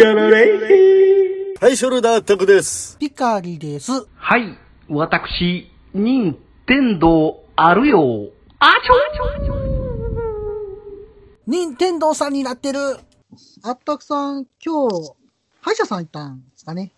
[0.00, 0.58] やられ
[1.60, 2.96] はい、ショルダータクです。
[2.98, 3.92] ピカリです。
[4.14, 4.56] はい、
[4.88, 8.30] 私、任天堂あるよ。
[8.60, 8.94] あちょ
[11.46, 12.78] 任天堂さんになってる。
[13.62, 15.12] あったくさん、今日、
[15.60, 16.92] 歯医者さん行ったんですかね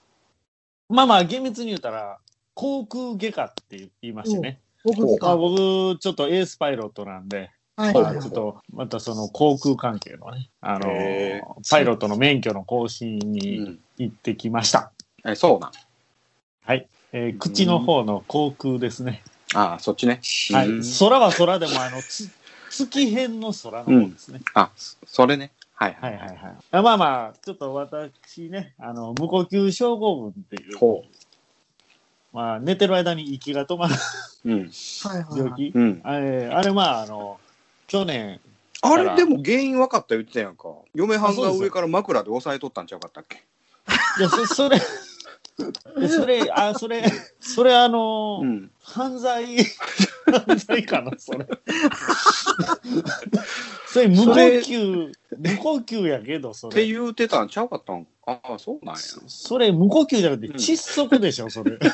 [0.88, 2.18] まあまあ、厳密に言うたら、
[2.54, 4.60] 航空外科って言いましてね。
[4.84, 8.22] 僕、ちょっとエースパイロットなんで、はいまあ、はいはい。
[8.22, 13.78] ちょっと、またその航空関係のね、あのへ、パイロットの免許の更新うにん。
[13.98, 14.92] 行ってきました。
[15.26, 15.72] え、そうなん。
[16.64, 16.86] はい。
[17.12, 19.24] えー口の方の航空ですね。
[19.54, 20.20] ああ、そっちね。
[20.52, 20.82] はいうん。
[20.98, 22.28] 空は空でも、あの、つ
[22.70, 24.40] 月辺の空の方ですね。
[24.54, 25.52] あ、そそれね。
[25.74, 26.54] はいはいはいはい。
[26.70, 31.04] あまあまあ、ちょっと私ね、あの、無呼吸症候群っていう、ほ
[32.32, 33.94] まあ、寝てる間に息が止まる
[34.44, 34.50] う。
[34.50, 34.70] うん。
[35.04, 35.38] はいはいはい。
[35.38, 35.72] 病気。
[35.74, 36.00] うん。
[36.04, 37.41] あれ、あれまあ、あの、
[37.92, 38.40] 去年、
[38.80, 40.70] あれ、でも原因分かった言ってたやんか。
[40.94, 43.44] 嫁はんが上から枕で押さえとったんちゃうかったっけ？
[44.18, 44.80] いや、そ それ、
[46.08, 47.04] それ、あ、それ、
[47.38, 48.70] それあの、うん。
[48.82, 49.58] 犯罪、
[50.24, 51.46] 犯罪かな、それ。
[53.86, 56.86] それ無呼吸、無呼吸やけど、そってれ。
[56.86, 58.06] 言うてたんちゃうかったん？
[58.24, 59.00] ああ、そうなんや。
[59.26, 61.78] それ無呼吸じゃなくてうん窒息でしょ、それ。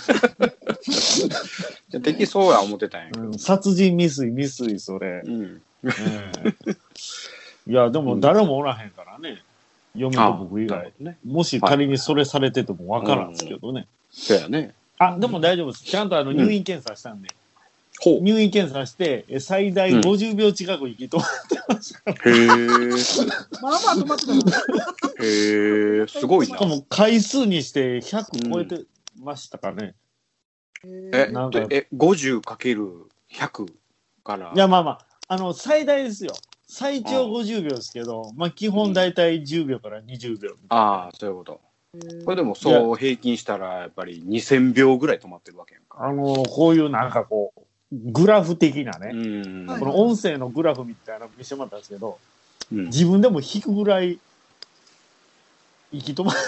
[1.91, 3.09] じゃできそうや思ってたんや。
[3.17, 5.23] うん殺人未遂、未遂、それ。
[5.25, 5.61] うん。
[6.01, 6.77] ええ
[7.69, 9.43] いや、でも誰もおらへんからね。
[9.95, 10.93] 嫁と僕以外。
[11.01, 11.19] ね。
[11.25, 13.87] もし仮にそれされててもわからんすけどね。
[14.11, 14.75] そうやね。
[14.99, 15.85] あ、でも大丈夫です。
[15.85, 17.29] ちゃんとあの入院検査したんで。
[18.01, 18.21] ほう。
[18.21, 22.35] 入院検査して、え最大うん50秒近く生き止まってましたから。
[22.35, 22.47] へえ。
[22.47, 24.41] まあまあ止まってたな。
[25.21, 26.07] へえ。
[26.07, 26.67] すごいなしか。
[26.67, 28.85] も回数にして100超えて
[29.21, 29.95] ましたかね。
[30.85, 32.89] えなんか、え、50かける
[33.33, 33.67] 100
[34.25, 34.53] から。
[34.55, 36.33] いや、まあまあ、あの、最大ですよ。
[36.67, 40.51] 最長50秒ですけど、まあ基本大体10秒から20秒。
[40.71, 41.61] ああ、そういうこと。
[42.25, 46.05] これでもそう平均したらやっぱり2000秒ぐらい止まってるわけやんか。
[46.07, 47.61] あの、こういうなんかこう、
[47.93, 49.13] グラフ的なね、
[49.79, 52.19] この音声のグラフみたいなの見せてもらったんですけど、
[52.73, 54.19] うん自分でも引くぐらい、
[55.91, 56.39] 息止まる。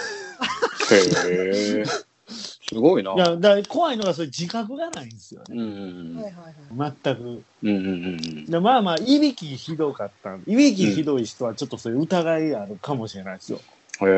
[0.93, 2.10] へえ。
[2.71, 3.13] すごいな。
[3.13, 5.47] いや、だから怖いのがそれ自覚がないんですよね。
[5.49, 5.63] うんう
[6.13, 6.93] んはいはいはい。
[7.03, 7.21] 全く。
[7.21, 13.59] うんうんうんで、まあまあ、いびきひどかったんいびきひどい人はちょっとそういう疑いあるかもしれないですよ。
[14.01, 14.07] うん。
[14.07, 14.11] へ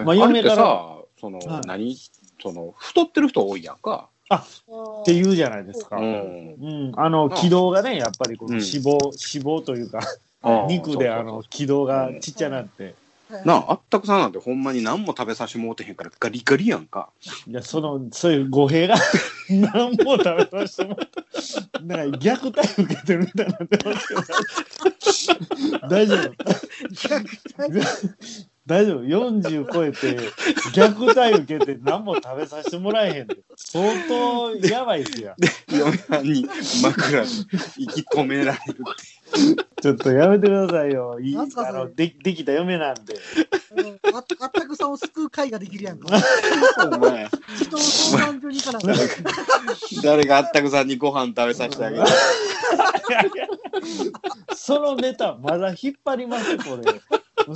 [0.00, 0.04] え。
[0.04, 1.96] まああれって嫁からさ、そのはい何？
[2.40, 4.08] その太ってる人多いやんか。
[4.34, 5.96] っって言うじゃないですか。
[5.96, 6.90] ううん。
[6.90, 6.92] ん。
[6.96, 10.00] あの、うん軌道がね、やっぱりこのうん脂肪、脂肪というか、
[10.42, 12.94] ああ肉であの、軌道がちっちゃなって。
[13.44, 17.10] なあ、あったくさんなんてほんまに何も食べさせてもうてへんからガリガリやんか。
[17.46, 18.96] いや、その、そういう語弊が
[19.50, 21.80] 何も食べさせてもらった。
[21.80, 24.22] なんか虐待受けてるみたいになってますけど。
[25.88, 26.32] 大丈夫。
[28.68, 29.02] 大丈夫。
[29.02, 30.18] 40超えて、
[30.74, 33.38] 虐待受けて何も食べさせてもらえへんって。
[33.56, 35.34] 相当やばいっすよ。
[35.68, 36.46] 嫁はんに
[36.82, 37.28] 枕で
[37.78, 38.84] 息止められる。
[39.80, 41.18] ちょっとやめてくださいよ。
[41.18, 43.14] いいあのでできた嫁なんで。
[43.76, 46.08] うんああったくさんを救う会ができるやんか。
[46.92, 47.28] お前、
[47.60, 49.04] 人を相談所に行かな誰が
[50.02, 52.04] 誰があったくさんにご飯食べさせてあげる。
[54.54, 56.82] そのネタまだ引っ張りますこれ。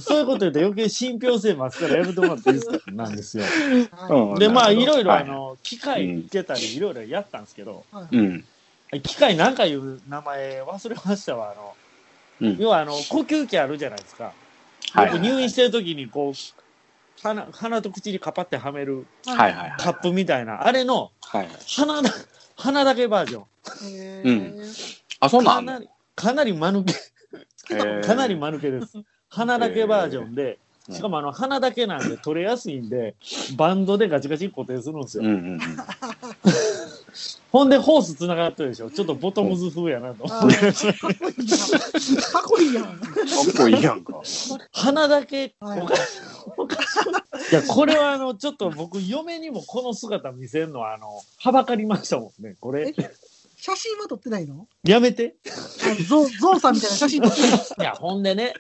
[0.01, 2.79] そういうこと言うと余計信憑性増すからやめてもらっていいですか？
[2.93, 3.45] なんですよ。
[3.93, 7.85] はで、まあ、いろいろ、はいあの、機械つけたり、いろいろやったんですけど。
[9.03, 11.53] 機械なんかいう名前忘れましたわ。
[11.53, 11.75] あの、
[12.41, 14.33] うん要は、あの、呼吸器あるじゃないですか。
[14.93, 16.35] はいよく入院してる時に、こう、
[17.23, 19.07] 鼻、鼻と口にカパってはめる。
[19.25, 19.33] カ
[19.91, 21.49] ップみたいな、あれの、はい。
[21.77, 22.11] 鼻だ、
[22.57, 23.43] 鼻だけバージョン。
[23.97, 26.95] へうんーあ、そんなんかなり、間抜け、
[28.07, 28.99] かなり間抜けです。
[29.33, 30.57] 鼻だけバージョンで、うん
[30.91, 33.15] しかもあの、鼻だけなんで取れやすいんで、
[33.57, 35.23] バンドでガチガチに固定するんですよ。
[35.23, 35.61] うんうんうん。
[37.53, 38.91] ほんで、ホース繋がってるでしょ。
[38.91, 40.25] ちょっとボトムズ風やなと。
[40.25, 42.85] あーかっこいいやん。
[42.85, 44.03] かっこいいやん。
[44.03, 44.61] かっこいいやんか。
[44.73, 45.83] 鼻だけ、はい
[46.57, 47.53] おかしい。
[47.53, 51.07] いや、これはあの、ちょっと僕、嫁にもこの姿見せるのは、あの、
[51.39, 52.57] はばかりましたもんね。
[52.59, 52.95] これ、
[53.65, 54.67] 写真は撮ってないの？
[54.83, 55.37] やめて。
[56.09, 57.55] ゾウゾウさんみたいな写真撮ってないい
[57.85, 58.55] や、ほんでね、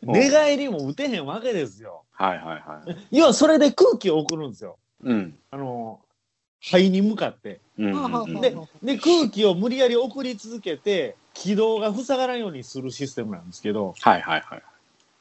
[0.00, 2.04] 寝返りも打てへんわけですよ。
[2.12, 3.18] はいはいはい。
[3.18, 4.78] 要は、それで空気を送るんですよ。
[5.04, 5.38] うん。
[5.50, 6.00] あの、
[6.58, 7.60] 肺に向かって。
[7.76, 8.56] うんはあはあはあで、
[8.96, 14.62] で、空気を無理やり送り続けて、軌道が塞がらんようにするシステムなんですけど、はいはいはい。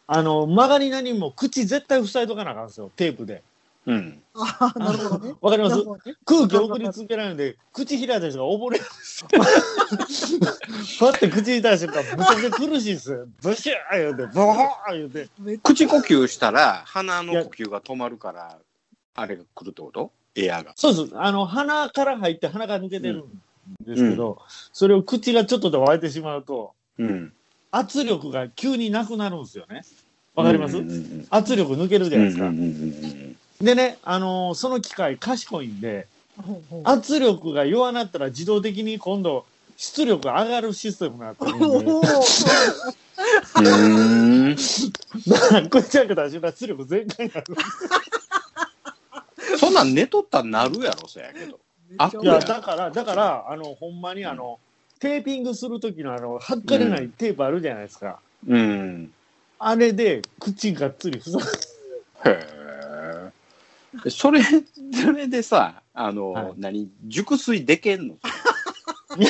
[0.07, 3.43] あの、曲がりなりにも口絶対塞いとかなあかんですよ、テープで。
[3.85, 4.21] うん。
[4.35, 5.35] ああ、なるほどね。
[5.41, 5.77] わかります？
[5.77, 5.83] ね
[6.25, 9.29] 空気送り続けないので、口開いた人が溺れるんですよ。
[11.11, 13.27] パッて口開いた瞬間、むちゃくちゃ苦しいですよ。
[13.41, 15.29] ブシュー言うて、ボー言うて。
[15.63, 18.57] 口呼吸したら、鼻の呼吸が止まるから、
[19.15, 20.11] あれが来るってこと？
[20.35, 20.73] エアが。
[20.75, 21.17] そうです。
[21.17, 23.25] あの、鼻から入って鼻が抜けてるん
[23.85, 24.39] ですけど、
[24.71, 27.33] それを口がちょっとで湧いてしまうと、うん。
[27.71, 29.81] 圧力が急になくなるんですよね。
[30.35, 32.47] わかります、うんうん圧力抜けるじゃないですか。
[32.47, 33.18] うんうんうん
[33.61, 39.45] でね、あのーその機械賢いんで、ゃほうほう圧力が弱なったら自動的に今度、
[39.77, 42.25] 出力が上がるシステムになってるんで、おー
[43.57, 43.61] うん。
[43.61, 44.55] うーん。
[45.27, 47.55] だから口開けた瞬間出力全開になる。
[49.57, 51.59] そんなん寝とったらなるやろ、そやけど。
[51.97, 54.59] あいや、だから、だから、あの、ほんまにあの、
[54.99, 58.21] テーピングするときのあの、剥かれないテープあるじゃないですか。
[58.47, 59.13] うん。
[59.59, 61.39] あれで、口がっつり塞ぐ。
[62.25, 62.58] へえ。
[64.09, 64.41] それ、
[64.93, 68.13] それでさ、あの、はい何、熟睡でけんの
[69.17, 69.25] い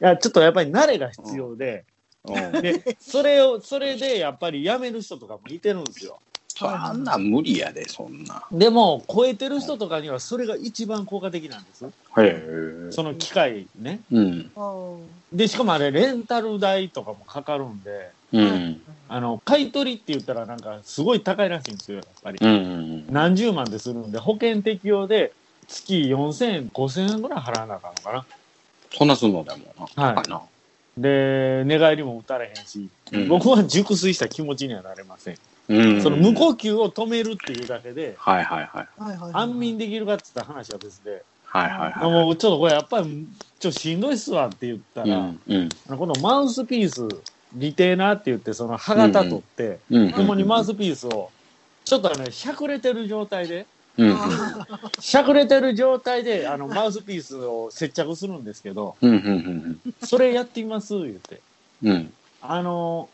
[0.00, 1.84] や、ちょっとやっぱり慣れが必要で、
[2.24, 2.62] うん。
[2.62, 6.20] で、それを、それでやっぱり辞める人とかもいてるんですよ。
[6.56, 8.44] そんなん無理やで、そんな。
[8.52, 11.84] でも、超えてる人とかにはそれが一番効果的なんです。
[11.84, 12.92] へえ。
[12.92, 14.02] その機械ね。
[14.12, 14.52] うん。
[15.32, 18.82] で、しかもあれ、レンタル代とかもかかるんで、うん。
[19.08, 22.38] あの、買い取りって言ったらなんかすごい高いらしいんですよ、やっぱり。
[22.40, 23.06] うん。
[23.10, 25.32] 何十万でするんで、保険適用で
[25.66, 28.26] 月4000円、5000円ぐらい払わなあかんのかな。
[28.92, 29.66] そんなすんのだもん
[29.96, 30.10] な。
[30.14, 30.42] はいな。
[30.96, 35.38] で、寝返りも打たれへんし、うん僕は熟睡した気持ちにはなれません。
[35.68, 36.02] うん。
[36.02, 38.88] その無呼吸を止めるっていうだけで、はいはいはい。
[39.00, 39.32] はいはいはい。
[39.34, 42.10] 安眠できるかって言ったら話は別で、はいはいはい。
[42.10, 43.26] もうちょっとこれやっぱり、
[43.58, 45.40] ちょっとしんどいっすわって言ったら、うん。
[45.46, 45.68] うん。
[45.88, 47.06] あのこのマウスピース、
[47.54, 50.08] リテーナーって言って、その歯型取って、うん。
[50.10, 51.30] ほんまにマウスピースを、
[51.84, 53.66] ちょっとあの、しゃくれてる状態で、
[53.96, 54.10] うん。
[54.10, 54.58] あ
[54.98, 59.10] しゃくれてる状態で、あの、マウスピースを接着するんですけど、うん。
[59.10, 59.80] うん。
[60.02, 61.40] それやってみます言って。
[61.84, 62.12] うん。
[62.40, 63.08] あの、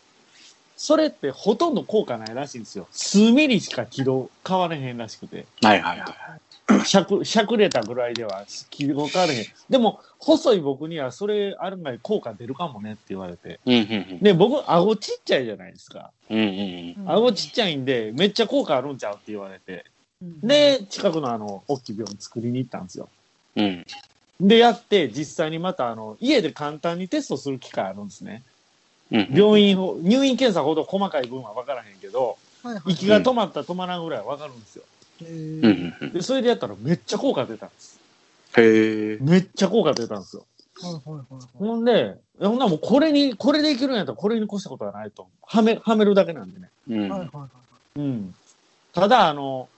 [0.82, 2.88] それってほとんど効果ないらしいんですよ。
[2.91, 5.44] 数ミリしか軌道変われへんらしくて。
[5.61, 6.87] はいはいはい。
[6.87, 9.44] しゃく、しゃくれたぐらいでは軌道変われへん。
[9.69, 13.61] でも、細い僕にはそれあるが効果出るかもねって言われて。
[13.67, 13.75] うん。
[13.75, 13.77] う
[14.15, 14.21] ん。
[14.23, 16.12] で、僕、顎ちっちゃいじゃないですか。
[16.31, 16.38] うん。
[16.38, 17.09] うん。
[17.09, 19.85] ー顎ちっちゃいんで、めっちゃ効果あるんちゃうって言われて。
[20.23, 23.11] うんで、近くのあの、大きい病院作りに行ったんですよ。
[23.56, 23.87] うん。
[24.41, 28.43] で、やって、実際にまたあの、家で簡単にテストする機会あるんですね。
[29.12, 29.29] うん。
[29.33, 34.85] 病院を、入院検査ほど細かい分は分からへんけど、はいはい息が止まった止まらんぐらいは分かるんですよ。
[36.12, 38.01] で、それでやったらめっちゃ効果出たんです。
[38.57, 39.19] へえ。
[39.21, 40.45] めっちゃ効果出たんですよ。
[41.59, 45.29] ほんで、ほんならもうこれに、これでいけるんやったらこれに越したことはないと。
[45.47, 46.71] はめ、はめるだけなんでね。
[48.93, 49.69] ただ、あの、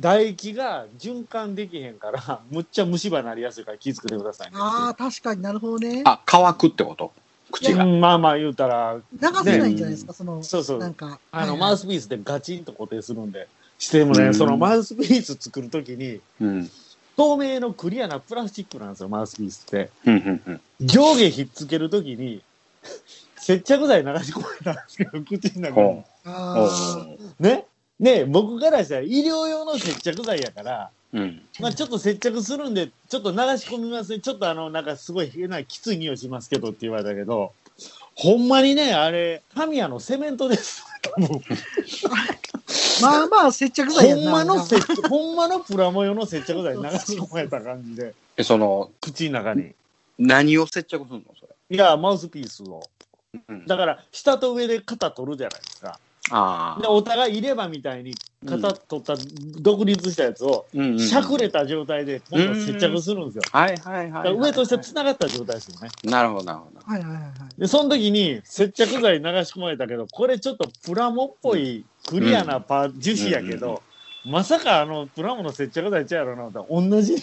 [0.00, 4.56] 唾液が循環できへんから、 むっちゃ虫歯になりやすいから気づけてくださいね。
[4.58, 6.02] ああ、確かになるほどね。
[6.04, 7.12] あ、乾くってこと？
[7.58, 7.84] 口が。
[7.84, 11.18] うん、まあまあ言うたら、流せないんじゃないですか、その、そうそうなんか。
[11.30, 16.70] あの、マウスピースでガチンと固定するんで、してもね、うんそのマウスピース作るときに、うん。
[17.16, 19.90] 透明のクリアなプラスチックなんですよ、マウスピースって。
[20.80, 22.42] 上下ひっつけるときに、
[23.36, 27.18] 接着剤流し込めたんですけど、口の中に。
[27.40, 27.64] ね？
[27.98, 31.42] ね僕からしたら医療用の接着剤やから、うん。
[31.60, 34.20] まあちょっと接着するんで、ちょっと流し込みますね。
[34.20, 37.52] ちょっとあの、なんかすごい変なきつい匂いしますけどって言われたけど、
[38.14, 40.84] ほんまにね、あれ、タミヤのセメントです。
[43.00, 44.32] まあまあ、接着剤やほんな。
[44.32, 49.72] まの接着、ほんまのプラモ用の接着剤流し込まれた感じで、え、その、口の中に。
[50.18, 51.76] 何を接着するのそれ？
[51.76, 52.80] いや、マウスピースを。
[53.48, 53.66] うん。
[53.66, 55.98] だから、下と上で肩取るじゃないですか。
[56.28, 56.90] で、ああ。
[56.90, 58.14] お互い入れ歯みたいに
[58.46, 59.14] 肩取った、
[59.60, 60.66] 独立したやつを、
[60.98, 63.42] しゃくれた状態で今度接着するんですよ。
[63.50, 65.88] はいはいはい上と下繋がった状態ですよね。
[66.04, 66.80] なるほどなるほど。
[66.84, 67.60] はいはいはいはい。
[67.60, 73.82] で、その時に接着剤流し込まれたけど、これちょっとプラモっぽいクリアなパ、樹脂やけうんど、
[74.24, 77.14] まさかあのプラモの接着剤ちゃうやろな思ったら同じ。
[77.14, 77.18] へ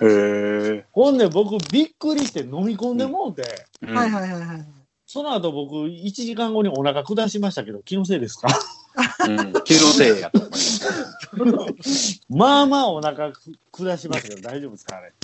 [0.00, 0.84] え。
[0.92, 3.42] ほんで僕びっくりして飲み込んでもうて、
[3.86, 4.77] はいはいはいはい。
[5.10, 8.48] その後僕1時間後にお腹下しましたけど、気のせいですか？
[9.26, 9.30] い。
[9.30, 9.52] うん。
[9.64, 12.20] 気のせいやと思います。
[12.28, 13.40] まあまあお腹く
[13.72, 15.14] 下しましたけど大丈夫ですかあれ。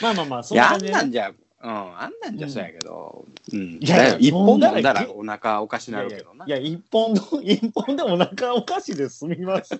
[0.00, 3.78] まあまあまあ、そんな感ねんなんじゃ、うん、あんなんじゃそうやけど、うん。
[3.82, 6.46] いやいや一本飲んだらそお腹おかしなるけどな。
[6.46, 9.78] いや一本の、 一本でお腹おかしで済みます。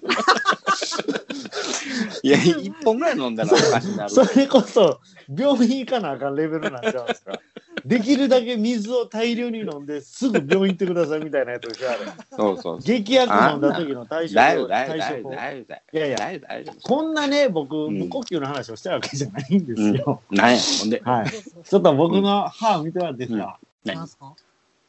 [2.23, 4.11] いや、一本ぐらい飲んだらおかしなる。
[4.14, 5.00] それこそ、
[5.35, 7.40] 病院行かなあかんレベルになっちゃうんですか。
[7.85, 11.99] できるだけ水を大量に飲んで、すぐ病院行ってくださいみたいなやつでしょ、あれ。
[11.99, 12.78] そうそうそう。
[12.80, 14.68] 劇薬飲んだ時の対処大丈夫、法。
[14.68, 15.30] 大丈夫、対処法。
[15.35, 15.97] 大丈夫、大丈夫。
[15.97, 16.80] いやいや、大丈夫、大丈夫。
[16.82, 20.23] こんなね、僕、ん無呼吸の話をしたわけじゃないんですよ。
[20.30, 21.02] なんや、ほんで。
[21.04, 21.26] はい。
[21.30, 24.35] ちょっと僕の歯見てもらっていいですか、なんすか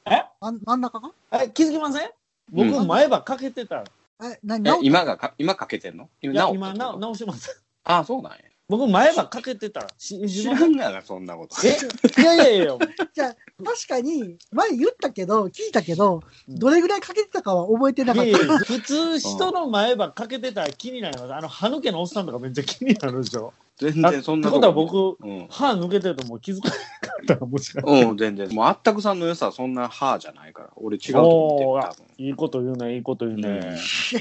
[0.05, 2.09] えま真ん中かえ、気づきません？
[2.51, 3.83] 僕、うん前歯かけてた。
[4.23, 4.79] え、何？
[4.81, 6.09] 今がか、今かけてんの？
[6.21, 7.61] いや、今直してます。
[7.83, 8.39] あ、そうなんや。
[8.69, 9.87] 僕、前歯かけてた。
[9.97, 11.55] し知らんがな、そんなこと。
[11.67, 12.21] え？
[12.21, 12.77] いやいやいや、
[13.13, 18.29] じゃあ、確かに、前言ったけど、聞いたけど、うんどれぐらいかけてたかは覚えてなかった。
[18.29, 21.33] いやいや普通、人の前歯かけてたら気になります。
[21.33, 23.53] あの、歯抜けのおっさんとかめっちゃ気になるでしょ。
[23.77, 25.47] 全然そんなってことは僕、うん。
[25.49, 26.79] 歯抜けてるともう気づかなか
[27.23, 28.03] ったらもしかして。
[28.03, 28.49] うん、全然。
[28.49, 30.69] もうあったくさんの良さはそんな歯じゃないから。
[30.75, 32.27] 俺違うと思ってる。
[32.27, 33.49] いいこと言うね、いいこと言うね。
[33.49, 33.71] うんいや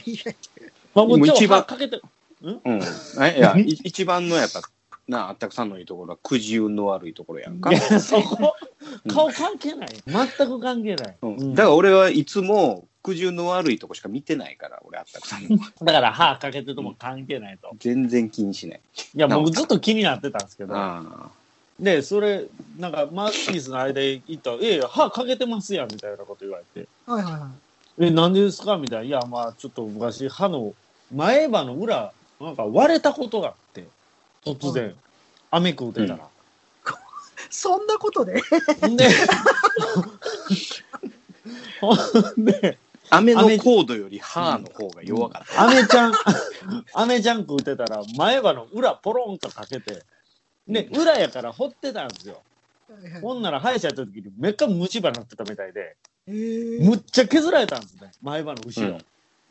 [0.06, 0.32] いや
[0.94, 2.00] まあ、もちろんもう一番歯かけて、
[2.42, 2.62] うん？
[3.20, 4.62] えいや、い一番のやっぱ、
[5.08, 7.74] なあ、あったくさんのいいところは、くじ運の悪いところやんかい。
[7.74, 8.54] や、そこ
[9.04, 9.88] うん、顔関係ない。
[10.06, 11.16] 全く関係ない。
[11.22, 15.56] うんうんだから俺はいつも、くじ運の悪いとこしか見てないから、俺あったくさんの。
[15.82, 17.70] だから歯かけてても関係ないと。
[17.78, 18.80] 全然気にしない。
[19.14, 20.74] いや、な僕ずっと気になってたんですけど。
[20.76, 21.30] あ
[21.80, 26.88] で、それ、なんか、マウスピースの間行ったら、いやいや、歯かけてますやん、みたいなこと言われて。
[27.06, 27.50] はいはいは
[28.00, 28.04] い。
[28.06, 28.76] え、なんでですか？
[28.76, 29.04] みたいな。
[29.04, 30.74] いや、まあ、ちょっと昔、歯の、
[31.14, 33.86] 前歯の裏、なんか割れたことがあって、
[34.44, 34.94] 突然、
[35.50, 36.28] 飴食うてたら。
[37.50, 38.40] そんなことで？
[38.80, 39.08] ほんで、
[41.80, 42.78] ほんで、
[43.34, 45.62] のコードより歯の方が弱かった。
[45.62, 46.12] アメちゃん、
[46.94, 50.02] アメちゃん食うてたら、前歯の裏ポロンとかけて、
[50.66, 52.42] で、裏やから掘ってたんですよ。
[53.22, 58.98] ほんなら歯医者やった時にめっか虫歯になってたみたいで、えー、むっちゃ削られたんですね、前歯の後ろ。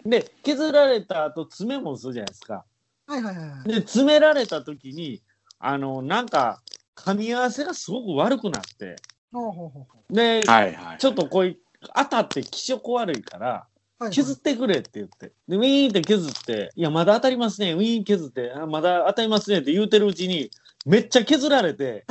[0.06, 2.64] で、削られた後、爪もするじゃないですか。
[3.08, 3.68] はいはいはいはい。
[3.70, 5.22] で、詰められた時に、
[5.60, 6.62] あの、なんか、
[6.96, 8.98] 噛み合わせがすごく悪くなって、
[9.32, 10.98] ほうほうほうほで、はいはい。
[10.98, 11.60] ちょっとこうい
[11.96, 13.68] 当たって気色悪いから、
[14.12, 15.32] 削ってくれって言って。
[15.48, 20.52] で、ウィーンって削って、いや、まだ当たりますね、ウィーン削って、あまだ当たりますねって言うてるうちに、
[20.86, 22.06] めっちゃ削られて、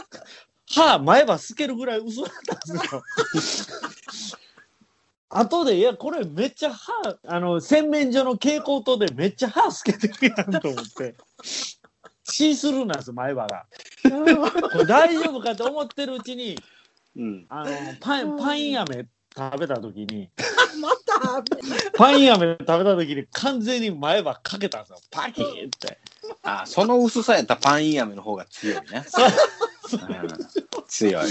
[0.68, 3.02] 歯、前歯透けるぐらい薄かったんですよ。
[5.28, 6.92] 後で、いや、これめっちゃ歯、
[7.26, 11.16] あの、洗面所の蛍光灯でめっちゃ歯透けてるやんと思って。
[12.28, 13.66] シースルーなんですよ、前歯が。
[14.70, 16.58] これ大丈夫かと思ってるうちに、
[17.16, 17.46] うん。
[17.48, 19.06] あの、パン、パイン飴
[19.36, 20.30] 食べた時に、
[20.80, 21.42] また、
[21.94, 24.98] パイン飴食べた時に完全に前歯かけたんですよ。
[25.10, 25.98] パキーって。
[26.42, 29.04] あ、その薄さやったらパン飴の方が強いね。
[30.86, 31.22] 強いわ。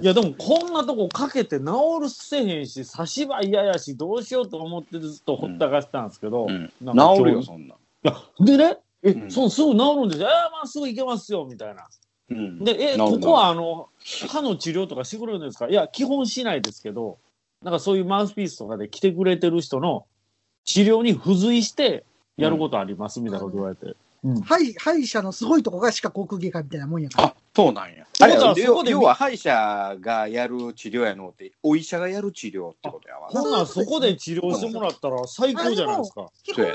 [0.00, 1.64] いやでもこんなとこかけて治
[2.00, 6.72] るせへんし、差し歯嫌やし、どうしようと思ってずっとほったかしてたんですけど、うん。
[6.80, 7.74] なん治るよ、そんな。
[7.74, 10.28] いや、でね、え、うんそう、すぐ治るんですよ。
[10.28, 11.86] えー、まあすぐ行けますよ、みたいな。
[12.30, 12.64] うん。
[12.64, 13.88] で、え、ここはあの、
[14.28, 15.68] 歯の治療とかしてくれるんですか？
[15.68, 17.18] いや、基本しないですけど、
[17.62, 20.06] なんかそういうマウスピースとかで来てくれてる人の
[20.64, 22.04] 治療に付随して
[22.36, 23.96] やることあります、みたいなこと言われて。
[24.22, 24.40] うん。
[24.42, 27.28] 歯医者のすごいとこが歯科口腔外科みたいなもんやから。
[27.28, 28.06] あ、そうなんや。
[28.20, 33.40] あれそこで要は歯医者がやる治療やのって、お医者がやる治療ってことやわな。
[33.40, 36.28] ほんならそこで治療してもらったら最高じゃないですか。
[36.44, 36.66] 基本、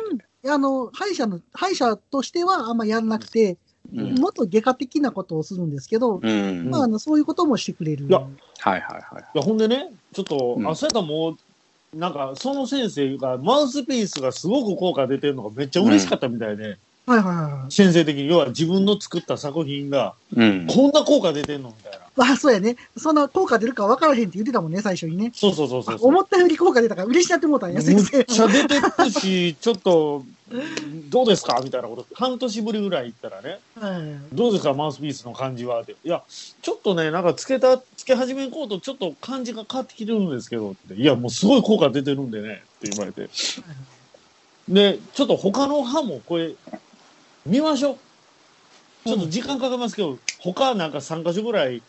[0.48, 3.58] あの、歯医者の、歯医者としてはあんまやんなくて、
[3.94, 4.16] うん。
[4.16, 6.70] もっと外科的なことをするんですけど、うん。
[6.72, 8.08] まあ、あの、そういうこともしてくれる。
[8.08, 9.24] いやはいはいはい。
[9.36, 11.38] いや、ほんでね、ちょっと、うんあ、そうやっも
[11.94, 17.72] う、なんか、その先生が、マウスピースがすごく効果出てるのがめっちゃ嬉しかったみたいで、はいはいはい。
[17.72, 20.68] 先生的に、要は自分の作った作品が、うん。
[20.68, 22.00] こんな効果出てんのみたいな。
[22.16, 22.78] まあ、そうやね。
[22.98, 25.32] そんな効果出るか分からへんって言ってたもんね、最初にね。
[25.36, 26.08] そうそうそうそうそう。
[26.08, 28.24] 思ったより効果出たから嬉しなって思ったんや、先むっ生。
[28.24, 30.24] ちゃ出てるし、ちょっと、
[31.10, 31.60] どうですか？
[31.64, 34.74] みたいなこと、半年ぶりぐらい言ったらね、はいどうですか？
[34.74, 35.96] マウスピースの感じはって。
[36.04, 36.24] いや、
[36.62, 40.94] ちょっとね、なんかつけた、つけ始めんこうとちょっと感じが変わってきてるんですけどって。
[40.96, 43.30] いや、もうすごい効果出てるんでね、って言われて。
[44.70, 46.54] で、ちょっと他の歯もこれ、
[47.46, 47.98] 見ましょう。
[49.08, 51.82] ちょっと時間かかりますけど、他なんか3箇所ぐらい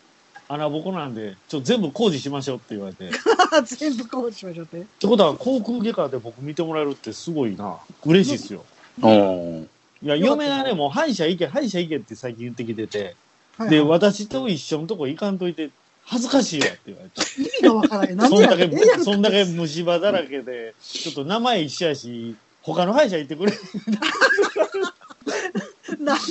[0.47, 3.07] 穴ぼこなんで、ちょっと全部工事しましょうって言われて。
[3.07, 3.11] っ
[3.65, 4.85] 全部こうしましょうって？
[4.99, 7.77] てことは、航空外科で僕見てもらえるってすごいな。
[8.05, 8.65] 嬉しいですよ。
[9.01, 9.69] うん。
[10.03, 13.15] いや、嫁がね、もう歯医者行け、歯医者行けって最近言ってきてて、
[13.57, 15.71] はいで、私と一緒のとこ行かんといて、
[16.05, 17.21] 恥ずかしいわって言われて。
[17.41, 18.17] 意味が分からへん。
[18.17, 23.51] なんそんだでやそんだけ虫歯だらけで、ちょっと名前一緒やし、他の歯医者行ってくれ。
[25.99, 26.23] なんで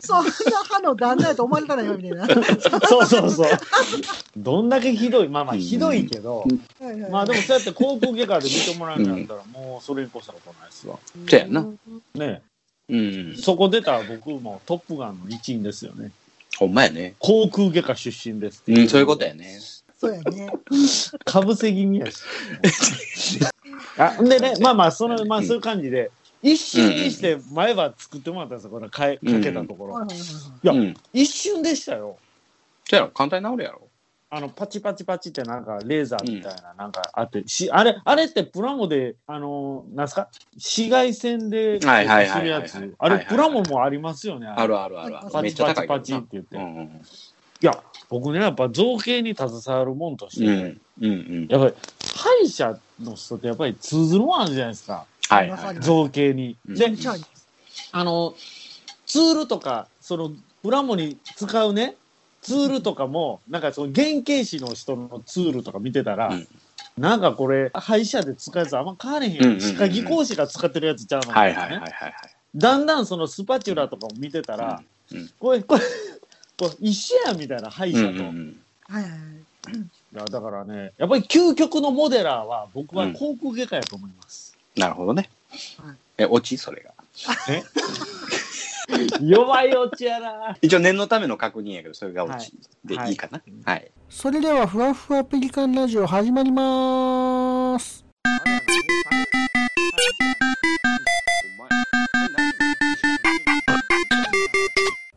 [0.00, 2.22] そんな歯の旦那やと思われたらよ、みたいな。
[2.22, 3.50] はそうそうそう。
[4.36, 6.46] どんだけひどい、まあまあひどいけど、
[6.80, 10.98] いはいまあでもそうやって航空外科で見てもらうんだったら、もうそれに越したことないですわ。
[11.28, 11.80] そうやなうん
[12.14, 12.42] ね
[12.88, 13.36] うん。
[13.36, 16.10] そこ出たら僕もトップガンの一員ですよね。
[16.58, 17.14] ほんまやね。
[17.18, 19.58] 航空外科出身ですってうん、そういうことやね。
[19.98, 20.52] そうやね。
[21.24, 22.20] かぶせ気味やし。
[23.98, 26.10] あ、んでね、まあまあ、その、まあそういう感じで、
[26.52, 29.94] 一瞬にして前歯作ってもらったんですよ、このかえかけたところ。
[29.94, 30.96] はいやうん。
[31.12, 32.16] 一瞬でしたよ。
[32.84, 33.82] じゃあ、簡単に治るやろ。
[34.30, 40.28] あの、パチパチパチってなんか、レーザーみたいな、なんかあって、し、あれ、あれってプラモで、あの、なんすか？
[40.54, 44.46] 紫外線で、はいはいはいはいするやつはいはいあれ、プラモもありますよね。
[44.46, 45.30] あるあるあるある。
[45.32, 46.56] パめっちゃチパチパチって言って。
[46.56, 47.02] いうんうん
[47.62, 47.72] や、
[48.10, 50.80] 僕ね、やっぱ造形に携わるもんとして、うん。
[51.00, 51.46] うんうん。
[51.48, 51.74] やっぱり、
[52.14, 55.06] 歯医者の人ってやっぱり通ずるもんあるじゃないですか。
[55.28, 55.76] はいはい。
[55.80, 56.56] 造形に。
[56.68, 57.16] うんで、じゃあ、
[57.92, 58.34] あの、
[59.06, 61.96] ツールとか、その、プラモに使うね、
[62.42, 66.48] ツールとかも、なんかその原型師の人のツールとか見てたら、うん
[66.98, 69.44] なんかこれ、歯医者で使うやつあんま変われへんやん。
[69.44, 72.12] うんうんうんうん歯科技講師が使ってるやつちゃうの、はいはいはいはいはい。
[72.54, 75.80] だんだんそのスパチュラとかも見てたら、うんうんこれ、これ、
[76.58, 78.08] これ一緒やんみたいな、歯医者と。
[78.08, 79.20] うんうんはいはいはい。
[80.14, 84.45] いやだからね、やっぱり究極のモデラーは、僕は航空外科やと思います。
[84.76, 85.30] なるほどね
[85.82, 85.96] はい。
[86.18, 86.92] え、落ちそれが。
[89.20, 90.56] 弱いオチやな。
[90.60, 92.52] 一応念のための確認やけど、それが落ち
[92.84, 93.40] でいいかな？
[93.64, 93.90] はい。
[94.08, 98.04] それでは、ふわふわペリカンラジオ始まりまーす。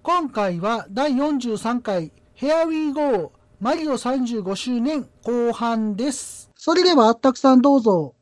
[0.01, 6.49] 今回は第43回 Here We Go マリオ35周年後半です。
[6.55, 8.15] それではあったくさんどうぞ。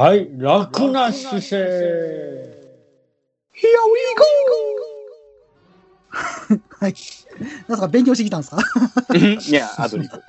[0.00, 1.56] はい、楽な姿勢。
[3.52, 4.00] Here we
[6.80, 6.94] はい。
[7.68, 8.62] なんか勉強してきたんですか
[9.10, 9.18] ？go!
[9.18, 10.22] いや、アドリブ。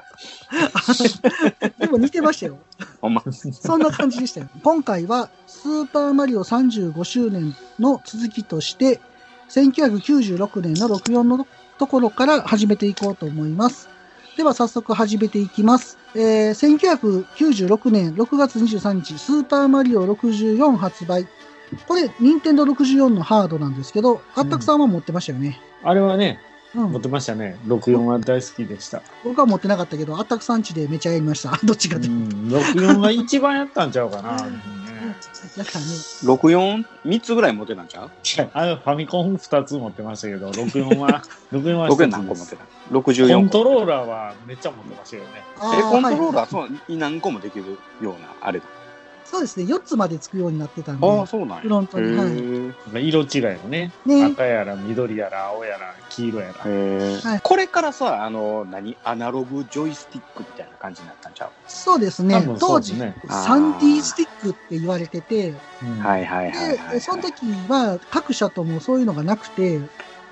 [1.80, 2.58] でも似てましたよ。
[3.00, 3.24] ほんま。
[3.32, 4.50] そんな感じでしたよ。
[4.62, 9.00] 今回は、スーパーマリオ35周年の続きとして、
[9.48, 11.48] 1996年の64の
[11.78, 13.88] ところから始めていこうと思います。
[14.38, 15.98] では早速始めていきます。
[16.16, 21.28] えー、1996年6月23日、スーパーマリオ64発売。
[21.88, 25.60] これ、任天堂64のハードなんですけど、あったくさんは持ってましたよね。
[25.84, 26.40] あれはね、
[26.76, 26.92] うん。
[26.94, 27.58] 持ってましたね。
[27.68, 29.02] 64は大好きでした。
[29.24, 31.60] 僕は持ってなかったけど、あったくさんちでめちゃやりました。
[31.64, 32.08] どっちかって。
[32.08, 34.38] うん、64が一番やったんちゃうかな。
[35.02, 35.12] うん
[35.58, 35.86] だからね、
[36.24, 38.12] 64、3つぐらい持ってたんちゃう？
[38.54, 42.64] あのファミコン2つ持ってましたけど、64は、 64は僕1つ何個持ってた？
[42.92, 43.42] コ ?64 個。
[43.42, 45.30] ントローラーはめっちゃ持ってましたよね。
[45.60, 48.66] あえ、コントローはいラー、そう、何個もできるような、あれだ。
[49.32, 51.08] そうですね、4つまでつくようになってたんで。
[51.08, 51.62] ああ、そうなんや。
[51.62, 53.94] フロントにはい色違いのね。
[54.06, 56.70] ね赤やら緑やら青やら黄色やら。
[56.70, 61.50] はいこれからさ、あの、何アナログジョイスティックみたいな感じになったんちゃう？
[61.66, 63.16] そうですねすね。
[63.30, 66.96] あー 3D スティックって言われてて、うんはいはいはいはい。
[66.96, 69.80] で、その時は各社ともそういうのがなくて、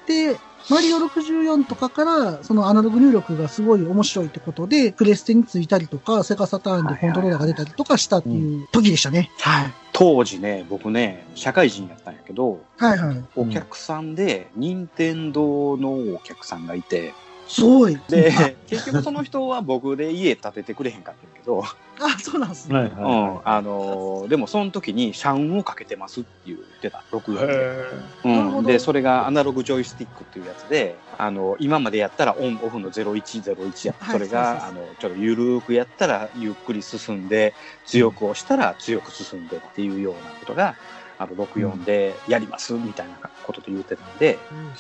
[0.09, 0.39] で、
[0.71, 9.29] マリオ64とかから、そのアナログ入力がすごい面白いってことで、プレステについたりとか、セガサターンでコントローラーが出たりとかしたっていう時でしたね。
[9.39, 9.73] はい。
[9.93, 13.23] 当時ね、僕ね、社会人やったんやけど、はいはい。
[13.35, 17.13] お客さんで、任天堂のお客さんがいて、
[17.47, 17.99] すごい。
[18.09, 18.31] で、
[18.67, 21.63] 結局その人は僕で家建ててくれへんかったけど、
[22.01, 22.75] あ、そうなんですね。
[22.75, 27.15] はいはいうん、はあのーでもその時に社運をかけてますって言ってた、い。
[27.15, 28.29] 64で。
[28.29, 37.53] へうん、で、それがアナログジョイスティックっていうやつで、あの、今までやったらオンオフの0101やはいそれが、あの、ちょっとゆるーくやったらゆっくり進んで、
[37.85, 40.75] 強く押したら強く進んでっていうようなことが、
[41.17, 44.39] あの、64でやりますみたいなことで言ってたんで、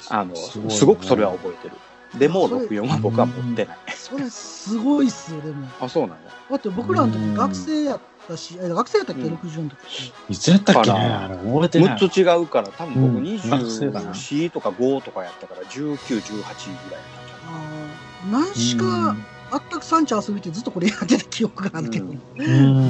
[0.09, 0.75] あの、すごいね。
[0.75, 1.77] すごくそれは覚えてる。
[2.17, 3.77] でも、それ64は僕は持ってない。
[3.95, 5.67] それすごいっすよ、でも。
[5.79, 6.15] あ、そうなの
[6.49, 10.13] だって僕らの時うん学生やったし、え学生やったっけ、うん64の時。
[10.29, 10.91] いつやったっけ？
[10.91, 10.97] ね
[11.29, 11.97] 覚えてない。
[11.99, 13.49] 6つ違うから、多分僕うん。
[13.49, 14.11] 学生だな。
[14.11, 19.15] 24とか5とかやったから、19、18ぐらいやったんちゃあー何しか、
[19.49, 22.21] たくさんち遊びてずっとこれやってた記憶があるけど、うん。
[22.37, 22.41] う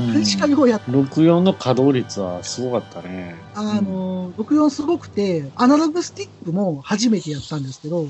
[0.09, 0.13] ん。
[0.13, 3.35] 何しかようやっ64の稼働率はすごかったね。
[3.53, 8.07] あの、64すごくて、アナログスティックも初めてやったんですけど、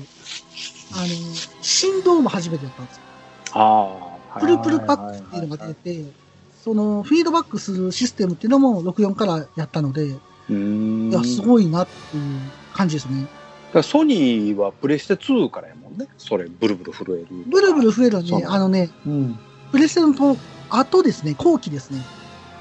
[0.92, 1.06] あの、
[1.62, 3.02] 振動も初めてやったんですよ。
[3.04, 6.12] うああ、プルプルパックっていうのが出て、
[6.62, 11.10] その、フィードバックするシステムっていうのも64からやったので、いうーん。
[11.10, 12.40] や、すごいなっていう
[12.74, 13.22] 感じですね。
[13.22, 13.32] だか
[13.74, 16.08] らソニーはプレステ2からやもんね。
[16.18, 17.26] それ、ブルブル震える。
[17.46, 19.38] ブルブル増えるのあのね、うん。
[19.70, 20.36] プレステのと
[20.70, 22.00] 後ですね、後期ですね。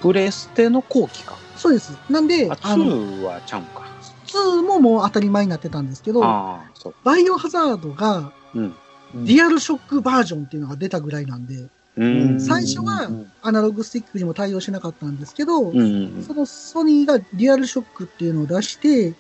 [0.02, 1.36] プレステの後期か。
[1.56, 1.98] そうです。
[2.10, 3.84] なんで、あ、あの、2はちゃうんか。
[4.28, 6.22] 2ももう当たり前になってたんですけど。
[6.22, 8.76] バイオハザードがうん。
[9.14, 12.40] リアルショックバージョンっていうのが出たぐらいなんで、うーん。
[12.40, 13.10] 最初は
[13.42, 16.24] アナログスティックにも対応しなかったんですけど、うん。
[16.26, 19.14] そのソニーがリアルショックっていうのを出して、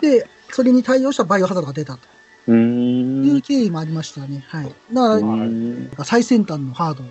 [0.00, 2.09] で、それに対応したバイオハザードが出たと。
[2.46, 3.40] ういう。
[3.42, 4.44] 経緯もありましたね。
[4.48, 4.64] はい。
[4.64, 7.04] だから、うん最先端のハード、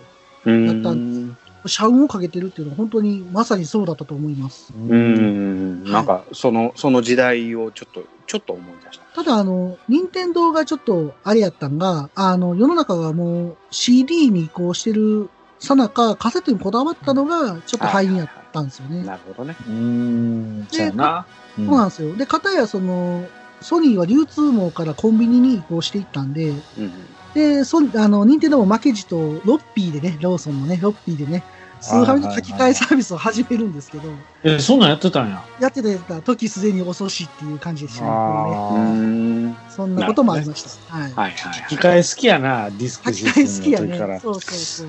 [0.45, 4.73] うんったん社運をかけてるっていうのは本当にまさにそうだったと思います。
[4.73, 5.83] うん。
[5.83, 9.23] なんか、その、その時代をちょっと、ちょっと思い出した。
[9.23, 19.03] ただ、あの、任天堂がちょっとあれやったんが、あの、世の中がもう CD に移行してるさなか、カセットにこだわったのが、ちょっと敗因やったんですよね。
[19.03, 19.55] なるほどね。
[19.67, 21.25] うーん、そうやな。
[21.57, 22.15] うんそうなんですよ。
[22.15, 23.27] で、かたやその、
[23.61, 26.91] ソニーは流通網からコンビニに移行していったんで、うん。
[27.33, 31.43] で、ソニあの、任天堂も負けじと、ロッピーでね、ローソンのね、ロッピーでね、
[31.81, 34.09] スーファミの書き換えサービスを始めるんですけど、
[34.43, 35.43] え、そんなんやってたんや。
[35.59, 39.55] やってた時すでに遅しっていう感じでしたね。
[39.69, 40.93] そんなこともありました。
[40.93, 41.13] はい。
[41.13, 44.13] はいはい機械好きやな、ディスクシ書き換えス好きやテムの時から。
[44.15, 44.19] ね。
[44.19, 44.87] そうそうそう。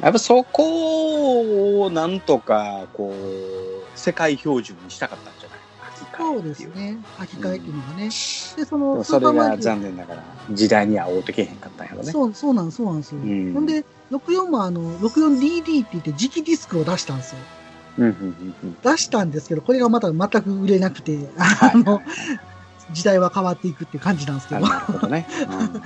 [0.00, 5.41] やっぱそこをなんとかこう世界標準にしたかったんじゃない
[6.16, 6.98] そうですね。
[7.18, 8.04] 書き換えっていうのがね。
[8.04, 12.12] で、その、それが残念ながら時代には合うてけへんかったんやろね。
[12.12, 13.20] そう、そうなんそうなんですよ。
[13.20, 17.38] うんほんで、64もあの、64DD って言って磁気ディスクを出したんですよ。
[18.82, 21.18] 出したんですけど、これがまた全く売れなくて、
[22.92, 24.66] 時代は変わっていくっていう感じなんですけど。
[24.66, 25.26] あなるほどね。
[25.48, 25.82] うん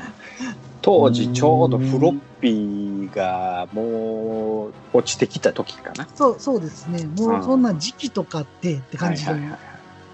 [0.87, 6.07] 当時ちょうどフロッピーがもう落ちてきた時かな。
[6.15, 7.07] そう、そうですね。
[7.19, 9.33] もうそんな時期とかってって感じで、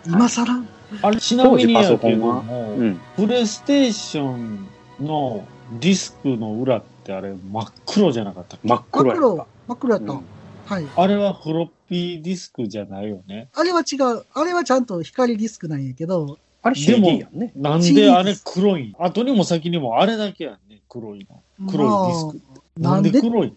[0.07, 0.65] 今更？
[1.03, 3.01] あれ、ちなみにやけど当時パソコも、うん。
[3.17, 4.67] プレイステーション
[5.01, 5.47] の
[5.81, 8.69] ディスクの裏ってあれ真っ黒じゃなかったっけ？
[8.69, 10.13] 真っ黒やっ真っ黒やった。
[10.13, 10.25] うん
[10.65, 10.87] はい。
[10.97, 13.49] あれはフロッピーディスクじゃないよね。
[13.53, 14.25] あれは違う。
[14.33, 17.53] あれはちゃんと光ディスクなんやけど、あれでも CD やんね。
[17.57, 18.95] なんであれ黒いん？
[18.97, 21.43] 後にも先にもあれだけやんね、黒いの。
[21.69, 22.41] 黒いディスク。
[22.81, 23.51] まあなんで黒いっ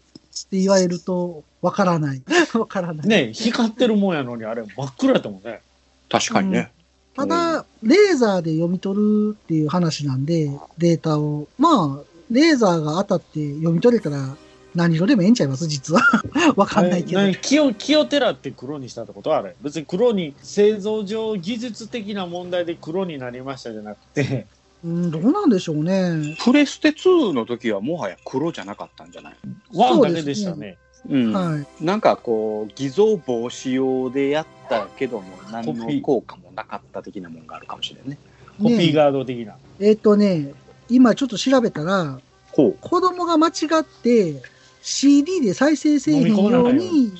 [0.50, 2.24] て言われると、わからない。
[2.58, 3.08] わからない。
[3.08, 5.62] ね光ってるもんやのにあれ真っ黒やったもんね。
[6.10, 6.72] 確かにね。
[7.15, 11.48] ただ、レーザーで読み取るっていう話なんで、データを。
[11.58, 14.36] まあ、レーザーが当たって読み取れたら、
[14.74, 15.65] 何色でもええんちゃいます？
[15.68, 16.02] 実は。
[16.58, 17.24] わかんないけどあ。
[17.28, 24.48] れキヨキヨテラって黒にしたってことあれ別に黒に製造上技術的な問題で黒になりましたじゃなくて、
[24.84, 26.36] うん、どうなんでしょうね。
[26.44, 29.36] プレステ2の時はもはや黒じゃなかったんじゃない？
[29.74, 30.78] ワンだけでしたね。
[31.10, 31.32] うん。
[31.32, 31.65] はい。
[31.86, 38.17] なんかこう、偽造防止用でやったけども、何の効果もなかった的なもんがあるかもしれんね。
[38.58, 39.56] コピーねガード的な。
[39.80, 40.54] えっ、とね、
[40.89, 42.19] 今ちょっと調べたら。
[42.56, 43.51] 子供が間違
[43.82, 44.41] って
[44.82, 47.13] CD で再生せえへんように、飲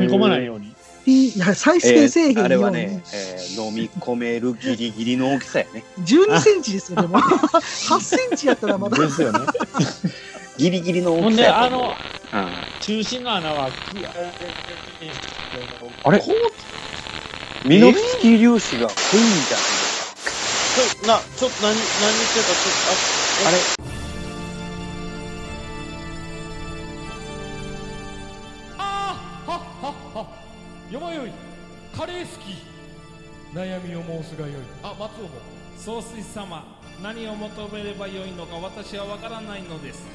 [0.00, 0.74] み込まないように。
[1.06, 5.84] いや再生せえへんように、あれはね、えー飲み込めるギリギリの大きさやね。
[5.98, 7.18] 12センチですよ、でも。
[7.20, 8.96] 8センチやったらまだ。
[8.96, 9.40] ですよね。
[10.56, 12.82] ギリギリの大きほんで、あの、う。
[12.82, 13.70] 中心の穴は、
[16.02, 16.22] あれ？
[17.66, 19.68] ミノフスキー粒子が濃いんじゃな。
[19.68, 19.78] い
[20.72, 22.96] ちょな、ちょっと何、何言ってたちょっと、あ、
[23.48, 23.58] あれ？
[28.78, 30.26] あーはっはっは
[30.90, 31.32] よまよい。
[31.94, 32.56] カレー好き。
[33.54, 34.62] 悩みを申すがよい。
[34.82, 35.30] あ松尾も。
[35.76, 36.64] 総帥様
[37.02, 40.06] 何を求めればよいのか私は分からないのです。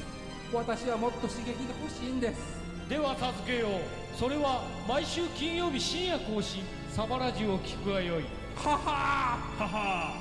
[0.52, 2.40] 私はもっと刺激が欲しいんです。
[2.88, 3.70] では助けよう
[4.18, 8.24] それは毎週金曜日深夜更新サバラジュを聞くがよい
[8.56, 10.14] ははーはは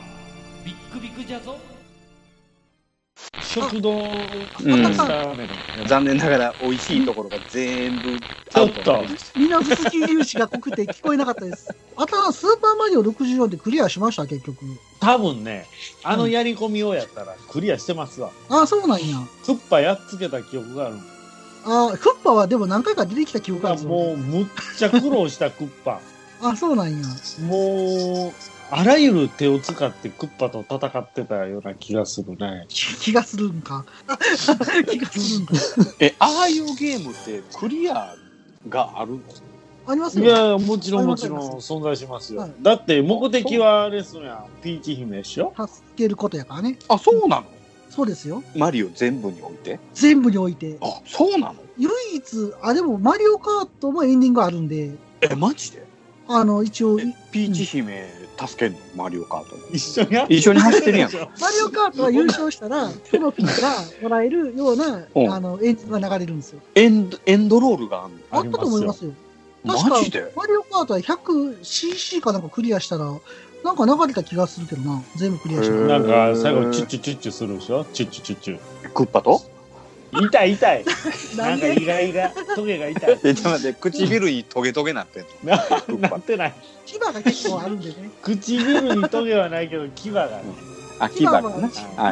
[0.62, 1.58] ービックビックじゃぞ
[3.40, 4.06] 食堂
[5.88, 9.04] 残念ながら美味しいところが全部ちょっと
[9.34, 11.74] ミナフスキー粒子が濃くて聞こえなかったです。
[11.96, 14.58] あとはスーパーマリオ64でクリアしました、結局。
[15.00, 15.66] 多分ね、
[16.04, 18.32] あのやり込みをやったらクリアしてますわ。
[18.50, 19.18] ああ、そうなんや。
[19.46, 20.98] クッパやっつけた記憶がある。
[21.66, 24.46] ああ、クッパはでも何回か出てきた記憶があるんですよもう、むっ
[24.78, 26.00] ちゃ苦労したクッパ。
[26.42, 27.08] あそうなんや。
[27.48, 28.34] もう、
[28.72, 32.66] あらゆる手を使ってクッパと戦ってたような気がするね。
[32.68, 33.86] 気 気がするんか。
[34.90, 35.54] 気がするんか。
[36.00, 38.16] え、ああいうゲームってクリア
[38.68, 39.20] があるの？
[39.88, 40.26] ありますよ。
[40.26, 42.42] いや、もちろんもちろん存在しますよ。
[42.42, 44.46] はいだって目的はあれですやん。
[44.64, 45.54] ピーチ姫でしょ？
[45.58, 46.78] 助けることやからね。
[46.90, 47.46] あ、そうなの？
[47.96, 48.44] そうですよ。
[48.56, 49.80] マリオ全部において？
[49.94, 50.78] 全部において。
[50.82, 51.56] あ、そうなの？
[51.78, 55.86] 唯一、あ、でもマリオカートもエンディングあるんで、え、マジで？
[56.28, 58.80] あの、一応、えピーチ姫助けんの？
[58.96, 59.56] マリオカート。
[59.72, 61.12] 一緒に一緒に走ってるやん。
[61.14, 61.26] マリ
[61.66, 65.34] オカートは優勝したら、トロフィーがもらえるような、うん。
[65.34, 66.60] あの、エンディングが流れるんですよ。
[66.76, 68.18] エンド、エンドロールがあんの？
[68.32, 69.14] あったと思いますよ。
[69.66, 70.34] 確かマジで？
[70.36, 73.06] マリオカートは 100cc かなんかクリアしたら、
[73.66, 75.02] なんか流れた気がするけどな。
[75.16, 75.74] 全部クリアした。
[75.76, 77.84] なんか最後チュッチュチュッチュするでしょ？
[77.86, 78.60] チュッチュチュッチュ。
[78.94, 79.42] クッパと？
[80.14, 80.86] 痛い痛い。
[81.36, 83.20] な なんんかでイガイガ、トゲが痛い。
[83.24, 85.52] え、ちょっと待って、唇にトゲトゲなってんの？
[86.00, 86.54] ななってない。
[86.86, 88.12] 牙が結構あるんでね。
[88.22, 90.44] 唇にトゲはないけど、牙がね。
[91.00, 91.50] あ、牙がな。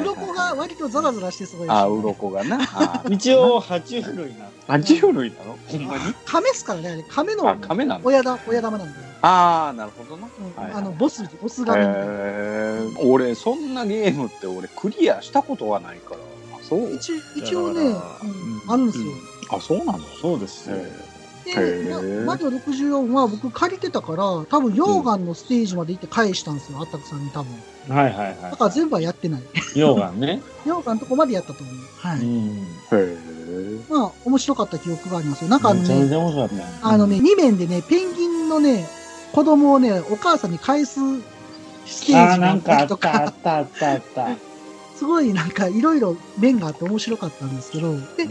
[0.02, 2.60] 鱗が割とザラザラしてすごいですあ、鱗がな。
[2.62, 4.46] あ 一応、爬虫類な。
[4.67, 5.58] 爬虫類なの？
[5.67, 6.13] ほんまに？
[6.26, 7.04] 亀っすからね、あれ。
[7.10, 9.00] 亀あの、亀なの親だ親玉なんで。
[9.22, 10.28] ああ、なるほどな。
[10.76, 12.02] あの、ボス、ボスガメみたいな。
[12.04, 16.17] へー俺、そんなゲームって俺クリアしたことはないから。
[16.58, 16.93] あ、そう？
[16.93, 17.96] 一一応ね、
[18.67, 19.06] あるんですよ。
[19.50, 20.00] あ、そうなの？
[20.22, 20.78] そうですよ。
[21.45, 27.53] で、まマリオ64は僕借りてたから、多分溶岩のステージまで行って返したんですよ、あったくさんに多分。
[27.89, 29.41] はいはいはだから全部はやってない。
[29.41, 29.43] い。
[29.75, 30.41] 溶岩ね。
[30.65, 31.75] 溶岩のとこまでやったと思う。
[31.97, 32.19] はい。
[32.19, 32.58] うん。
[32.58, 33.17] へえ。
[33.89, 35.49] まあ、面白かった記憶がありますよ。
[35.49, 36.63] なんかあのね、めちゃめちゃ面白かったよ。
[36.82, 38.88] あのね、2面でね、ペンギンのね、
[39.34, 40.99] 子供をね、お母さんに返す
[41.86, 44.53] ステージがあっなんかあたりとかったあっ、た あったあった。
[44.95, 48.27] すごいなんかいろいろ面があって面白かったんですけど、で、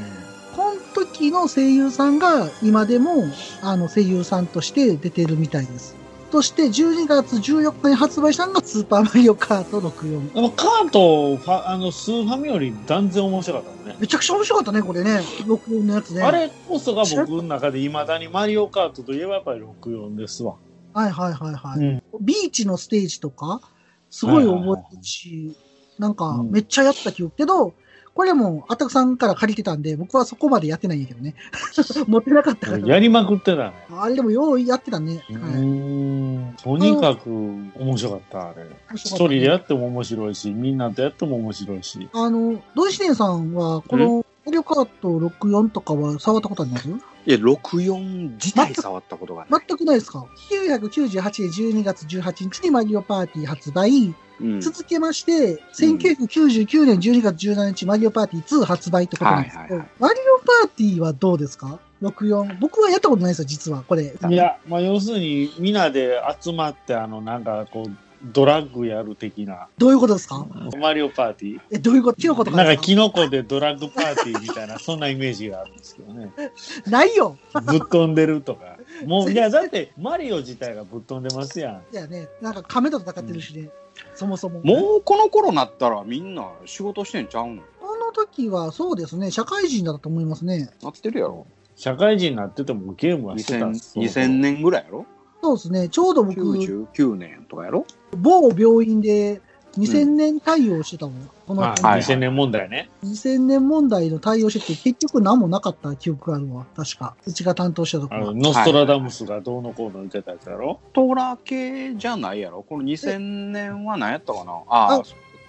[1.07, 3.25] 時の声優さんが今でも
[3.63, 5.97] あの声優さんとして出てるみたいです。
[6.33, 10.33] そして12月14日に発売したのがスーパーマリオカート64。
[10.33, 13.97] でもカート、ファあの、スーファミより断然面白かったね。
[14.01, 15.21] めちゃくちゃ面白かったね、これね。
[15.45, 16.23] 64のやつね。
[16.23, 20.55] あれこそが僕の中で未だにマリオカートといえばやっぱり64ですわ。
[20.95, 21.79] はいはいはいはい。
[21.81, 23.61] うんビーチのステージとか、
[24.09, 25.55] すごい覚えてるし、
[25.99, 27.37] なんかうんめっちゃやった記憶。
[27.37, 27.75] けど、
[28.15, 31.35] これもあたくさんから借りてたんで、僕はそこまでやってないんやけどね。
[32.07, 32.87] 持ってなかったから。
[32.87, 33.73] やりまくってたね。
[33.97, 35.25] あれでもようやってたね。
[35.31, 35.61] うはい。
[35.63, 36.55] ん。
[36.63, 38.67] とにかく面白かった、あれ。
[38.95, 42.09] 一人でやっても面白いし、みんなとやっても面白いし。
[42.13, 46.89] あの、土井四天さんは、この、マリオカート64とかは触ったことあります？
[46.89, 46.93] い
[47.31, 49.63] や、64自体触ったことがない。
[49.69, 54.13] 全くないですか ?998 年12月18日にマリオパーティー発売。
[54.43, 62.59] うん続けまして、1999年12月17日マリオパーティー2発売ってことなんですけど、はいはいマリオパーティーはどうですか ?64。
[62.59, 64.15] 僕はやったことないですよ、実は、これ。
[64.31, 67.91] いや、まあ要するにみんなで集まって、あの、なんかこう、
[68.25, 69.67] ドラッグやる的な。
[69.79, 70.47] どういうことですか？
[70.81, 72.21] マリオパーティーえ、どういうこと？
[72.21, 76.31] キノコとかなんかキノコでドラッグパーティーみたいな、そんなイメージがあるんですけどね。
[76.87, 78.77] ないよぶっ飛んでるとか。
[79.07, 81.83] もう、いや、だって、マリオ自体がぶっ飛んでますやん。
[81.93, 83.71] いやね、なんか亀と戦ってるしね、
[84.15, 84.61] そもそも。
[84.61, 87.63] もうこの頃なったらみんな仕事してんちゃうの？
[87.81, 90.71] この時はそうですね、社会人だったと思いますね。
[90.83, 91.47] なってるやろ。
[91.77, 93.67] 社会人になっててもゲームはしてた。
[93.67, 95.07] ん 2000, です2000年ぐらいやろ？
[95.43, 97.85] そうですね、ちょうど僕、99年とかやろ？
[98.17, 99.41] 某病院で
[99.79, 101.31] 2000年対応してたもん。
[101.47, 102.89] この、まあ、はい2000年問題ね。
[103.05, 106.67] 2000年問題の対応してて、結局何もなかった記憶があるわ。
[106.77, 107.15] 確か。
[107.27, 108.35] うちが担当したとこはあの、。
[108.35, 110.81] ノストラダムスがどうのこうの言ってたやつやろ？
[110.93, 112.63] トラ系じゃないやろ？
[112.63, 114.53] この2000年は何やったかな？
[114.53, 115.03] あああ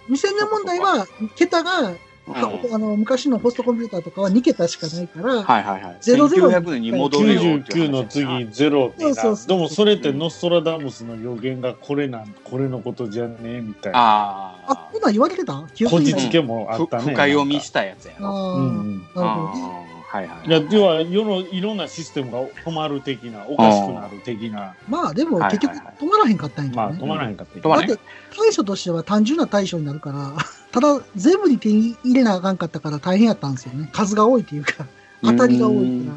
[0.10, 1.06] 2000年問題は、
[1.36, 1.92] 桁が、
[2.26, 5.98] うんはあの、昔のホストコンピューターとかは2桁しかないから、はいはいはい。
[6.00, 15.54] ゼロゼロ1900年に戻るよっていう99の次ゼロになそうそうそうでもそれってノストラダムスの予言がこれなんこれのことじゃねえみたいなああ、こんなん言われてた？
[15.54, 15.68] こ。
[16.00, 16.84] じつけもああ。
[16.84, 18.56] ったね深読みしたやつやろ。
[18.58, 19.93] うんなるほどね。
[20.14, 20.48] はいはい。
[20.48, 26.88] いや要は世のいろんなシステムが止まる的なおかしくなる的なまあでも結局止まらへんかったんやけどね。
[26.92, 27.98] まあ止まらへんかったんだって
[28.38, 30.36] 対処としては単純な対処になるから、
[30.72, 33.90] ただ全部に手に入れなあかんかったから大変やったんですよね。
[33.92, 34.86] 数が多いっていうか、
[35.24, 36.10] 当たりが多い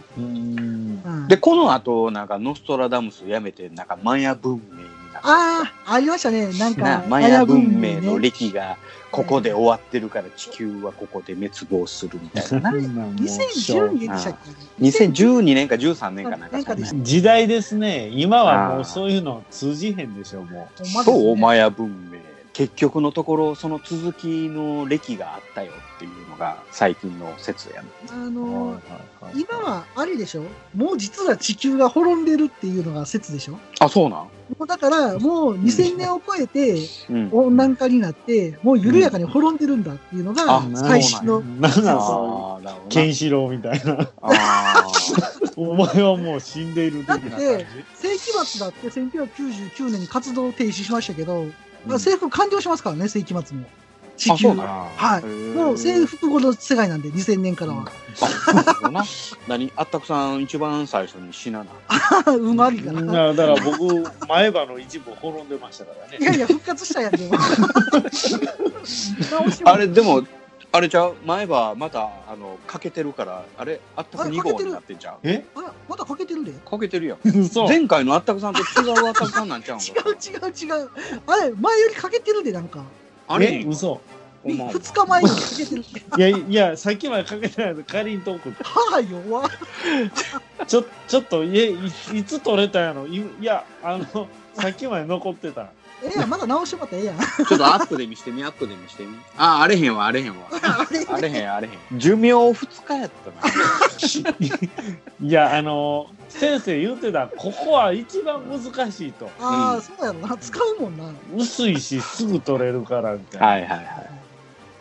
[1.28, 4.82] で、この後、なんかノストラダムスやめて、なんかマヤ文明に
[5.12, 5.28] なった。
[5.28, 6.52] ああ、ありましたね。
[6.58, 8.76] なんか、なマヤ文明のね歴が
[9.16, 12.70] ここで終わってるから地球はここで滅亡するみたいな。
[12.70, 12.76] な。
[12.76, 14.36] 2012年でしたっ
[14.78, 18.08] け2012年か13年かなんか時代ですね。
[18.12, 22.18] 今はもうそういうの通じへんでしょもほんまですねそう、マヤ文明。
[22.52, 27.88] 結局のところ、その続きの歴があったよっていうのが最近の説やね。
[28.10, 30.42] あうのはいはい今はあれでしょ？
[30.74, 33.58] もう実は地球が滅んでるっていうのが説でしょ？
[33.80, 34.20] あ、そうなん？
[34.20, 34.28] も
[34.60, 36.76] うだから、もう2000年を超えて
[37.10, 37.30] うん。
[37.32, 43.14] 温暖化になって、もう緩やかに滅んでるんだっていうのがあ最新の、なんなんケンな。
[43.14, 44.08] シロウみたいな。
[44.22, 44.84] あ
[45.56, 51.46] お前はもう死んでいるだって世紀末だって1999年に活動停止しましたけど、
[51.98, 53.64] 征服完了しますからね、世紀末も。
[54.16, 54.88] 地球あそうなんは。
[54.98, 55.22] あはい。
[55.22, 57.84] ーもう征服後の世界なんで、2000年からは。
[58.20, 59.04] あなるほどな。
[59.46, 59.72] 何？
[59.76, 61.70] あったくさん一番最初に死なな。
[62.38, 63.00] 運悪いから。
[63.02, 67.12] だからだから僕前歯の一部滅んでましたからねいやいや、復活したやん、
[69.64, 70.22] あれ、でも、
[70.72, 71.16] あれちゃう？
[71.24, 75.16] 前歯また、あの、かけてるから、あれ、あったく2号になってんちゃう？
[75.22, 75.44] え？
[75.54, 76.50] あ、まだかけてるで。
[76.50, 77.18] 違かけてるやん。
[77.40, 80.90] 嘘前回のあったくさんと違うあったくさんなんちゃうんかう 違う違う。
[81.26, 82.82] あれ、前よりかけてるで、なんか。
[83.28, 83.60] あれ？
[83.60, 84.00] え嘘。
[84.44, 85.84] ほんま2日前にかけてる。
[86.16, 88.50] いやいやさっきまでかけてないのかりんとこ。
[88.62, 89.50] はぁ、弱っ。
[90.66, 93.06] ちょちょっといえいいつ取れたんやろ？
[93.06, 95.70] いいやあのさっきまで残ってた
[96.02, 97.18] ええやん、まだ直してもらったらええやん。
[97.18, 99.16] ちょっとアップで見してみ、アップで見してみ。
[99.36, 100.48] あ、あれへんわ、あれへんわ。
[101.08, 101.98] あれへん、あれへん。
[101.98, 104.36] 寿命2日やったな。
[105.20, 109.30] いや、あの、先生言うてた、ここは一番難しいと。
[109.40, 110.36] ああ、うんそうやろな。
[110.36, 111.12] 使うもんな。
[111.34, 113.46] 薄いし、すぐ取れるから、みたいな。
[113.46, 113.86] はいはいはい。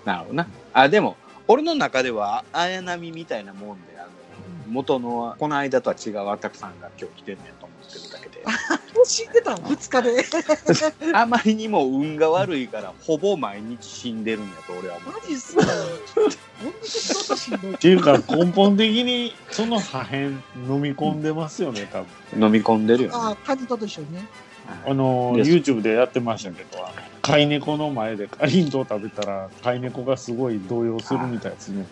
[0.03, 0.47] なるほどな。
[0.73, 4.09] あ、でも、俺の中では、綾波みたいなもんで、あの、
[4.67, 7.64] 元の、この間とは違うアタクさんが今日来てんねんと思
[7.99, 8.45] ってるだけで。
[9.05, 10.25] 死んでたん、二日で。
[11.13, 15.13] あまりにも運が悪いから、ほぼ毎日死んでるんやと俺は思う。
[15.13, 15.63] マジっすか。
[17.75, 20.41] っていうか、根本的に、その破片飲
[20.81, 22.03] み込んでますよね、多
[22.33, 22.43] 分。
[22.43, 23.15] 飲み込んでるよね。
[23.15, 24.25] ああ、カニとと一緒にね。
[24.87, 26.69] あの、YouTube でやってましたけど、
[27.21, 31.85] 飼い猫の前でカリントを食べたら、飼い猫がすごい動揺するみたいですね。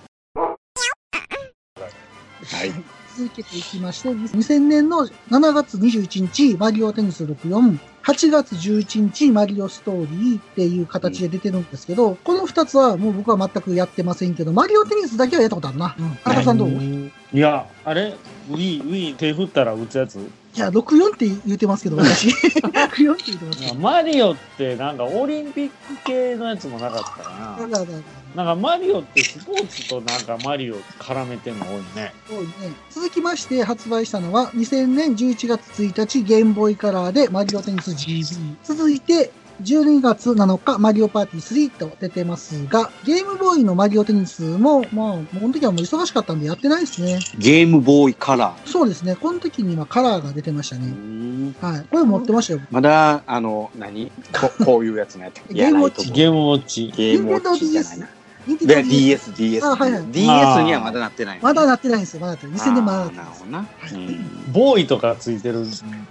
[2.46, 3.03] はい。
[3.16, 15.96] 続けていきまして、2000年の7月21日、マリオテニス64、8月11日、マリオストーリーっていう形で出てるんですけど、この2つはもう僕は全くやってませんけど、マリオテニスだけはやったことあるな。
[15.98, 16.18] うん。
[16.24, 18.16] 荒川さんどういいや、あれ
[18.50, 20.20] ?Wii、Wii 手振ったら打つやつ？
[20.60, 22.30] や、64って言ってますけど、私。
[22.30, 23.74] 64って言ってます。
[23.76, 27.68] マリオってなんかオリンピック系のやつもなかったかな。
[27.68, 32.14] だから、なんかマリオってスポーツとなんかマリオ絡めてんの多いね。
[32.28, 32.50] そうね。
[32.90, 38.58] 続きまして発売したのは2000年11月1日ゲームボーイカラーでマリオテニス GB。
[38.64, 47.20] 続いて12月7日マリオパーティー3と出てますが、ゲームボーイのマリオテニスも、まあ、もうこの時はもう忙しかったんでやってないですね。
[47.38, 48.68] ゲームボーイカラー。
[48.68, 49.16] そうですね。
[49.16, 50.88] この時にはカラーが出てましたうね。
[50.88, 51.86] んはい。
[51.90, 52.62] これ持ってましたよ。
[52.72, 54.12] まだ、あの、何？
[54.32, 55.42] ここういうやつのやつ。
[55.54, 56.92] ゲームウォッチゲームウォッチ。
[56.96, 58.10] ゲームウォッチじゃないな。
[58.48, 59.66] DS、DS。
[59.66, 60.24] あはいはい DS
[60.64, 61.40] にはまだなってない。
[61.42, 62.20] まだなってないんですよ。
[62.22, 62.58] まだなってない。
[62.58, 63.44] 2000年まだなあーってないです。
[63.46, 64.08] なるほどな。
[64.08, 65.66] うんボーイとかついてる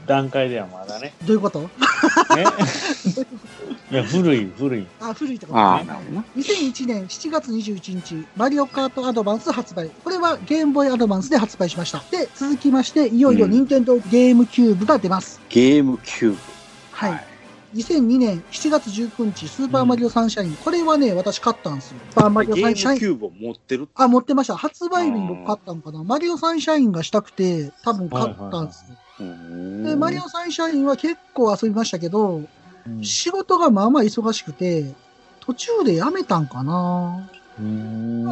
[0.06, 1.14] 段階ではまだね。
[1.24, 1.60] どういうこと？
[1.60, 1.68] ね
[3.90, 4.86] いや、古い、古い。
[5.00, 5.84] あ、古いってことああ、ね。
[5.84, 6.24] なるほどな。
[6.38, 9.90] 2001年7月21日、マリオカートアドバンス発売。
[10.02, 12.02] これはゲームボーイアドバンスで発売しました。
[12.10, 15.40] で、続きまして、いよいようん任天堂ゲームキューブが出ます。
[15.50, 16.36] ゲームキューブ。
[16.92, 17.24] はい。
[17.74, 20.56] 2002年7月19日、スーパーマリオサンシャイン。
[20.56, 22.00] これはね、私買ったんですよ。
[22.10, 22.92] スーパーマリオゲサンシャイン。
[22.92, 23.88] ームキューブを持ってる？
[23.94, 24.56] あ、持ってました。
[24.56, 26.04] 発売日に僕買ったのかな。
[26.04, 28.96] マリオサンシャインがしたくて、多分買ったんですよ。
[29.20, 32.48] うんで、マリオサンシャインは結構遊びましたけど、うん
[33.04, 34.92] 仕事がまあまあ忙しくて、
[35.40, 37.30] 途中でやめたんかな。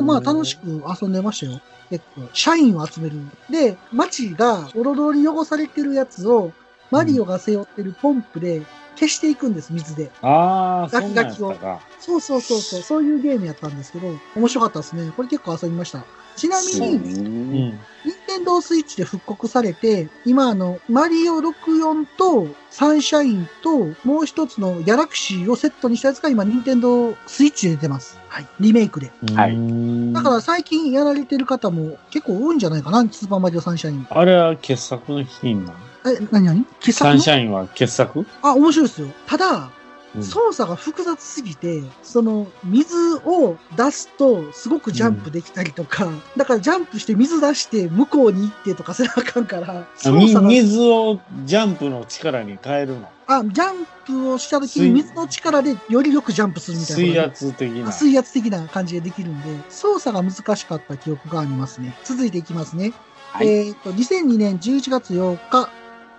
[0.03, 1.61] まあ楽しく遊んでましたよ。
[1.89, 2.29] 結構。
[2.33, 3.17] シャインを集める。
[3.49, 6.53] で、街がおろろに汚されてるやつを、
[6.91, 8.63] マリオが背負ってるポンプで
[9.01, 10.11] 消していくんです、水で。
[10.21, 11.57] ああ、そガキガキを。
[11.99, 15.11] そうそうそうそう、そういうゲームやったんですけど、面白かったですね。
[15.17, 16.05] これ結構遊びました。
[16.37, 17.79] ちなみに。
[18.05, 28.19] 任天堂スイッチで復刻されて、今あの、マリオ64とサンシャインともう一つのギャラクシーをセットにしたやつが今任天堂スイッチで出てます。
[28.29, 28.47] はい。
[28.61, 29.11] リメイクで。
[29.35, 34.07] はいいだから最近やられてる方も結構多いんじゃないかな、スーパーマリオサンシャイン。
[34.11, 38.27] あれは傑作の品なのえ、なになに傑作サのンシャインは傑作？
[38.43, 39.09] あ、面白いですよ。
[39.27, 39.71] ただ、
[40.15, 53.09] うん操作が複雑すぎて、その、水を出すと、すごくジャンプできたりとか、だからジャンプして水出して向こうに行ってとかせなあかんから、あみ操作が水をジャンプの力に変えるの？
[53.29, 57.03] あ、ジャンプをした時に水水の力でよりよくジャンプするみたいな。
[57.05, 57.93] 水圧的なあ。
[57.93, 61.97] 水圧的な感じでできるんで、操作が難しかった記憶がありますね。
[62.03, 62.93] 続いていきますね。
[63.31, 65.71] はいえっ、と、2002年11月8日、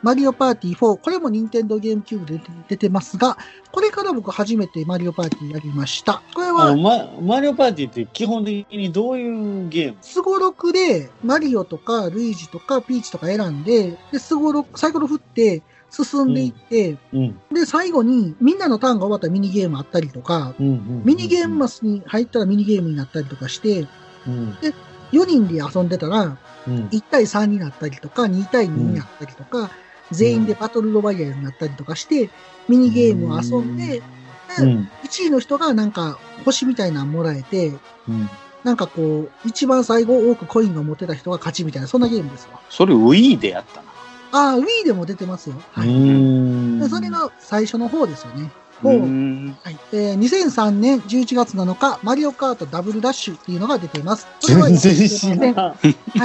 [0.01, 3.37] マリオパーティー4、これも任天堂ゲームキューブで出てますが、
[3.71, 6.21] これから僕初めてマリオパーティーやりました。
[6.33, 9.97] これあはの、、ママリオパーティーって基本的にどういうゲーム？
[10.01, 15.61] スゴロクでマリオとかルイージとかピーチとか選んで、で、スゴロク、サイコロ振って
[15.91, 17.39] 進んでいって、うん。
[17.53, 21.03] で、最後にみんなのターンが終わったらミニゲームあったりとか、うんうん。
[21.05, 23.87] ミニゲームマスに入ったらミニゲームになったりとかして、
[24.27, 24.57] うん。
[25.11, 26.37] 4人で遊んでたら、
[26.67, 26.87] うん。
[26.87, 29.69] 1対3になったりとか、2対2になったりとか、
[30.11, 32.29] 全員でバトルロワイヤルになったりとかして、
[32.67, 34.03] ミニゲームを遊んで、で
[34.59, 34.89] うん。
[35.03, 37.73] 1位の人がなんか星みたいなのもらえて、
[38.07, 38.29] うん。
[38.63, 42.59] なんかこう、一番最後多くコインが持ってた人が勝ちみたいな、そんなゲームですわ。
[42.69, 43.91] それ Wii でやったな。
[44.33, 45.55] ああ、Wii でも出てますよ。
[45.55, 46.89] うはい。
[46.89, 48.51] それが最初の方ですよね。
[48.83, 49.77] うもう、んはい。
[49.93, 54.27] えー、2003年11月7日、マリオカートダブルダッシュっていうのが出ています。
[54.41, 55.55] は全然知らん。
[55.55, 55.75] は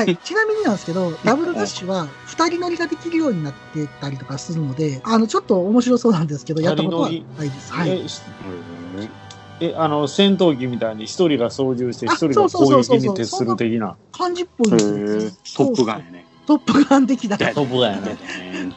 [0.05, 0.16] い。
[0.24, 7.72] ちなみになんですけど、ダブルダッシュは二人乗りができるようになってたりとかするので、あの、ちょっと面白そうなんですけど、やったことはないです。
[7.72, 8.09] はい。
[9.59, 13.97] えあの、戦闘機みたいに一人が操縦してあ一人がそうそうそうそう攻撃に徹する的な。
[14.12, 16.26] 漢字っぽいですよートップガンやね。
[16.47, 17.36] トップガン的な。
[17.36, 18.16] トップガンやね。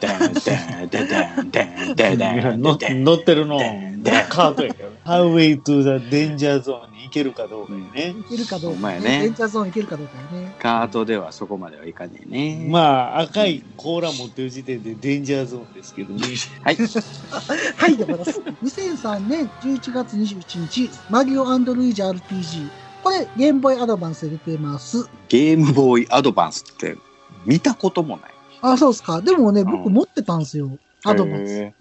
[2.58, 4.96] の乗乗ってるのでん、カートやけどね。
[5.04, 8.14] Highway to the Danger Zone に行けるかどうかやね。
[8.18, 10.54] いけるかどうか、ねデンジャーゾーンいけるかどうかやね。
[10.58, 12.66] カートではそこまではいかねえね。
[12.68, 12.80] ま
[13.16, 16.26] あ、赤い甲羅持ってる時点でデンジャーゾーンですけどね。
[16.62, 16.76] はい。
[17.76, 18.40] はい、でございます。
[18.64, 22.68] 2003年11月21日、マリオルイージ RPG。
[23.02, 25.08] これ、ゲームボーイアドバンスで出てます。
[25.28, 26.98] ゲームボーイアドバンスって
[27.44, 28.30] 見たこともない。
[28.62, 29.20] あ、そうですか。
[29.20, 30.70] でもね、うん僕持ってたんですよ。
[31.04, 31.52] アドバンス。
[31.52, 31.74] へ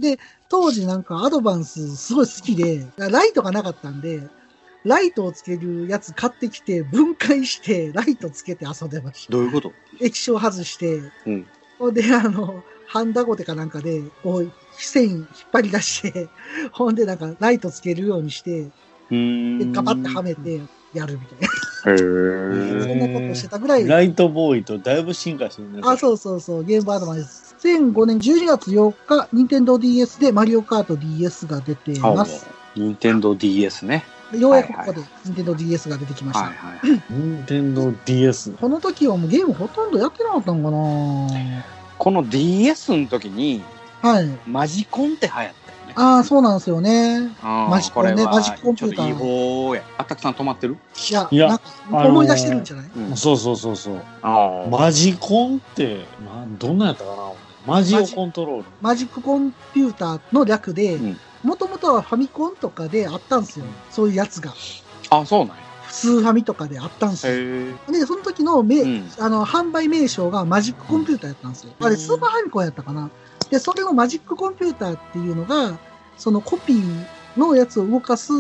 [0.49, 4.21] 当時なんかアドバンスすごい好きで、ライトがなかったんで、
[4.85, 9.33] ライトをつけるやつ買ってきて、分解して、ライトつけて遊んでました。
[9.33, 9.73] どういうこと？
[9.99, 11.45] 液晶外して、うん
[11.77, 16.27] ほんで、あの、ハンダゴテかなんかで、こう、線引っ張り出して、
[16.71, 18.63] ほんでなんかライトつけるようにして、
[19.09, 19.71] で、ん。
[19.71, 20.61] ガバッてはめて
[20.93, 21.47] やるみたいな。
[21.93, 23.87] へそーんなことしてたぐらい。
[23.87, 25.81] ライトボーイとだいぶ進化してるね。
[25.83, 27.55] あ、そうそうそう、ゲームアドバンス。
[27.61, 32.47] 2005年12月8日、任天堂 d s でマリオカート DS が出ています。
[32.75, 34.03] 任天堂 DS ね。
[34.33, 36.45] ようやくここで任天堂 DS が出てきました。
[36.45, 37.01] はいはい。
[37.09, 38.51] 任天堂 DS。
[38.51, 41.63] この時はもうゲームほとんどやってなかったのかな
[41.97, 43.61] この DS の時に
[44.01, 44.29] はい。
[44.47, 45.53] マジコンって流行っ。
[46.01, 47.29] ああ、そうなんですよね。
[47.41, 49.83] あーマジコンねマジコンピューターや。
[49.97, 50.77] あったくさん止まってる？
[51.09, 51.59] いや、いや
[51.91, 53.17] 思い出してるんじゃない、うん。
[53.17, 54.01] そうそうそうそう。
[54.21, 57.31] あーマジコンって、まあ、どんなんやったかな？
[57.67, 58.65] マジオコントロール。
[58.79, 63.65] マジックコンピューターの略でうん、もともとはファミコンとかであったんですよ。
[63.91, 64.53] そういうやつが。
[65.09, 65.55] あ、そうなんや。
[65.89, 67.33] スーファミとかであったんですよ。
[67.91, 71.73] で、その時のめ、うんあの、販売名称がマジックコンピューターやったんですよ。
[71.81, 73.09] あれ、スーパーファミコンやったかな？
[73.49, 75.77] で、それのマジックコンピューターっていうのが、
[76.19, 77.05] そのコピー
[77.37, 78.33] のやつを動かす、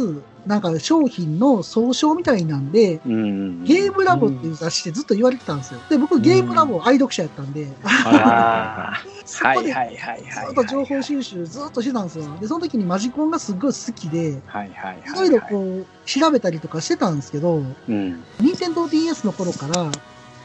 [0.45, 3.63] なんか商品の総称みたいなんで、うん。
[3.63, 5.79] ゲームラボっていう雑誌でずっと言われてたんですよ。
[5.89, 9.73] で、僕ゲームラボ愛読者やったんで、あ そこで。
[9.73, 12.25] ずっと情報収集ずっとしてたんですよ。
[12.39, 14.71] で、その時にマジコンがすっごい好きで、はい。
[15.15, 18.23] ろいろこう調べたりとかしてたんですけど、うん。
[18.41, 19.89] 任天堂 d s の頃から、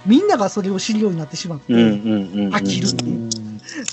[0.07, 1.73] みんながそれを知るようになってしまって。
[1.73, 3.44] 飽きるっていう。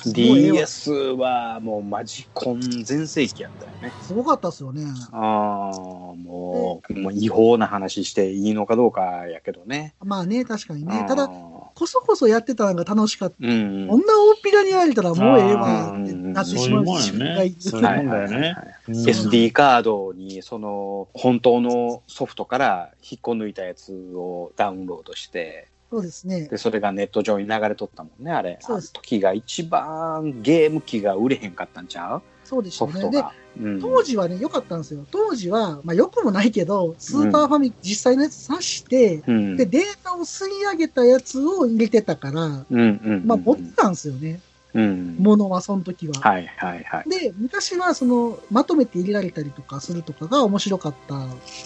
[0.05, 3.91] DS はもうマジコン全盛期やったよね。
[4.01, 4.83] すごかったっすよね。
[5.11, 5.75] ああ、
[6.15, 9.95] もう、もう違法な話していいのかどうかやけどね。
[10.03, 11.05] まあね、確かにね。
[11.07, 13.35] ただ、、こそこそやってたのが楽しかった。
[13.39, 13.87] うん。
[13.87, 18.55] こんな大っぴらにやれたらもうええわってうんなってしまう自分がいそういうもんだよね。
[18.87, 26.47] うん SD カードにその本当のソフトから引っこ抜いたやつをダウンロードしてそうですね。
[26.47, 32.21] でそれがネット上に流れとったもんねあれそうです時が一番ゲーム機が売れへんかったんちゃう？
[32.43, 33.11] そうでしたね。
[33.11, 33.23] で、
[33.61, 35.05] うん、当時はね、良かったんですよ。
[35.11, 44.41] 当時は、まあ良くもないけど、スーパーファミ、実際のやつ挿して、うんで、データを吸い上げたやつを入れてたから、うんうんまあ持ってたんですよね。
[44.73, 45.15] うん。
[45.19, 46.19] ものはその時は。
[46.19, 47.09] はいはいはい。
[47.09, 51.25] で、昔はその、まとめて入れられたりとかするとかが面白かった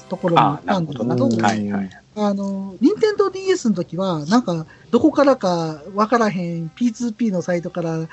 [0.10, 1.90] ところもああったんだけど、はいはい。
[2.16, 8.08] あの、任天堂 DS の時は、なんか、どこからかわからへん P2P のサイトから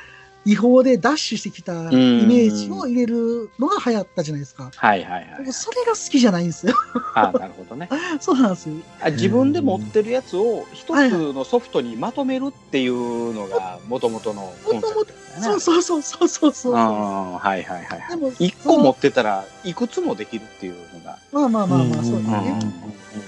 [0.44, 4.70] 違法でダッシュしてきたイメージを入れるのが流行ったじゃないですか。
[4.74, 6.74] はいはいはい僕それが好きじゃないんですよ。
[7.14, 7.88] あなるほどね
[8.20, 8.76] そうなんですよ。
[9.00, 16.74] あ自分で持ってるやつを一つのソフトにまとめるっていうのがもともとのコンセプトねそうそうそうそうそうそう。
[16.74, 22.58] ああはいはいはいはいでも、一個持ってたらいくつもできるっていうのがまあまあまあまあ、そうですうんね。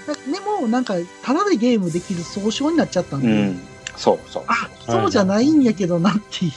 [0.07, 3.59] だでも、なんか、ただでゲームできる総称になっちゃったんで、うん
[3.95, 6.51] そうそうあ、そうじゃないんやけどなっていう。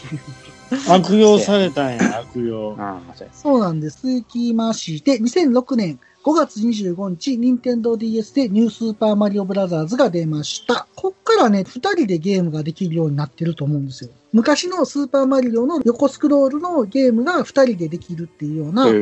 [0.89, 2.75] 悪用されたんや、 悪用。
[2.79, 4.01] ああそうやそうなんです。
[4.03, 10.87] 続きまして、2006年5月25日、任天堂 DS でニュースーパーマリオブラザーズが出ました。
[10.95, 14.11] こっからね、二人でゲームができるようになってると思うんですよ。
[14.33, 18.95] 昔のスーパーマリオの横スクロールのゲームが二人でできるっていうような、へえう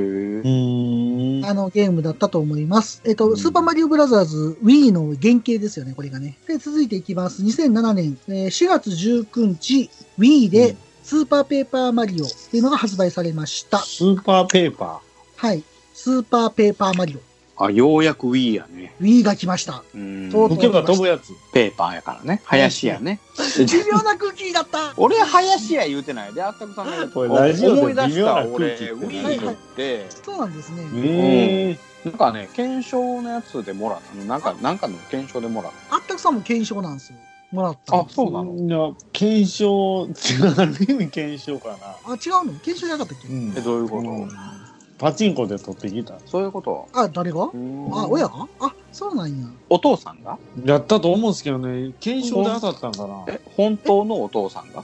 [0.44, 1.44] ーん。
[1.46, 3.02] あの、ゲームだったと思います。
[3.04, 6.38] えっと、うんスーパーマリオブラザーズ Wii の原型ですよね、これがね。
[6.46, 7.42] で、続いていきます。
[7.42, 13.78] 2007年、えー4月19日、Wii うでんスーパーペーパーマリオっていうのが発売されました。
[13.78, 15.00] スーパーペーパ
[15.36, 15.62] はい。
[15.94, 17.64] スーパーペーパーマリオ。
[17.64, 19.84] あようやく Wii やね Wii が来ました。
[19.94, 20.48] うんそうー。
[20.48, 21.28] 吹けば飛ぶやつ。
[21.52, 23.20] ペーパーやからね林やね
[23.56, 24.94] 微妙な空気だった。
[24.98, 30.82] 俺林や言うてないであったくさんがこれラジオで思い出した微妙な俺空気って Wii ってそうなんですね。
[30.96, 32.08] ええ。
[32.08, 37.18] なんかね検証のやつでもらったなんかなんかの検証でもらっあったくさんも検証なんですよ。
[37.52, 37.96] もらった。
[37.96, 38.54] あそうなの？
[38.54, 40.08] いや、検証、
[40.58, 41.76] ある意味検証かな。
[42.04, 42.58] あ、違うの？
[42.60, 43.54] 検証じゃなかったっけ、うん。
[43.56, 44.08] えどういうこと？
[44.08, 44.30] うん。
[44.98, 46.18] パチンコで取ってきた。
[46.26, 46.88] そういうこと？
[46.94, 47.42] あ、誰が？
[47.42, 47.48] あ、
[48.08, 48.48] 親が？
[48.60, 49.46] あ、そうなんや。
[49.68, 50.38] お父さんが？
[50.64, 53.24] やったと思うんですけどね、検証で当たったんかな。
[53.28, 54.82] え、本当のお父さんが？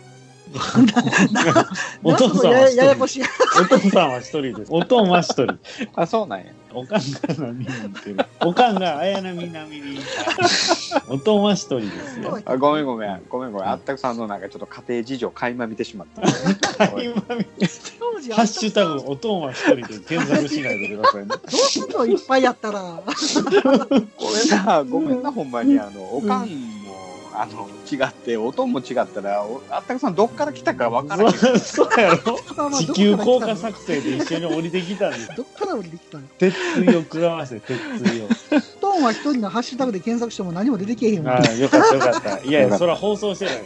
[2.03, 3.23] お父さんやは一人ややこしい。
[3.23, 4.73] お父さんは一人です。
[4.73, 5.59] おとんは一人。
[5.95, 6.47] あ、そうなんや。
[6.75, 8.17] おかんが何に似てる。
[8.41, 10.01] おかんが綾波並みに。
[11.09, 12.39] おとんは一人ですよ。
[12.45, 13.23] あごめんごめん。
[13.29, 13.69] ごめんごめん。
[13.69, 16.23] あったくさんのなんかちょっと家庭事情垣間見てしまった。
[16.97, 17.45] 綾 波
[17.99, 21.29] 当時ハッシュタグ、おとんは一人で検索しないでくださいね。
[21.29, 22.81] どうすんのいっぱいやったら。
[22.81, 25.79] これさ、ごめんな、ほんまに。
[25.79, 26.72] あの、おかんも、
[27.35, 31.59] あの、違って、おとんも違ったら、おあったくさんどっから来たかわからんけど。
[31.59, 35.37] そうそうやろ地球効果どっから来作戦で一緒に降りてきたんです。
[35.37, 36.25] どっから降りてきたの？
[36.39, 38.29] 鉄槌を食らわせて、鉄槌を。
[38.81, 42.39] トーンは一人のハッシュタグで検索しても何も出てけえへんもんああ、よかったよかった。
[42.41, 43.63] いやいや、それは放送してない。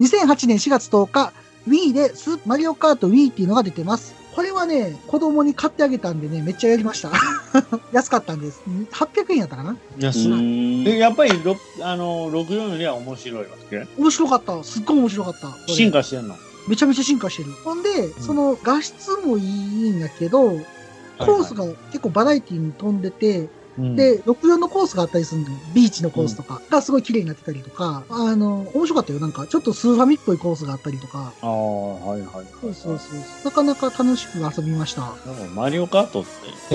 [0.00, 1.32] 2008年4月10日、
[1.68, 4.14] Wii でスーマリオカート Wii っていうのが出てます。
[4.36, 7.10] これはね、子供に買ってあげたんでね、めっちゃやりました。
[7.90, 8.60] 安かったんです。
[8.92, 9.72] 800円やったかな？
[9.98, 13.86] いや、すえやっぱりろあの64よりは面白いわけ？
[13.96, 14.62] 面白かった。
[14.62, 15.72] すっごい面白かった。
[15.72, 16.36] 進化してんの？
[16.68, 17.52] めちゃめちゃ進化してる。
[17.64, 25.56] ほんで、その画質もいいんだけど、コースが結構バラエティに飛んでて、うんで、64のコースがあったりするんだよ。
[25.74, 29.20] ビーチのコースとかがすごい綺麗になってたりとか、あの、面白かったよ。
[29.20, 31.32] なんか、ちょっとスーファミっぽいコースがあったりとか。
[31.42, 32.46] ああ、はいはい。
[32.60, 33.18] そうそうそう。
[33.44, 35.14] なかなか楽しく遊びました。
[35.54, 36.30] マリオカートって、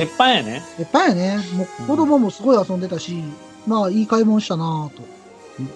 [0.05, 0.63] 鉄板やね。
[0.79, 1.39] いっぱいやね。
[1.53, 3.23] もう子供もすごい遊んでたし、
[3.65, 5.03] まあいい買い物したなぁと。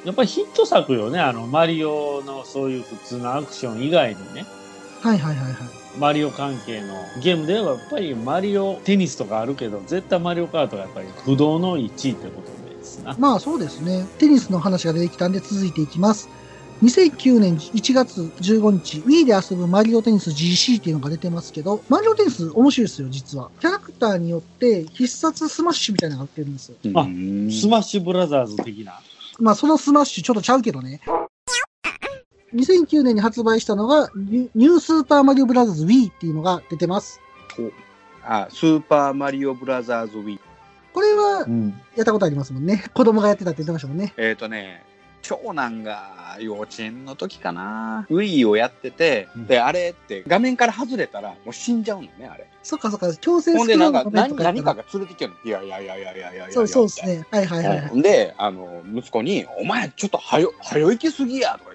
[0.03, 1.19] やっぱりヒット作よね。
[1.19, 4.45] あの、マリオのそういう普通のアクション以外にね。
[5.01, 5.84] はいはいはいはい。
[5.97, 13.15] マリオ関係のゲームではやっぱりマリオテニスとかあるけど、絶対マリオカートがやっぱり不動の1位ってことですな。
[13.19, 14.05] まあそうですね。
[14.17, 16.29] テニスの話が出てきたんで続いていきます。
[16.83, 23.49] 2009年1月15日、Wii で遊ぶマリオテニス GC っていうのが出てますけど、マリオテニス面白いですよ、実は。
[23.61, 26.75] キャラクターによって必殺スマッシュみたいなのが売ってるんですよ。
[26.95, 28.99] あスマッシュブラザーズ的な。
[29.39, 30.99] まあそのスマッシュちょっとちゃうけどね。
[32.55, 37.19] 2009年に発売したのが、ニュニュースーパーマリオブラザーズ Wii っていうのが出てます。
[38.23, 40.39] あ、スーパーマリオブラザーズ Wii。
[40.93, 41.69] これはうん。
[41.95, 42.83] やったことありますもんね。
[42.93, 44.13] 子供がやってたって言ってましたもんね。
[44.17, 44.83] えっ、とね、
[45.21, 48.05] 長男が幼稚園の時かな。
[48.09, 52.47] ウィーをやってて、うんで、あれって画面から外れたらもう死んじゃうのね、あれ。
[52.63, 55.37] そっかそっか、強制ほんで、なんか何何かが連れてきてるの。
[55.43, 56.51] いやいやいやいやいやいやいや。
[56.51, 57.25] そうそうですね。
[57.29, 58.01] はいはいはいはい。
[58.01, 61.74] で、あの、息子に、お前ちょっとはよ、はよ行きすぎやとか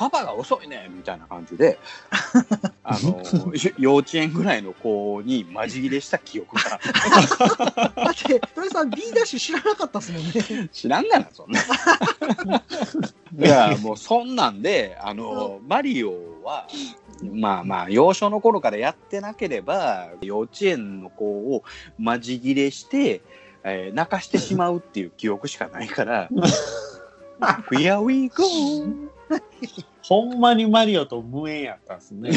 [0.00, 1.78] パパが遅いねみたいな感じで、
[2.82, 3.22] あの、
[3.76, 6.62] 幼稚園ぐらいの子にマジ切れした記憶が。
[6.70, 10.32] だって、鳥さん B ダッシュ知らなかったっすもんね。
[10.72, 11.60] 知らんがな、そんな。
[13.38, 16.66] いや、もうそんなんで、あの、マリオは、
[17.22, 21.62] まあまあ、幼少の頃からやってなければ、幼稚園の子を
[21.98, 23.20] マジ切れして、
[23.64, 26.30] えー泣かしてしまうっていう記憶しかないから、
[27.70, 29.19] Here we go!
[30.02, 32.30] ほんまにマリオと無縁やったんですね。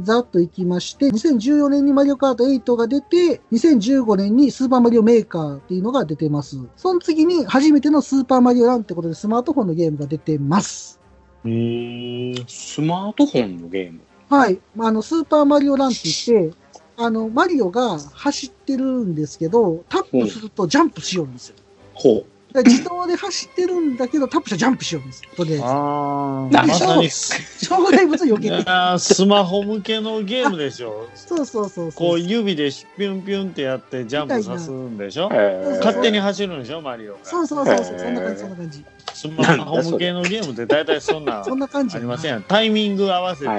[0.00, 6.56] ざっと行きまして、2014年にマリオカート8が出て、2015年にスーパーマリオメーカーっていうのが出てます。
[6.76, 10.98] その次に初めてのスーパーマリオランってことでスマートフォンのゲームが出てます。
[11.44, 14.00] へースマートフォンのゲーム？
[14.30, 14.58] はい。
[14.78, 16.56] あの、スーパーマリオランって言って、
[16.96, 21.56] あの、マリオが走ってるんですけど、タップするとジャンプしようんですよ。
[21.92, 25.30] ほだから自動で走ってるんだけど、タップしたらジャンプしようんですよ。
[25.34, 25.64] とりあえず。
[25.64, 28.56] ああ、なまさにス、障害物避けいて。
[28.56, 31.08] やースマホ向けのゲームでしょ。
[31.14, 32.10] そうそうそうそう。
[32.10, 37.18] こう指でピュンピュンってやってジャンプさすんでしょ勝手に走るんでしょマリオが。
[37.22, 37.98] そうそうそうそう。
[37.98, 38.84] そんな感じ、そんな感じ。
[39.14, 42.00] スマホ向けのゲームって大体そんなんそんな感じあ。
[42.00, 42.42] りませんやん。
[42.42, 43.52] タイミング合わせてこ。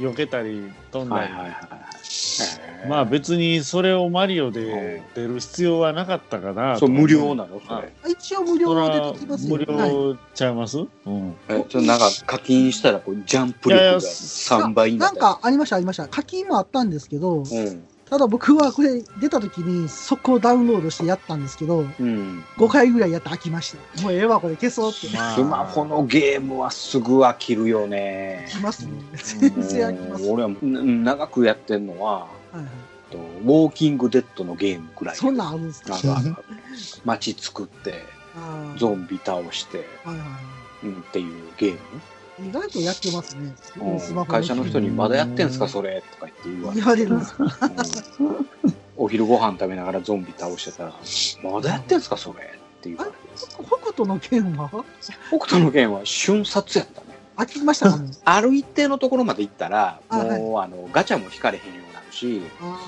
[0.00, 1.22] う、避けたり飛んだり。
[1.22, 1.91] はいはいはい。
[2.88, 7.60] まあ別にそれをマリオで出る必要はなかったかなとそう、無料なの？
[7.60, 7.92] それ。
[8.10, 9.56] 一応無料でできますよ。
[9.56, 11.34] 無はい料ちゃいます、うん。
[11.48, 16.08] え、ちょっとなんか課金したらこうジャンプ力がいやいや3倍にななんったりかありました、ありました。
[16.08, 17.44] 課金もあったんですけど、うん。
[18.12, 22.44] ただ僕はこれ出た時に速攻ダウンロードしてやったんですけど、うん。
[22.58, 24.02] 5回ぐらいやって飽きました。
[24.02, 25.16] もうええわ、これ消そうって。
[25.16, 28.44] まあスマホのゲームはすぐ飽きるよね。
[28.50, 28.92] 飽きますね。
[29.14, 30.24] 全然飽きます。
[30.24, 32.66] うん俺はん長くやってんのは、はいはい
[33.10, 35.16] とウォーキングデッドのゲームぐらい。
[35.16, 35.96] そんなんあるんですか？
[37.06, 38.04] 街作って、
[38.76, 40.26] ゾンビ倒して、はいはいは
[40.84, 41.78] うん、っていうゲーム。
[42.44, 43.54] い意外とやってますね。
[44.26, 47.18] 会社の人にまだやってんすか、それとか言って言われる
[48.96, 50.92] お昼ご飯食べながらゾンビ倒してたら、
[51.50, 52.44] まだやってんすか、それ？
[52.44, 52.46] っ
[52.82, 53.16] て言われて。
[53.36, 54.68] 北斗の剣は？
[55.28, 57.06] 北斗の剣は瞬殺やったね。
[57.36, 57.96] 飽きましたか？
[57.98, 58.10] ね。
[58.24, 62.78] ある一定のところまで行ったら、もう、あの、ガチャも引かれへんようになるし、あ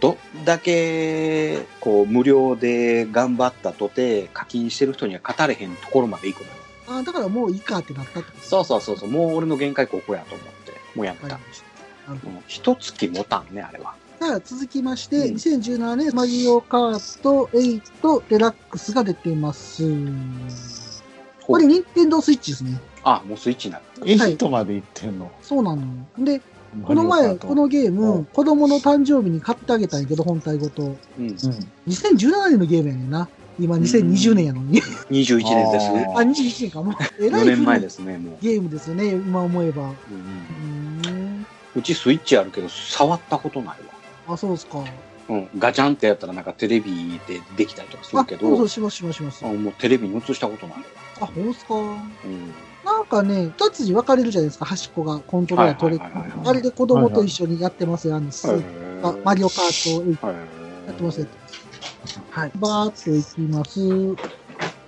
[0.00, 6.52] どんだけ、こう、無料で頑張ったとて、課金してる人には語れへんところまで行くのよ。
[6.92, 8.44] あだからもういいかってなったってこと？
[8.44, 11.48] そうそうそうそう、もう俺の限界ここやと思って、もうやめたわかり。
[11.48, 12.10] ました。
[12.10, 12.32] なるほど。
[12.32, 13.94] うん一月持たんね、あれは。
[14.18, 19.84] さあ、続きまして、うん2017年マリオカート8デラックスが出てます。
[21.46, 22.80] これ、ニンテンドースイッチですね。
[23.02, 23.84] あ、もうスイッチになる。
[24.04, 25.30] エヒトまで行ってんの。
[25.42, 25.82] そうなの。
[26.18, 26.40] で、
[26.84, 30.82] この前、このゲーうムん、子供の誕生日に買ってあげたんやけど、本体ごと。
[30.82, 30.96] うん。
[31.18, 31.34] うん。
[31.88, 33.28] 2017年のゲームやねんな。
[33.60, 34.80] 今、2020年やのに。
[35.10, 35.86] 21年です。
[35.88, 36.82] ああ、21年か。
[36.82, 36.94] もう、
[37.24, 38.36] えらい4年前ですね、もう。
[38.40, 39.82] ゲームですよね、今思えば。
[39.90, 41.46] ううん。
[41.76, 44.34] うちスイッチあるけど、触ったことないわ。
[44.34, 44.82] あ、そうですか。
[45.28, 45.48] うん。
[45.58, 49.44] ガチャンってやったらなんかテレビでできたりとかするあ、けどそうそう、、しますしますします。
[49.44, 50.84] あもうテレビに映したことないわ。
[51.20, 51.74] あ、ほんすか。
[51.74, 52.52] うん。
[52.84, 56.04] なんかね、二つに分かれるじゃないですか、端っこがコントローラー取れて
[56.44, 58.46] あれで子供と一緒にやってますよ、あの、ス
[59.24, 60.36] マリオカート8はい。
[60.86, 61.39] やってます、やってます。
[62.30, 62.52] はい。
[62.56, 63.80] バーっといきます。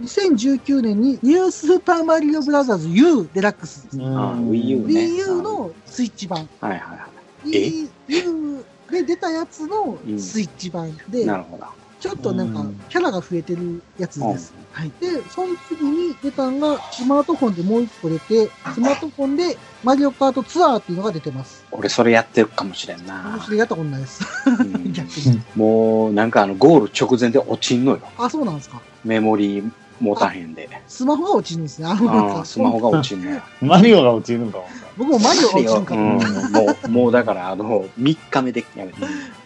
[0.02, 3.88] 2019年にニュースーパーマリオブラザーズ U デラックス。
[3.94, 6.48] あ Wii U ね Wii U のスイッチ版。
[6.60, 7.08] はいはいは
[7.44, 11.66] Wii U で出たやつのスイッチ版でい。、なるほど。
[12.00, 14.52] ちょっとなんかうんキャラが増えてるやつです。
[14.72, 14.92] はい。
[15.00, 21.61] で、その次に出たのがスマートフォンでもう一個出て、スマートフォンでマリオカートツアーっていうのが出てます。
[21.72, 23.40] 俺それやってるかもしれん面な。
[23.42, 24.20] 白いやったことないです。
[24.46, 25.40] うん 逆に。
[25.56, 28.00] もうなんかあのゴール直前で落ちんのよ。
[28.18, 28.80] あ、そうなんですか。
[29.04, 29.70] メモリー
[30.00, 30.68] 持たへんで。
[30.86, 31.86] スマホが落ちるんですね。
[31.88, 33.40] あの、スマホが落ちんのよ。
[33.62, 34.68] マリオが落ちるんかも。
[34.98, 36.26] 僕もマリオが落ちるんかうんと。
[36.62, 38.98] もう、もうだからあの、3日目でやめて。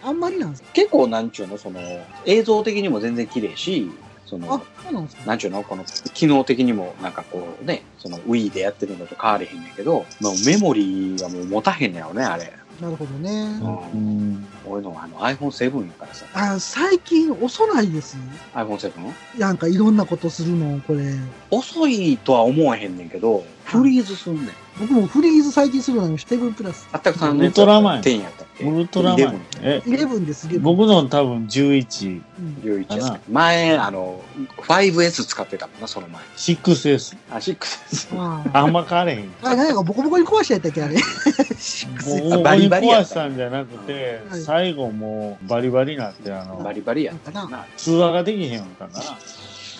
[0.03, 0.69] あんまりなんですか？
[0.73, 1.79] 結構なんちゅうの、その、
[2.25, 3.89] 映像的にも全然綺麗し、
[4.27, 4.47] そあの、、
[4.91, 5.09] なん。
[5.25, 12.51] なんちゅうの、この、機能的にもなんかこうね、その Wii でやってるのと変われへんねんけど、もうメモリーがもう持たへんねやろね、あれ。
[12.81, 13.31] なるほどね。
[13.61, 13.97] う。
[13.97, 14.47] うんん。
[14.65, 16.25] 俺のあの iPhone7 やからさ。
[16.33, 18.17] あ最近遅ないです。
[18.53, 19.39] iPhone7?
[19.39, 21.13] なんかいろんなことするの、これ。
[21.49, 24.55] 遅いとは思わへんねんけど、フリーズすんねん。
[24.79, 26.87] 僕もフリーズ最近するのに、セブンプラス。
[26.93, 28.63] あったくさんウルトラマンや10やったっけ？
[28.63, 29.41] ウルトラマン。
[29.61, 30.61] え、11です、11。
[30.61, 34.21] 僕の多分11、うん11やかな前、あの、
[34.57, 36.21] 5S 使ってたもんな、その前。
[36.37, 37.17] 6S。
[37.29, 38.17] あ、6S。
[38.17, 39.29] ああんま変われへん。
[39.43, 40.95] あ、なんかボコボコに壊しちゃったっけ、あれ。
[42.29, 47.65] もうバリバリやった壊したんじゃなくてはい、最後もうバリバリになって、あのバ、リバリやったな。
[47.75, 49.01] 通話ができへんのかな。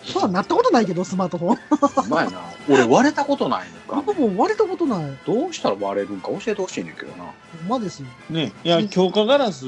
[0.08, 2.06] そうはなったことないけど、スマートフォン。
[2.06, 2.42] うまいな。
[2.70, 4.02] 俺割れたことないのか。
[4.06, 5.18] 僕も割れたことない。
[5.26, 7.26] どうしたら割れるんか教えてほしいねんけどな。
[7.26, 7.32] ほ
[7.66, 8.08] んまですよ。
[8.30, 9.66] ね、いや、強化ガラス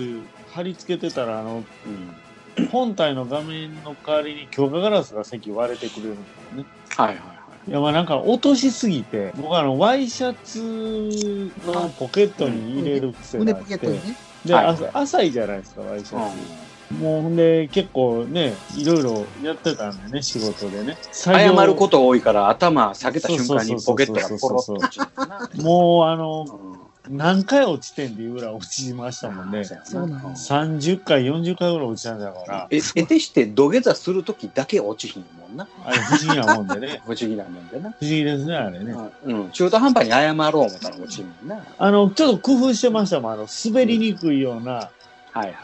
[0.51, 2.65] 貼り付けてたら、あの、うん。
[2.67, 6.19] 本体の画面の代わりに強化ガラスが席割れてくれるんだ
[6.57, 6.65] よね。
[6.95, 7.23] はいはいは
[7.67, 7.69] い。
[7.69, 14.17] いや、まあなんか落としすぎて、僕あの、ワイシャツのポケットに入れる癖胸があって、ポケットにね。
[14.45, 16.68] で、はいあ浅いじゃないですか、ワイシャツ。
[16.91, 20.93] うもうほんで、結構ね、いろいろやってたんでね、仕事でね。
[20.93, 25.61] ん、謝ること多いから頭下げた瞬間にポケットがポロッと。
[25.61, 26.79] もうあの、うん
[27.09, 29.63] 何回落ちてんっていうぐらい落ちましたもんね。
[29.63, 35.67] そうなんです30回、40回ぐらい落ちたんだから、え、得てして土下座するときだけ落ちひんもんな。
[35.83, 37.01] あれ不思議なもんでね。
[37.05, 37.89] 不思議なもんでな。
[37.89, 38.95] 不思議ですね、あれね。
[39.25, 39.49] うん。
[39.49, 41.55] 中途半端に謝ろう思ったら落ちるもんな。
[41.55, 43.31] はいあの、ちょっと工夫してましたもん。
[43.31, 44.89] あの、滑りにくいような、は
[45.35, 45.55] いはい。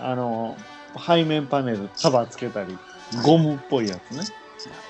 [0.00, 0.56] あの、
[1.06, 2.76] 背面パネル、カバーつけたり、
[3.24, 4.22] ゴムっぽいやつね。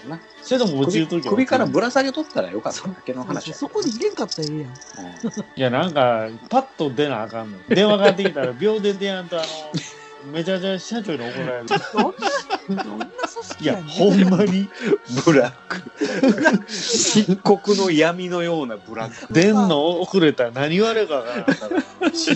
[0.08, 1.32] なそれでも落ちるときは。
[1.32, 3.56] 首首からぶら下げとったらよかっただけの話や。
[3.56, 4.70] そこに入れんかったらええやん。
[4.70, 4.74] うん
[5.56, 7.58] いや、なんか、パッと出なあかんの。
[7.68, 11.66] 電話かかってきたら、 秒で出やんと、あの、めちゃめちゃ社長に怒られる。
[11.66, 13.88] どんな、どんな組織いや、やねん。
[13.88, 14.68] ほんまに、
[15.24, 15.82] ブラック。
[16.68, 19.32] 漆黒の闇のようなブラック。
[19.32, 21.82] 出んの遅れたら何言われるかわからんから。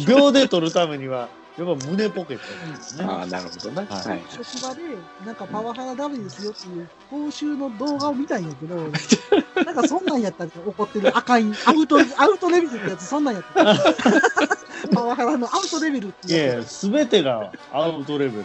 [0.07, 1.29] 秒で取るためには、
[1.61, 3.04] やっぱ胸ポケットですね。
[3.04, 3.82] ああ、なるほどな。
[3.82, 4.22] はいはい。
[4.30, 4.82] 職場で、
[5.26, 8.76] なんかパワハラダメですよっていう報酬の動画を見たんやけど、
[9.62, 13.64] なんかそんなんやったら怒ってる赤い、アウト、アウトレベルってやつそんなんやった。
[14.94, 18.44] パワハラのアウトレベルってやいやいや、すべてがアウトレベル。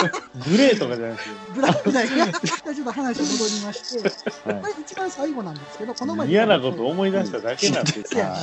[0.50, 2.08] グレーとかじゃなくて、つ、ブラックだよ。
[2.08, 4.08] ちょっと話戻りまして、
[4.48, 8.36] はこれ一番最後なんですけど、この前い、嫌なこと思い出しただけなんてさ、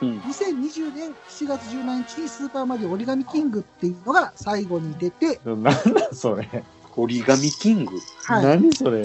[0.00, 0.18] うん。
[0.20, 5.72] 2020年7月17日にスーパーマリオ折り紙キングっていうのが最後に出て、なんだ
[6.12, 6.64] それ。
[6.96, 7.92] 折り紙キング。
[8.24, 8.44] はい。
[8.44, 9.02] 何それ。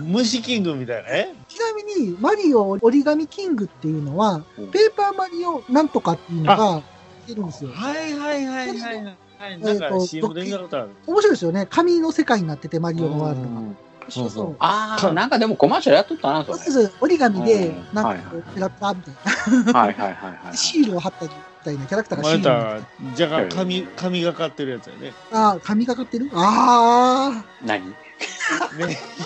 [0.00, 1.08] む虫キングみたいな。
[1.10, 6.82] えちなみに、マリオ折り紙キングっていうのは、うんペーパーマリオなんとかっていうのが
[7.26, 7.70] 出るんですよ。
[7.70, 9.58] はいはいはいはいはい。
[9.60, 10.88] なんかえーと CM で見たことある。
[11.06, 11.66] 面白いですよね。
[11.68, 13.60] 紙の世界になってて、マリオのワールドが。
[14.08, 14.56] そうそう。
[14.58, 16.58] ああ、なんかでもコマーシャルやっとったな、それ。
[16.58, 20.56] そうそう折り紙で、なんはいかこうキャラクターみたいはいはいはいはい。
[20.56, 21.30] シールを貼ったり
[21.62, 25.12] たいなキャラクターがシまールを貼った、じゃが、紙、紙がかってるやつやね。
[25.30, 25.50] た。
[25.52, 26.28] あー、紙がかってる？
[26.32, 27.86] あ何？
[27.86, 27.94] ね。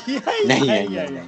[0.07, 1.23] いやい何やいやいや。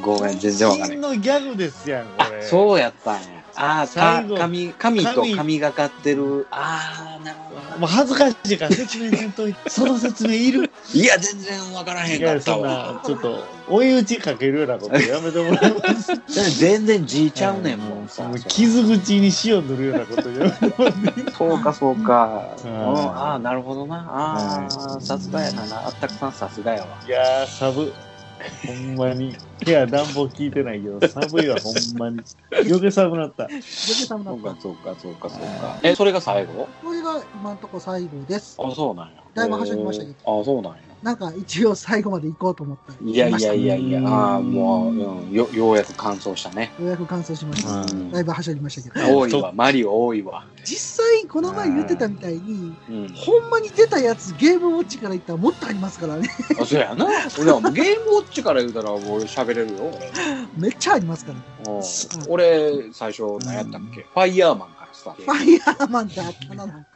[0.00, 1.00] ごめん、全然わかんない金。
[1.00, 3.39] のギャグですやん、こあれ。、そうやったんや。
[3.62, 6.46] ああ、か最後紙、紙と紙紙がかってる。
[6.50, 7.78] ああ、なるほど。
[7.78, 10.70] もう恥ずかしいから説明せんといて、 その説明いる？
[10.94, 12.94] いや、全然わからへんかったわ。
[12.94, 16.12] な、ちょっと、追い打ちかけるようなことやめてもらえます？
[16.58, 18.22] 全然じいちゃうねんもんさ。
[18.24, 20.92] もう傷口に塩塗るようなことやめてもら
[21.36, 22.42] そうか、そうか。
[22.64, 23.96] ああ、なるほどな。
[24.08, 25.62] ああ、さすがやな。
[25.86, 26.86] あったくさんさすがやわ。
[27.06, 27.92] いやー、寒。
[28.66, 29.36] ほんまに。
[29.66, 32.22] いや、暖房効いてないけど、寒いわ、ほんまに。
[32.50, 33.44] 余計寒くなった。
[33.44, 33.48] ー。
[33.48, 35.80] ジョケさんそうかだった。、そうか、そうか、そうか。
[35.82, 36.68] え、それが最後？
[36.82, 38.56] これが今のところ最後です。
[38.58, 39.22] あ、そうなんや。
[39.34, 40.40] だいぶはしょりましたけど。
[40.40, 40.80] あ、そうなんや。
[41.02, 46.72] なんか一応最後まで行こうと思ったいやいやいやいや、ああ、うんもう、うん、よ、ようやく完走したね。
[46.78, 47.80] ようやく完走しました。
[47.80, 49.18] うんだいぶはしょりましたけど。
[49.18, 50.44] 多いわ、マリオ多いわ。
[50.64, 53.08] 実際、この前言ってたみたいに、うん。
[53.14, 56.28] ほんまに出たやつ、ゲームウォッチから言ったらもっとありますからね。
[56.60, 57.06] あ、そうやな。
[57.06, 59.90] でもゲームウォッチから言うたら、俺喋れるよ、
[60.58, 61.38] めっちゃありますから。
[62.28, 62.66] 俺。
[62.66, 64.02] うん俺、最初、何やったっけ？
[64.02, 65.22] ファイヤーマンからスタート。
[65.22, 66.86] ファイヤーマンってあったな。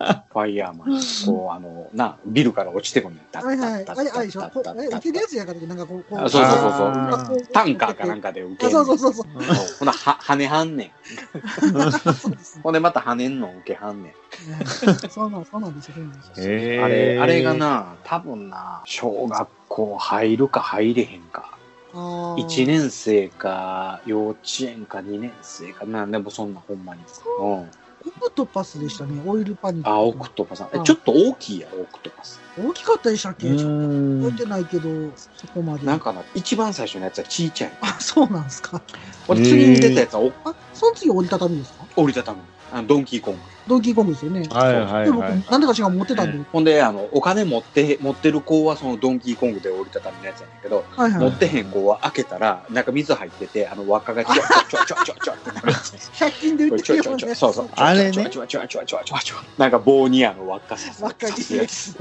[0.00, 0.88] うんファイヤーマン。
[1.26, 3.24] こう、あの、な、ビルから落ちてくんねん。
[3.30, 3.84] タッはいはい。
[3.84, 9.24] タッタッあッタッタッタッいけるやつやから、なんかこう、こそうそうそうそうタンカーかなんかで受けあ、んねんそうそうそう
[9.78, 10.90] ほな、は、羽はんねん。
[12.62, 14.14] ほんで、また跳ねんの受けはんねん。
[15.10, 15.94] そうなん、そうなんですよ。
[16.84, 21.58] あれ、あれが、な、多分な、小学校入るか入れへんか。
[21.92, 27.02] あー1年生か、幼稚園か2年生か、なんでもそんなほんまに。
[27.38, 27.70] うん。
[28.06, 29.88] オクトパスでしたね、オイルパニック。
[29.88, 30.64] あ、オクトパス。
[30.84, 32.40] ちょっと大きいやろ、オクトパス。
[32.58, 33.50] 大きかったでしたっけ？
[33.50, 35.86] うちょっとん覚えてないけど、そこまで。
[35.86, 37.72] なんかな、一番最初のやつはちいちゃい。
[37.80, 38.82] あ、そうなんですか。
[39.26, 41.84] 俺、次に出たやつはおあ、その次折りたたみですか？
[41.96, 42.38] 折りたたむ。
[42.72, 43.40] あのドンキーコング。
[43.66, 44.46] ドンキーコングですよね。
[44.50, 45.44] はいはいで、僕、はい。
[45.50, 46.44] なんでか違う持ってたんで。
[46.52, 51.20] ほんで、あの、お金持って、持ってる子はそのドンキーコングで折りたたみのやつやねんけど、はいはい。
[51.20, 55.94] 持ってへん子は開けたら、なんか水入ってて、あの、輪っかが ちょちょちょちょちょちょってなるやつ。
[55.94, 57.38] 100均で売ってるようなやつ。
[57.38, 57.68] そうそう。
[57.74, 59.36] あれねちょちょちょちょちょちょちょ。
[59.56, 61.98] なんか棒にあの輪っかさす輪っかに刺すやつ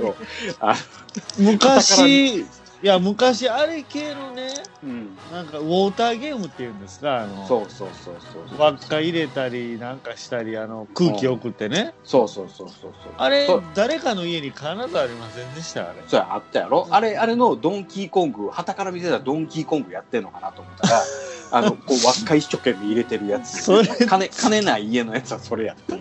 [1.38, 2.46] 昔、
[2.84, 5.18] いや、昔、あれ系のね、うん。
[5.32, 8.60] なんか、ウォーターゲームっていうんですか、あの、そうそうそうそう。
[8.60, 11.94] 輪っか入れたりなんかしたり、あの、空気送ってね。
[12.04, 13.14] そうそうそうそうそう。
[13.16, 16.04] あれそう、誰かの家に必ずありませんでした、あれ。
[16.06, 21.00] そうや、あったやろあれ、あれのドンキーコング、旗から見てたらドンキーコングやってんのかなと思ったら、
[21.56, 23.62] あの、こう、輪っか一生懸命入れてるやつ。
[23.62, 25.96] それ金、金ない家のやつはそれやった。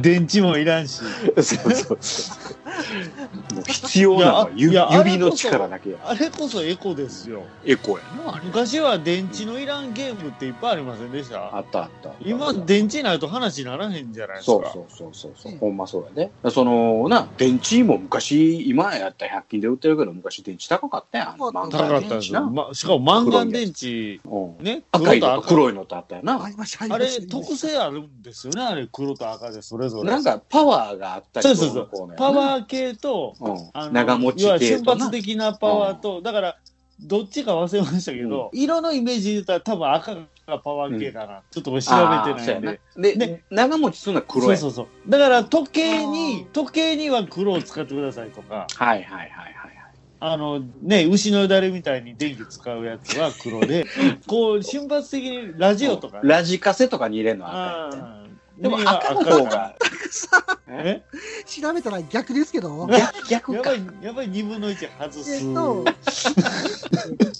[0.00, 1.02] 電池もいらんし。
[1.36, 1.54] そうそ
[1.94, 3.54] うそう。
[3.54, 5.98] もう必要なのは指の力だけや。
[6.02, 7.42] あれこそエコですよ。
[7.64, 8.04] エコや。
[8.42, 11.54] 昔は電池のいらんゲームっていっぱいありませんでした？
[11.54, 12.12] あったあった。
[12.24, 14.52] 今、電池ないと話にならへんじゃないですか。
[14.52, 16.50] そうそうそうそうそう、ほんまそうやで。
[16.50, 21.36] そのな、電池も昔、今やったら100均で売ってるけど、昔電池高かったやん。
[21.38, 22.46] 高かったんですよ。
[22.50, 24.64] ま、しかも、マンガン電池、うん。
[24.64, 26.42] ね、赤いのと黒いのとあったよな。
[26.42, 30.10] ありました、あれ特性あるんですよね、あれ、黒と赤でそれぞれ。
[30.10, 36.56] なんかパワーがあったりそうそうそうパワー系と、うんあの長持ち要は瞬系とな発的なパワーと、だから、
[37.00, 40.14] どっちか忘れましたけど、色のイメージで言ったら多分赤
[40.46, 41.42] がパワー系かな。
[41.50, 42.80] ちょっと調べてないんで。
[42.96, 44.56] で、ね長持ちするのは黒や。
[44.56, 45.10] そうそうそう。
[45.10, 49.75] だから時計あに、時計には黒を使ってくださいとか、はいはいはいはい。
[50.18, 53.86] あのね、牛のよだれみたいに電気使うやつは黒で、
[54.26, 58.26] こう瞬発的にラジオとかね、ラジカセとかに入れるのは赤やったよあー
[58.62, 59.74] でも赤の方が、
[60.68, 61.02] え？
[61.44, 62.86] 調べたら逆ですけど、
[63.28, 63.82] 逆逆かやば。
[63.82, 65.34] い、やばい2分の1外す。
[65.34, 65.84] えっと、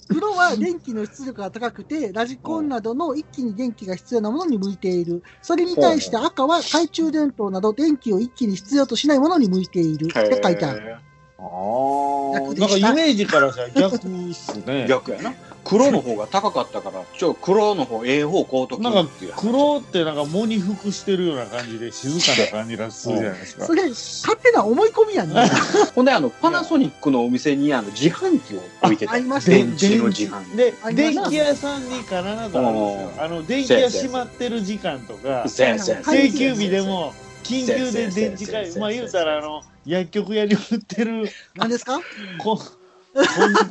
[0.08, 5.22] 黒は電気の出力が高くて、ラジコンなどの一気に電気が必要なものに向いている。
[5.40, 10.08] それに対して赤は懐中電灯など電気を一気に必要としないものに向いている。
[10.08, 10.96] って書いてある。
[11.38, 13.98] あー逆でなんかイメージからしたら逆っ
[14.32, 14.86] すね。
[14.88, 15.34] 逆やな。
[15.64, 19.10] 黒の方が高かったから、ちょ、黒の方、ええ方買うときなんか。
[19.36, 23.74] 黒ってなんか喪に服してるような感じで静かな感じがするじゃないですかそ。
[23.74, 25.50] れ、勝手な思い込みやんね。
[25.96, 29.12] ほんで、あの、パナソニックのお店に、あの、自販機を置いてたよ。
[29.12, 30.56] あありました電池の自販機。
[30.56, 33.10] で電気屋さんに必ずあるんですよ。
[33.18, 37.12] あの、電気屋閉まってる時間とか、定休日でも、
[37.42, 42.00] 緊急で電池会、まあ言うたらあの、薬局屋に売ってる、 何ですか？
[42.38, 42.58] こ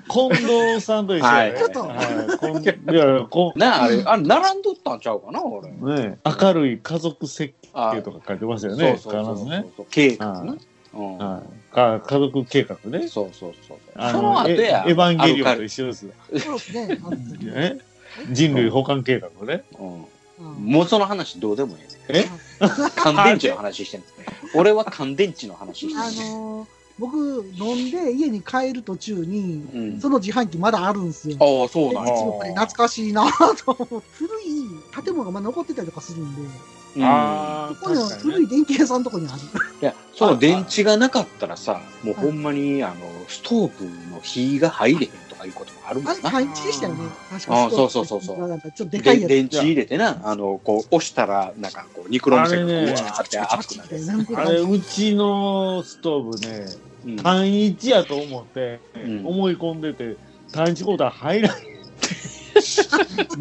[0.07, 1.39] こん近藤さんと一緒やね。
[1.51, 2.65] はいちょっとはいこんい
[2.97, 5.69] や、こなあ、あれ、あれ、並んどったんちゃうかな、俺。
[5.69, 9.65] ね明るい家族設あ計とか書いてましたよね、そうそうそう必ずね。
[9.77, 9.85] そう。
[9.91, 10.55] ケーキかな。
[10.95, 11.41] うんは
[11.71, 13.07] いか家族計画ね。
[13.09, 13.77] そうそうそう。
[13.95, 14.85] あその後エや。
[14.87, 16.07] エヴァンゲリオンと一緒です。
[16.39, 17.77] そうですね。
[18.31, 19.63] 人類保管計画ね。
[19.79, 20.05] うんうん
[20.37, 21.87] もうその話どうでもいいね。
[22.09, 22.25] え？
[22.95, 24.05] 乾電池の話してんの。
[24.55, 27.17] 俺は乾電池の話してあのー僕、
[27.57, 29.67] 飲んで家に帰る途中に。
[29.73, 29.99] うん。
[29.99, 31.35] その自販機まだあるんですよ。
[31.41, 33.29] ああ、そうなん懐かしいな
[33.65, 36.41] と思って、古い建物がまだ残ってたりとかするんで、
[36.95, 38.35] うんああ、ここには確かにね。
[38.35, 39.41] 古い電気屋さんのとこにある。
[39.81, 42.95] いや、その電池がなかったらさ、もうほんまに、あの、
[43.27, 45.11] ストーブの火が入れへん
[45.45, 46.11] いうこともあるもんな。
[46.11, 46.99] あれ、半地でしたよね。
[47.29, 49.29] 確かあそうそうそうそうなんかちょっとでかいやつ。
[49.29, 54.47] で電池入れてな、あの、こう、押したら、なんかこう、ニクロム線があれねうわーって熱くなる。
[54.47, 56.65] あれ、うちのストーブね、
[57.05, 60.17] うん単一やと思って、うん思い込んでて、
[60.51, 61.74] 単一コードは入らない。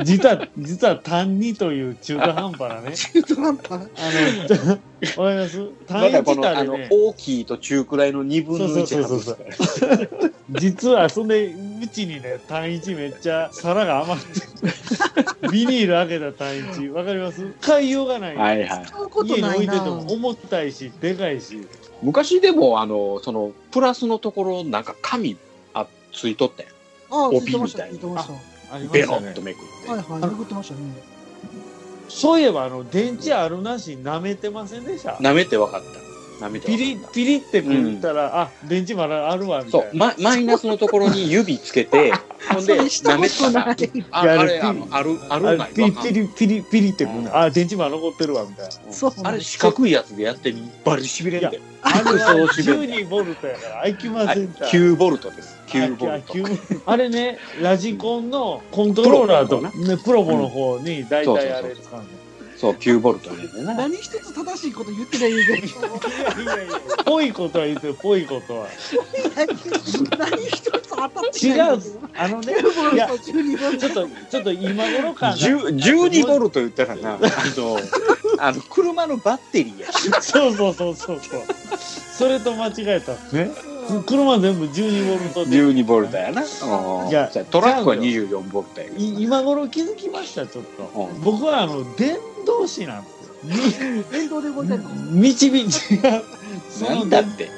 [0.04, 2.96] 実は、実は単二という中途半端なね。
[2.96, 3.70] 中途半端？
[3.72, 5.58] あの、わかります？
[5.58, 14.40] ま単一ってあ大きいと中くらいの2分の1そうそうそうそう実は、そんで、うちにね、単一めっちゃ皿が余って
[15.42, 15.50] る。
[15.50, 16.88] ビニール開けた単一。
[16.88, 17.40] わかります？
[17.60, 18.36] 使いようがない。
[18.36, 18.84] はいはい。
[19.26, 21.66] 家に置いてても重たいし、でかいし。
[22.02, 25.36] 昔でも、あの、その、プラスのところ、なんか紙、
[25.72, 26.72] あ、ついとったやん。
[27.10, 28.53] ああ、帯ついてました、みたいなついてました。
[28.92, 29.42] ベロッと。
[29.42, 29.90] めくって。
[29.90, 30.80] はいはい、めくってましたね。
[32.08, 35.12] そういえば、あの、電池あるなし舐めてませんでした？
[35.16, 35.82] 舐めて分かっ
[36.40, 36.46] た。
[36.46, 36.76] 舐めてピ。
[36.76, 40.06] リピリってこう言ったら、あ、電池まだあるわ、みたそ、いうな。
[40.08, 42.12] ママイナスのところに指つけて、
[42.52, 43.76] ほんで、それした舐めたら。
[44.10, 48.92] ああれ、あの、ある、あるあないピリピリピリピリってくるうんあ、電池まだ残ってるわ、みたいな。
[48.92, 50.70] そうあれ、四角いやつでやってみ。
[50.84, 51.60] バリしびれんで。
[51.82, 54.70] あそうしべ12ボルトやから、いきまはいせんから。
[54.70, 55.56] 9ボルトです。
[55.68, 56.32] 9ボルト。
[56.32, 62.04] あ9 あれね、ラジコンのコントローラーと、プね、プロボの方に大体あれ使うの。
[62.64, 63.74] そう、9ボルト入れてな。
[63.76, 66.42] 何一つ正しいこと言ってないけど。
[66.42, 68.68] いやいやいや、ぽいことは言ってる、ぽいことは。
[70.18, 71.76] 何一つ当たって違ない。
[71.76, 71.82] う、
[72.14, 75.36] あのね、9ボルいやト、12ボルトちょっと、ちょっと今頃感が。
[75.36, 77.18] 10 12ボルト言ったらな、
[78.38, 80.10] あの、車のバッテリーやし。
[80.22, 81.42] そうそうそうそうそう。
[82.16, 83.12] それと間違えた。
[83.36, 83.50] ね？
[84.06, 85.56] 車全部12ボルトで。
[85.56, 86.42] 12ボルトやな。
[86.42, 91.08] じゃあトラックは24ボルトや今頃気づきました、ちょっと。
[91.12, 94.04] うん僕はあの、伝道師なんですよ。
[94.10, 94.88] 電動で動いてるの。
[94.88, 95.70] 導び、違う。
[96.70, 97.50] そなんだって。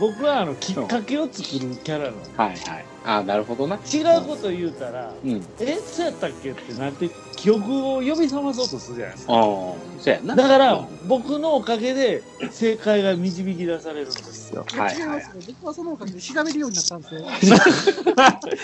[0.00, 2.16] 僕はあの、きっかけを作るキャラなの。
[2.36, 2.93] はいはい。
[3.06, 3.76] あなるほどな。
[3.76, 5.46] 違うこと言うたら、うん。
[5.60, 9.34] え、そうやったっけってなって、記憶を呼び覚まそうとするじゃないですか。
[9.34, 9.76] ああ、そ
[10.06, 10.34] うやな。
[10.34, 14.64] だからうん、僕のおかげで正解が導き出されるんですよ。
[14.72, 15.42] いやはいはい違いますよ。
[15.48, 17.20] 僕はそのおかげで調べるようになったんですよ。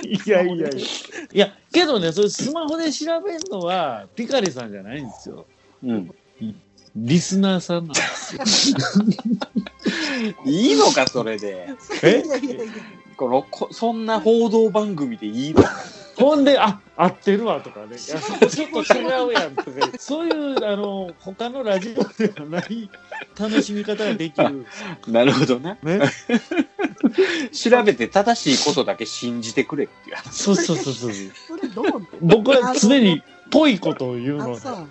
[0.02, 0.68] いやいやいや。
[0.70, 5.46] いや、けどね、それスマホで調べるのは、ピカリさんじゃないんですよ。
[5.84, 6.10] うん。
[6.96, 8.78] リスナーさんなんですよ。
[10.44, 11.68] いいのか、それで。
[12.02, 12.22] え？
[12.24, 12.64] いやいやいや
[13.20, 15.68] この、こそんな報道番組でいいのか。
[16.16, 17.88] ほんで、あ、合ってるわとかね。
[17.88, 22.88] いや、ちょっと違うやんとか、そういう、あの、他のラジオではない
[23.38, 24.64] 楽しみ方ができる。
[25.06, 25.76] なるほどな。
[25.82, 26.00] ね。
[27.52, 30.42] 調べて正しいことだけ信じてくれっていう話。
[30.42, 31.12] そうそうそうそう。
[31.12, 31.86] それどう？
[32.22, 34.42] 僕は常にぽいことを言うので。
[34.44, 34.86] あのさ、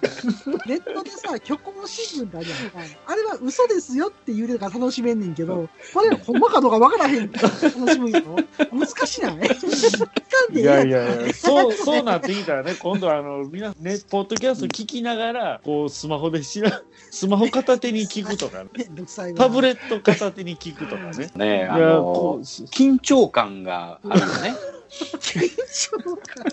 [0.67, 2.79] ネットでさ、虚構新聞ってあるやんか。
[3.07, 8.35] あれは嘘ですよって言うのが楽しめんねんけど、これほんまかどうかわからへんから楽しむんやろ
[8.71, 9.33] 難しない？
[9.39, 16.81] 聞かんでいええやいやいや、そう、そうなってきたらね、今度はあの、みな、ね、ポッドキャスト聞きながら、こう、スマホで知ら、
[17.11, 18.89] スマホ片手に聞くとか、 ね、
[19.35, 21.31] タブレット片手に聞くとかね。
[21.35, 24.55] ねえ、あのこう、緊張感があるよね。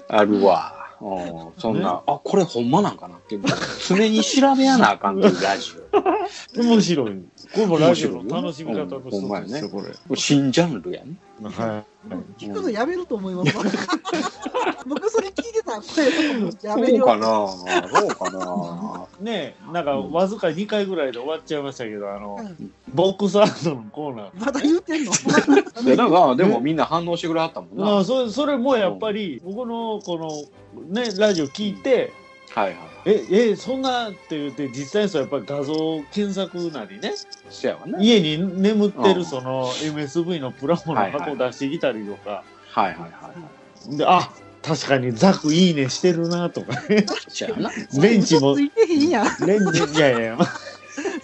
[0.09, 0.86] あるわ。
[1.01, 3.39] うんそんな、あ、これほんまなんかなって、
[3.87, 5.73] 常に調べやなあかんっていうラジ
[6.57, 7.25] 面白い。
[7.55, 9.89] これもラジオの楽しみ方の一うんほんまやねつですよ、これ。
[10.11, 10.17] オ。
[10.17, 11.17] 新ジャンルやね。
[11.43, 12.45] はい。
[12.45, 13.65] 聞くのやめると思いますわ。
[14.87, 16.05] 僕それ聞いてたら、これ
[16.69, 17.05] やそめるよ。
[17.05, 24.31] うかなそうかなねえ、なんか、わずか2回ぐらいで終わっちゃいましたけど、あの、うんボックスアートのコーナー。
[24.47, 25.13] まだ言うてんの？
[25.85, 27.85] いや、なんか、でもみんな反応してくれはったもんな。
[27.85, 30.31] まあ、それ、それもやっぱり、僕の、この、
[30.85, 32.13] ね、ラジオ聞いて、
[32.55, 32.77] はいはい。
[33.05, 37.13] え、え、そんなって言って、実際にそうやっぱり画像検索なりね、
[37.87, 37.99] ね。
[38.01, 43.33] 家に眠ってうんるその MSV のプラモの箱出してきたりとか、はいはいは
[43.93, 43.97] い。
[43.97, 44.31] で、あ、
[44.63, 47.07] 確かにザクいいねしてるなとかね。
[48.01, 48.57] レ ンチも。
[48.57, 50.49] レンチ、いやいや、ま あ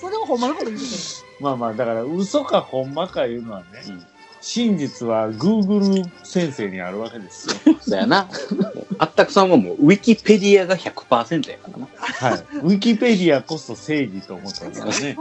[0.01, 0.85] それをほんまのこと言うて
[1.41, 3.67] まあまあ、だから嘘かほんまかいうのはね、
[4.43, 7.77] 真実は Google 先生にあるわけですよ。
[7.81, 8.29] そうやな。
[8.99, 11.89] あったくさんはもう、ウィキペディアが100%やからな。
[11.97, 12.41] はい。
[12.63, 15.17] ウィキペディアこそ正義と思ったんですよね。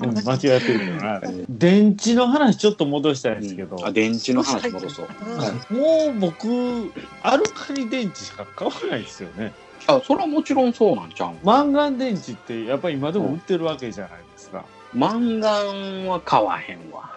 [0.24, 1.20] 間違ってるよな。
[1.50, 5.74] 電池の話ちょっと戻したいんですけど、あ、電池の話戻そう。
[5.74, 6.90] もう僕、
[7.22, 9.52] アルカリ電池しか買わないですよね。
[9.86, 14.64] あ、それはもちろんそうなんちゃうマンガン電池ってやっぱり今でも売ってるわけじゃないですか。
[14.92, 17.15] マンガンは買わへんわ。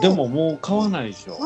[0.00, 1.38] でももう買わないでしょ。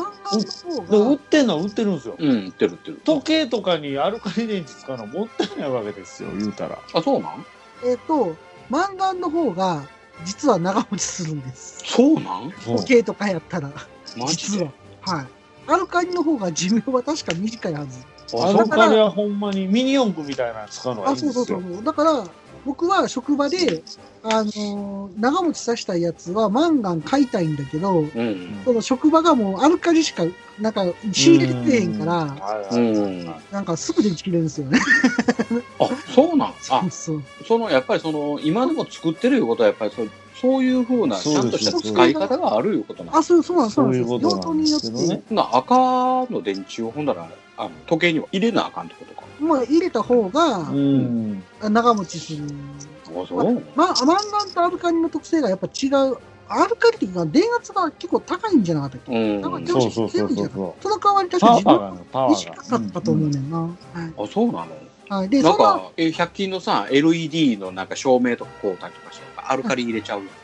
[0.89, 2.15] で売ってんのは売ってるんですよ。
[2.17, 3.01] うん、売ってる売ってる。
[3.03, 6.79] 時計とかにアルカリ電池使うのもったいないわけですよ、言うたら。
[6.93, 7.45] あ、そうなん？
[7.83, 8.35] えっ、と、
[8.69, 9.83] 漫画の方が、
[10.23, 11.83] 実は長持ちするんです。
[11.85, 12.51] そうなん？
[12.65, 13.71] 時計とかやったら、
[14.17, 14.71] マジ実では。
[15.01, 15.27] はい。
[15.67, 18.05] アルカリの方が寿命は確か短いはず。
[18.39, 21.33] アルカリはほんまにミニ四駆みたいなの使うのがいあ、いんですよ。
[21.33, 21.83] そうそうそうそう。
[21.83, 22.25] だから、
[22.65, 23.83] 僕は職場で、
[24.23, 28.61] あのー長持ちさせたいやつはマンガン買いたいんだけど、うん。
[28.65, 30.23] その職場がもうアルカリしか、
[30.59, 32.35] なんか仕入れてへんから、
[33.51, 34.79] なんかすぐ電池切れるんですよね。
[35.79, 36.49] あ、そうなん？
[36.49, 37.23] あそう、そう。
[37.47, 40.09] その、やっぱりその、今でも作ってるいうことは、やっぱりそう
[40.41, 43.75] そういうふうな、ちゃんとした使い方があるいうことなんあ、そう、そうなんです。
[43.75, 44.09] そうなんです。
[44.09, 45.75] そういうことなんです用途によっほな赤
[46.33, 49.21] の電池をほんなら、あの、時計には入れなあかんってことか。
[49.21, 51.43] て、まあ入れた方がうん。
[51.61, 52.43] 長持ちする。
[53.07, 56.17] あ、そうまあ、マンガンとアルカリの特性がやっぱ違う。
[56.47, 59.11] アルカリっていうのは電圧が結構高いんじゃなかったっけ？
[59.11, 59.41] うん。
[59.41, 60.49] なんかあ、そうそうそうそう
[60.79, 62.05] その代わり確か自分。
[62.29, 63.57] 短かったと思うねんな。
[63.59, 64.67] はいそうなの？
[65.07, 65.29] はい。
[65.29, 70.35] で、なんか、え、100均のさ、LED のなんか照明とかこうたりとかして、アルカリ入れちゃうやんか。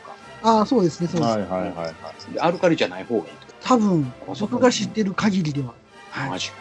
[0.42, 1.30] ああ、そうですね、そうです。
[1.32, 1.92] はいはいはいは
[2.28, 2.32] い。
[2.32, 5.74] でアルカリじゃない方がいい多分、僕が知ってる限りでは。
[6.28, 6.56] マジか。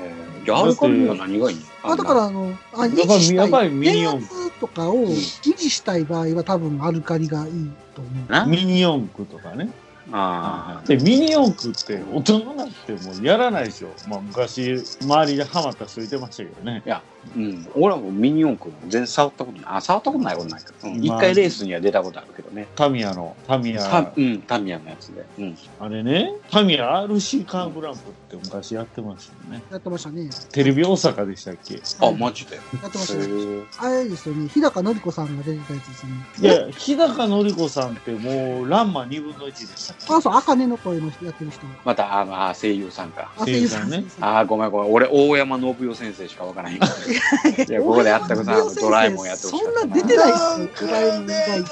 [0.46, 8.32] じゃあ、アルカリには何がいいあ、だから、あの、あ維持したい、ミニ電四圧とかを維持したい場合は多分アルカリがいいと思う。
[8.32, 9.70] な、ミニ四駆とかね。
[10.14, 13.90] あで、ミニ四駆って大人になってもやらないでしょ。
[14.08, 16.84] まあ昔、周りでハマった人いてましたけどね。
[16.90, 17.02] あ、
[17.36, 17.68] うん。
[17.76, 19.66] 俺はもうミニ四駆全然触ったことない。
[19.68, 20.94] あ、触ったことないことないけど。
[20.94, 22.68] うん一、まあ回レースには出たことあるけどね。
[22.76, 25.26] タミヤの、タミタヤ、うん、タミヤのやつで。
[25.40, 25.58] うん。
[25.80, 29.64] あれね、タミヤ RC カーグランプって昔やってましたよね。
[29.72, 30.30] やってましたね。
[30.52, 31.82] テレビ大阪でしたっけ？
[32.00, 32.56] あ、マジで？
[32.56, 33.24] やってましたね。
[33.24, 36.12] へあれですよね、日高のり子さんが出てたやつですね。
[36.40, 40.14] いや、日高のり子さんってもう、ランマ2分の1でしたっけ？
[40.14, 41.66] あ、そう、あかねの声の人やってる人。
[41.86, 43.32] また、あの、あ声優さんか。
[43.38, 44.92] あ、声優さんねあー、ごめんごめん。
[44.92, 46.92] 俺、大山信代先生しかわからへんから。
[47.12, 51.64] いや、ここであったくさん、ドラえもんやってほしかったそんな出てないっすよ、ドラえもん以外。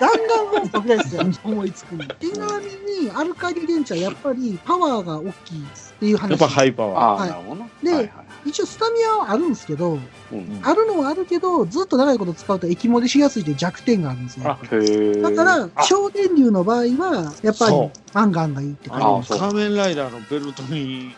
[0.00, 2.08] 弾丸論破ぐらいですよ、思いつくに。
[2.20, 2.66] ちなみ
[3.04, 6.30] に、アルカリ電池はやっぱりパワーが大きいっていう話。
[6.30, 7.20] やっぱハイパワー。
[7.20, 7.68] はいなるほどな。
[7.82, 9.96] ではいはい一応スタミナはあるんですけど、う
[10.36, 14.44] んあるのはあるけど、ずっと長いこと使うと液漏れしやすいって弱点があるんですよ。
[14.44, 21.14] だから、小電流の場合は、やっぱりそマンガンがいいって感あの、あそう仮面ライダーのベルトにうん。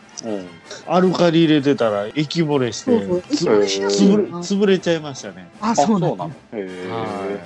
[0.87, 5.49] アルカリ入れてたら液漏れして、潰れちゃいましたね。
[5.61, 6.29] あ、あ、そそううなのだ。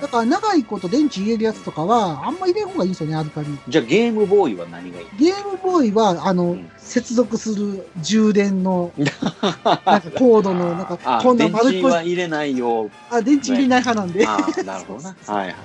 [0.01, 3.47] だから長いこと電池入れるやつとかは、あんま入れん方がいいんですよね、アルカリ。
[3.67, 12.89] じゃあ、ゲームボーイは何がいいゲームボーイは、あの、うん接続する充電の、 なんかコードの、なんか、あ、こんな電池丸っこい、は入れないよ。
[13.09, 14.25] あ、電池入れない派なんで。
[14.65, 15.15] なるほどな。
[15.25, 15.55] はいはい。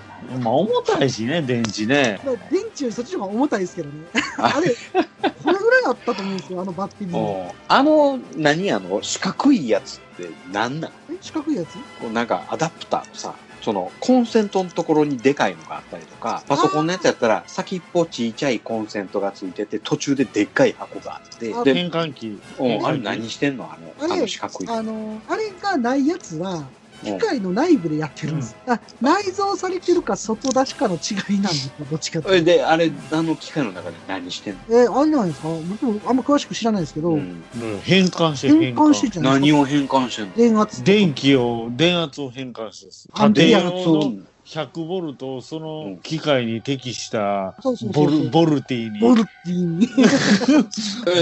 [0.41, 2.21] まあ重たいしね、電池ね。
[2.25, 3.95] まあ電池よりそっちの方が重たいですけどね。
[4.39, 7.53] ああれ、これぐらいあったと思うんですよ、あのバッテリー。
[7.69, 10.91] あの、何あの、四角いやつって何なん？
[11.11, 11.75] え四角いやつ？
[12.01, 22.41] こうなんかアダプターのさ、そのコンセントのところにでかいのがあったりとか、パソコンのやつやったら先っぽちいちゃいコンセントがついてて、途中ででっかい箱があって、あで、変換器。
[22.59, 23.65] うんあれ何してんの？
[23.65, 24.69] あの、あの四角い。
[24.69, 26.67] あの、あれがないやつは、うん
[27.05, 28.57] 機械の内部でやってるんです。
[28.67, 34.61] あ内蔵されてるか外出しかの違いなんですよ、どっちかってで、あれ、あの機械の中で何してんの？
[34.61, 34.73] と。
[34.75, 35.49] えあれなんですか？
[35.49, 37.19] 僕もあんま詳しく知らないですけど、うん。
[37.19, 38.95] うん変換して変換。
[38.95, 39.59] してじゃないですか？
[39.59, 40.35] 何を変換してんの？
[40.35, 40.85] 電圧。
[40.85, 43.09] 電気を、電圧を変換してです。
[43.13, 44.17] あ家庭電用の
[44.47, 47.57] 100ボルトをその機械に適した
[47.93, 49.01] ボル、ボルティに。
[49.01, 49.89] ボルティに。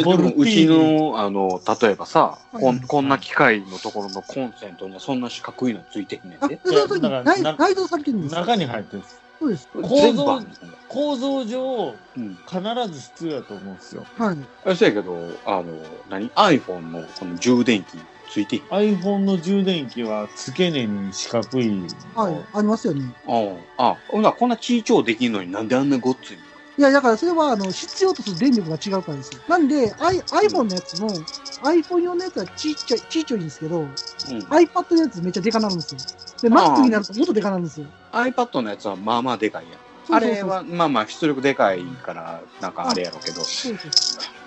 [0.05, 6.61] ボルティーニもうちの、あの、例えばさ、こはいんこんな機械のところのコンセントにはそんな四角いのついてへんねあ、んで。
[6.63, 8.41] 内蔵されてるんですよ。
[8.43, 9.21] 中に入ってるんです。
[9.41, 9.69] そうです。
[9.73, 10.43] 構造
[10.89, 12.39] 構造上、うん。
[12.47, 14.05] 必ず必要だと思うんですよ。
[14.19, 14.39] はい。
[14.67, 15.65] あそうやけど、あの、
[16.11, 17.95] 何 ?iPhone のこの充電器
[18.35, 21.87] ついて iPhone の充電器は付け根に四角い。
[22.17, 22.45] はい。
[22.53, 23.15] ありますよね。
[23.29, 26.43] ああ、ほな、こんなちいちょうできんのになんであんなごっついの？
[26.79, 29.41] いや、だからそれは、あの、必要とする電力が違うからですよ。
[29.47, 30.19] なんで、I、
[30.49, 31.15] iPhone のやつも、
[31.63, 33.89] iPhone 用のやつはちっちゃい、ちっちゃいんですけど、うん。
[33.89, 36.01] iPad のやつめっちゃデカなるんですよ。
[36.43, 37.87] で、Mac になるともっとデカなるんですよ。
[38.11, 39.79] iPad のやつはまあまあでかいやん。
[40.05, 43.91] そうそうそうあれは、まあまあ出力でかいから、なんかあれやろうけど、そうそう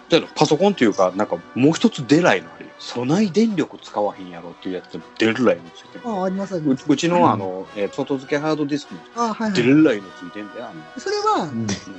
[0.09, 2.49] だけどパソコンっていうか、なんかもう一つデライの？
[2.53, 6.01] あれ備え電力使わへんやろっていうやつでデライのついてる。
[6.05, 6.85] ああ、りますありうます。
[6.87, 9.63] うちのあの、えー外付けハードディスクにあはいはい。
[9.63, 10.69] のついてんだよ。
[10.97, 11.49] それは、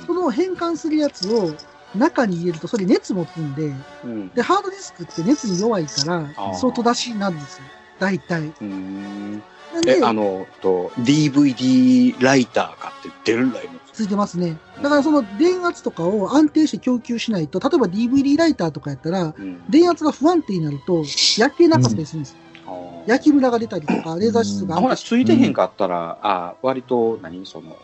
[0.05, 1.51] その変換するやつを
[1.95, 3.73] 中に入れると、それ熱持つんで、
[4.03, 4.33] うん。
[4.33, 7.63] で、ハードディスクって熱に弱いからあー、外出しなんですよ。
[7.99, 8.53] 大体。
[8.61, 9.43] うん。
[9.83, 14.57] で、、あの、と、DVD ライターかってデライのついてますね。
[14.81, 19.35] だからその電圧とかを安定して供給しないと、例えば DVD ライターとかやったら。
[19.37, 19.61] うん。
[19.69, 21.03] 電圧が不安定になると、
[21.37, 22.37] 焼けなかったりするんですよ。
[22.65, 27.75] あー焼きムラが出たりとか、レーザー質があ、ほら、ついてへんかったら、あ割と、何その、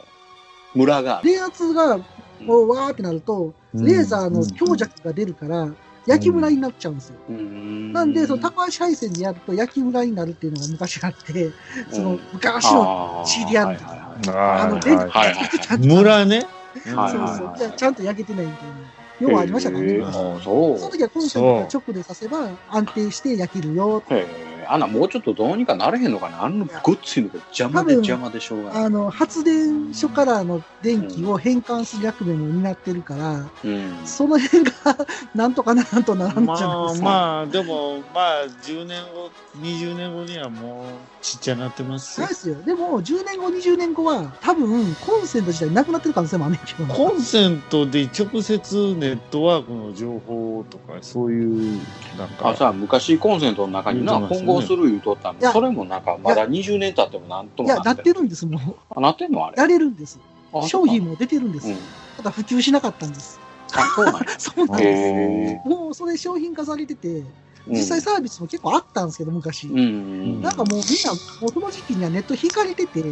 [0.73, 1.19] ムラが。
[1.21, 1.99] 電圧が
[2.47, 5.67] こうわーってなると、レーザーの強弱が出るから、
[6.05, 7.15] 焼きムラになっちゃうんですよ。
[7.29, 11.51] ななんで、その高橋配線でやると焼きムラになるっていうのが昔あって、
[11.91, 16.37] その昔の、CDR はいはいはいあの、はい電気はいはいはいちゃんと村ね。
[16.37, 18.75] はいそうそうじゃあちゃんと焼けてないみたいな。
[19.19, 19.99] 要はありましたからね。
[20.11, 24.03] その時はコンセントが直でさせば安定して焼けるよ。
[24.09, 28.83] へえ、あんなもうちょっとどうにかなれへんのかなあんなごっついのが邪魔で邪魔でしょうがない。
[28.85, 33.95] あの、発電所からの電気を変換する役目も担ってるから、うん。
[34.05, 34.71] その辺が
[35.35, 37.05] なんとかならんとならんじゃないまあですか。
[37.05, 40.85] まあ、でも、まあ、10年後、20年後にはもう、
[41.21, 42.61] ちっちゃなってますよないですよ。
[42.63, 46.85] でも、10年後、20年後は、多分、コンセント自体なくなってる可能性もあんねんけど。
[46.93, 51.79] コンセントで直接ネットワークの情報とか、そういう、
[52.17, 57.95] なんか、あ、さ、昔コンセントの中にな、ね混合する言うとったんで、いやそれもなんか、まだ20年経ってもなんといや、もなっ。
[57.95, 58.75] なっててるんです、もう。
[58.95, 59.55] あ、なってんのあれ？
[59.57, 60.19] やれるんです。
[60.53, 61.03] あ商品。
[61.05, 61.67] も出てるんです。
[61.69, 61.77] うん。
[62.17, 63.39] ただ普及しなかったんです。
[63.73, 64.21] あ、そうなんや。
[64.37, 65.61] そうなんへでえ。
[65.63, 65.69] す。
[65.69, 67.27] もうそれ商品化されてて、うん
[67.67, 69.67] 実際サービスも結構あったんですけど、昔。
[69.67, 70.41] うん。
[70.41, 73.03] なんかもうみんな、もうその時期にはネット引かれてて、い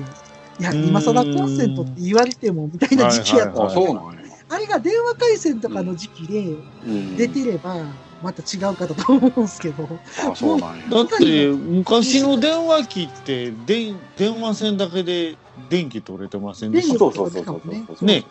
[0.60, 4.22] や、うん今更コンセントって言われても、みたいな時期やったんあ、でそうなんや。
[4.50, 7.18] あれが電話回線とかの時期でうん。
[7.18, 7.76] 出てれば、
[8.22, 9.88] また違うかと思うんですけど、
[10.32, 10.88] あ、そうなんや。
[10.90, 15.36] だって、昔の電話機って、電電話線だけで
[15.70, 18.06] 電気取れてませんでしたそうそうそうそうそう。
[18.06, 18.24] ね。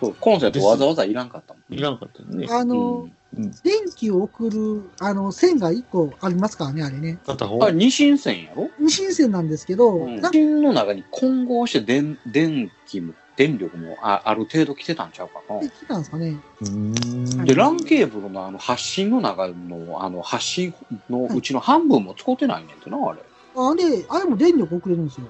[0.00, 1.74] そう、コンセントわざわざいらんかったもん。
[1.74, 2.46] いらんかったよね。
[2.50, 7.18] あの、うん電気を送る、あの、線が1個ありますからね、あれね。
[7.26, 7.62] 片方？
[7.64, 8.70] あ、二進線やろ？
[8.80, 10.20] 二進線なんですけど、うん。
[10.62, 15.68] の中に混合して電、電気も、電力もあある程度来てたんちゃうかなで。
[15.68, 16.38] きたんですかね。
[16.62, 20.72] うーんで、ランケーブルのあの発信の中の、あの発信
[21.10, 23.20] のうちの半分も使ってないねんてな、あれ。
[23.54, 25.26] あで、あれも電力送れるんですよ。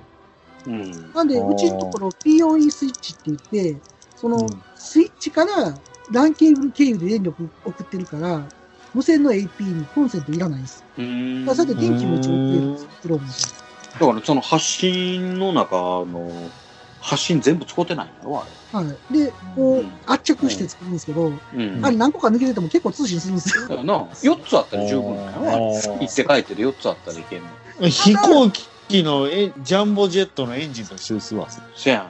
[0.66, 1.12] うん。
[1.12, 3.38] なんで、あーうちのところ P4E スイッチって言っ
[3.74, 3.80] て、
[4.14, 5.74] その、うんスイッチから
[6.12, 8.42] LAN ケーブル経由で電力送ってるから、
[8.94, 10.84] 無線の AP にコンセントいらないんです。
[10.96, 11.44] うん。
[11.44, 12.88] だからそだれで電気も一応送れるんですよ。
[13.02, 13.24] プロも。
[14.06, 16.50] からその発信の中の、
[17.00, 19.12] 発信全部使ってないんやろ、あはい。
[19.12, 21.64] で、こう圧着して作るんですけど、れ。
[21.64, 21.84] うん。
[21.84, 23.68] あれ何個か抜けてても結構通信するんですよ。
[23.68, 27.88] だよな、4つあったら十分だよ行って帰ってで4つあったらいけんの。
[27.88, 31.48] 飛行機のえジャンボジェットのエンジンと一緒ですわ。
[31.76, 32.06] せやん。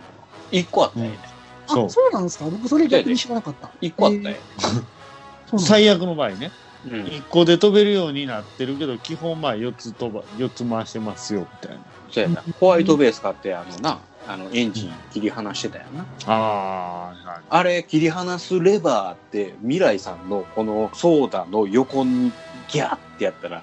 [0.53, 1.36] 1個あったらええね
[1.66, 2.44] そうそうなんですか？
[2.46, 3.70] 僕それ逆に知らなかった。
[3.80, 6.50] 1個あったらえそうなんです最悪の場合ね。
[6.86, 6.88] え。
[6.90, 7.06] うん。
[7.06, 11.82] 1個で飛べるようになってるけど、基本まあ4つ飛ば、4つ回してますよ、みたいな。
[12.10, 12.44] そうやな。
[12.60, 16.06] ホワイトベース買って、あのな、あの、エンジン切り離してたやんな。
[16.26, 17.16] ああ、はい。
[17.48, 22.32] あれ、切り離すレバーって、未来さんのこのソーダの横に
[22.68, 23.62] ギャーってやったら、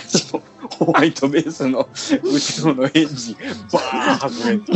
[0.00, 1.88] そ のホワイトベースの
[2.22, 3.36] 後ろのエンジン、
[3.72, 4.72] バーン外れて、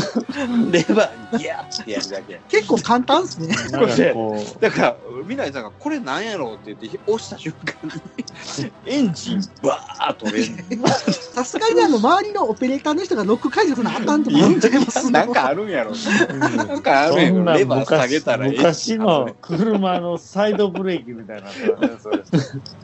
[0.88, 2.40] レバーギャーってやるだけ。
[2.48, 3.48] 結構簡単ですね。
[3.70, 15.92] なんかこう、だから、未来さんがこれなんやろうって言って押した瞬間に、エンジンバーッとれんのさすがにあの、周りのオペレーターの人がロック解除するのあかんとかあるんちゃいますなんかあるんやろ。
[15.92, 17.58] なんかあるんやろ。
[17.58, 21.48] レバー下げたら昔の車のサイドブレーキみたいな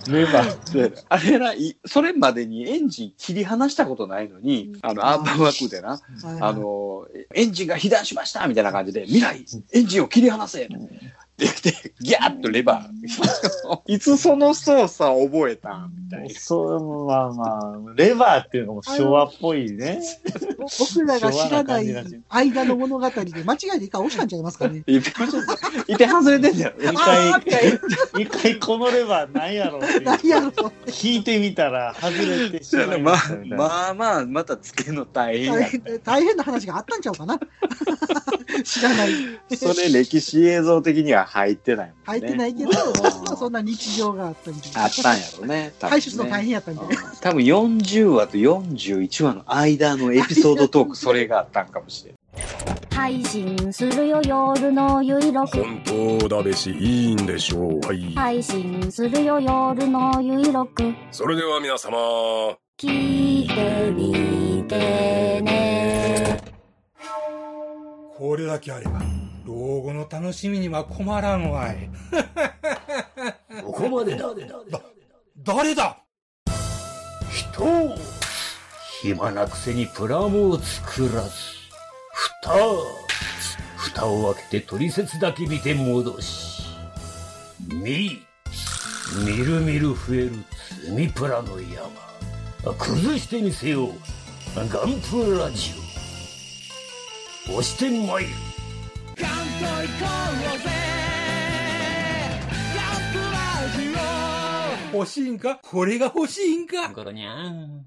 [0.08, 0.72] レバー。
[0.72, 6.00] であれら、いそれまでにエンジン切り離したことないのに、あの、アーバンワークでな、
[6.40, 10.68] あの、エンジンが被弾しましたみたいな感じで、未来、エンジンを切り離せ
[11.48, 13.80] って言って、ギャーッとレバー。
[13.86, 16.34] いつその操作を覚えたんみたいな。
[16.38, 17.44] そう、まあま
[17.90, 20.00] あ、レバーっていうのも昭和っぽいね。
[20.78, 21.86] 僕らが知らない
[22.28, 24.82] 間の物語で間違いで一回押したんちゃいますかね。
[24.86, 26.72] いっぺんいて外れてんだよ。
[26.78, 27.30] 一回、
[28.22, 30.50] 一回このレバーなんやろって何やろう
[30.86, 33.16] 聞いてみたら外れてしまいまあ
[33.56, 35.44] まあまあ、またつけるの大。
[35.44, 37.38] 変大変な話があったんちゃうかな。
[38.64, 39.10] 知らない。
[39.56, 42.02] それ歴史映像的には入ってないもんね。
[42.04, 44.84] 入ってないけど、まあそんな日常があったみたいな。
[44.84, 45.72] あったんやろね。
[45.78, 47.02] 多分ねの大変やったみたいな。
[47.20, 52.22] 多分40話と41話の間のエピソードトーク、それがあったんかもしれない。
[52.90, 55.82] 配信するよ夜のゆいろく本
[56.18, 61.98] 当だべしいいんでしょうはい配信するよ夜のゆいろくそれでは皆様
[62.78, 65.91] 聞いてみてね
[68.22, 69.02] これだけあれば
[69.44, 71.90] 老後の楽しみには困らんわい。
[73.64, 74.32] ここまでだ。
[75.38, 75.98] 誰だ？
[77.32, 77.96] 人
[79.02, 81.30] 暇なくせにプラモを作らず
[82.12, 82.52] 蓋
[83.76, 86.62] 蓋を開けて取説だけ見て戻し
[87.66, 88.24] 見
[89.26, 90.32] みるみる増える
[90.80, 93.92] 積みプラの山崩してみせよう。
[94.54, 95.91] ガンプラジオ
[97.48, 98.30] 押してまいる
[99.16, 100.06] ガンと行こ
[104.94, 105.58] う欲しいんか？
[105.62, 106.90] これが欲しいんか？
[106.92, 107.84] ゴロニャン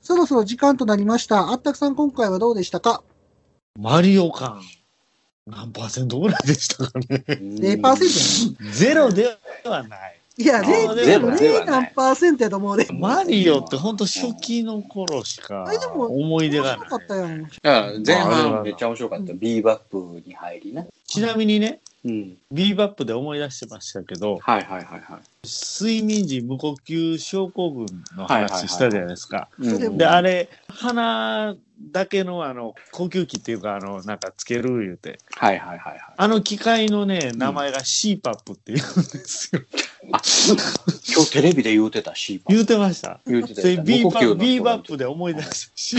[0.00, 1.50] そろそろ時間となりました。
[1.50, 3.04] あったくさん今回はどうでしたか？
[3.78, 4.60] マリオ感、
[5.46, 7.24] 何パーセントぐらいでしたかね。
[7.28, 10.20] ?0% ゼロではない。
[10.38, 12.86] いや、あーゼロでは0何パーセントやと思うで。
[12.92, 16.76] マリオって本当初期の頃しか思い出がない。
[16.76, 18.02] 面白かったやん。
[18.06, 19.32] 前半めっちゃ面白かった。
[19.34, 20.88] ビーバップに入りね。
[21.06, 22.38] ちなみにね、うん。
[22.50, 25.20] ビーバップで思い出してましたけど、はいはいはいはい。
[25.44, 27.86] 睡眠時無呼吸症候群
[28.16, 29.48] の話したじゃないですか。
[29.58, 31.56] うんで、あれ、鼻
[31.90, 35.18] だけのあの、呼吸器っていうか、あの、なんかつける言うて。
[35.34, 36.00] はいはいはいはい。
[36.16, 38.84] あの機械のね、名前が CPAP って言うんで
[39.24, 39.62] すよ。
[40.12, 40.20] あ、
[41.12, 43.20] 今日テレビで言うてた CPAP 言うてました。
[43.26, 44.92] 言うてたそれビーバップ、ビーバップ。
[44.92, 45.96] プで思い出し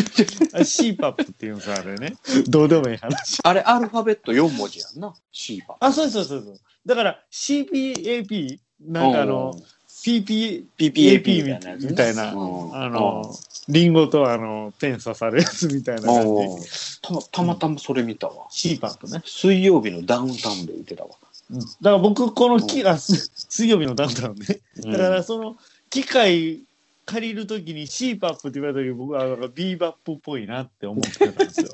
[0.52, 0.60] た。
[0.60, 2.15] CPAP って言うんですよ、あれね。
[2.48, 3.41] どうでもいい話。
[3.44, 5.14] あれアルファベット4文字やんな。
[5.34, 6.60] CPAP あ、そうそうそうそう。
[6.86, 9.54] だから CPAP、なんかあの、
[9.88, 13.34] PP、PPAP みたいなあの、
[13.70, 17.02] リンゴとあの、ペン刺さるやつみたいな感じ。
[17.02, 18.48] たたまたまそれ見たわ。
[18.52, 19.22] CPAP ね。
[19.26, 21.12] 水曜日のダウンタウンで言ってたわ。
[21.52, 24.60] うんだから僕、このき、あ、す水曜日のダウンタウンね。
[24.84, 25.56] うんだからその、
[25.90, 26.64] 機械
[27.06, 31.68] 借りるときに CPAP って言われたとき僕はなんかビーバップっぽいなって思ってたんですよ。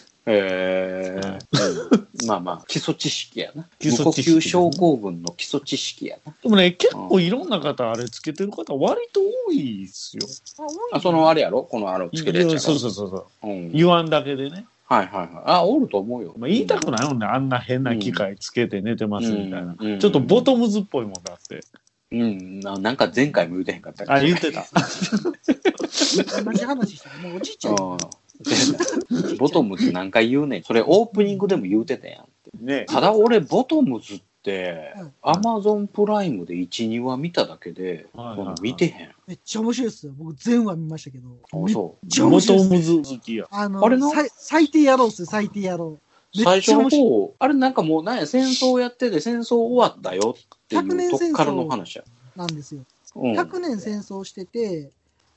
[0.26, 1.38] へえ。
[2.26, 3.68] まあまあ、基礎知識やな。
[3.78, 6.34] 基礎知識無呼吸症候群の基礎知識やな。
[6.42, 10.22] でもね、結構いろんな方あれつけてる方割と多いですよ。
[10.92, 11.62] あ、そのあれやろ？
[11.64, 12.60] このあの、つけるやつやろ？
[12.60, 13.46] そうそうそうそう。
[13.46, 13.72] うん。
[13.72, 14.66] 言わんだけでね。
[14.86, 15.42] はいはいはい。
[15.44, 16.34] あ、おると思うよ。
[16.38, 17.26] まあ、言いたくないもんね。
[17.26, 19.76] あんな変な機械つけて寝てますみたいな。
[19.78, 21.60] うんうんちょっとボトムズっぽいもんだって。
[22.12, 22.60] うん。
[22.60, 24.64] ななんか前回も言うてへんかったあ、言ってた。
[26.42, 27.28] 同じ話してる。
[27.28, 27.82] もうおじいちゃんや。
[27.82, 27.98] うん
[29.38, 30.62] ボトムズ何回言うねん。
[30.62, 32.66] それオープニングでも言うてたやん。
[32.66, 39.10] ねただ俺、ボトムズってうん、アマゾンプライムで1、2話見ただけで、はいはいはい見てへん。
[39.26, 40.12] めっちゃ面白いですよ。
[40.18, 41.28] 僕全話見ましたけど。
[41.44, 43.46] あ、そめっちゃボトムズ好きや。
[43.50, 44.10] あのあれな？
[44.10, 45.86] 最最低野郎っすよ、最低野郎。
[45.86, 45.98] う。
[46.42, 52.04] 最初の方、あれなんかもうなんや、戦争やってて戦争終わったよって100いう年戦争とこからの話や。
[52.36, 52.82] なんですよ。
[53.14, 53.32] うん。
[53.38, 54.90] 100年戦争してて、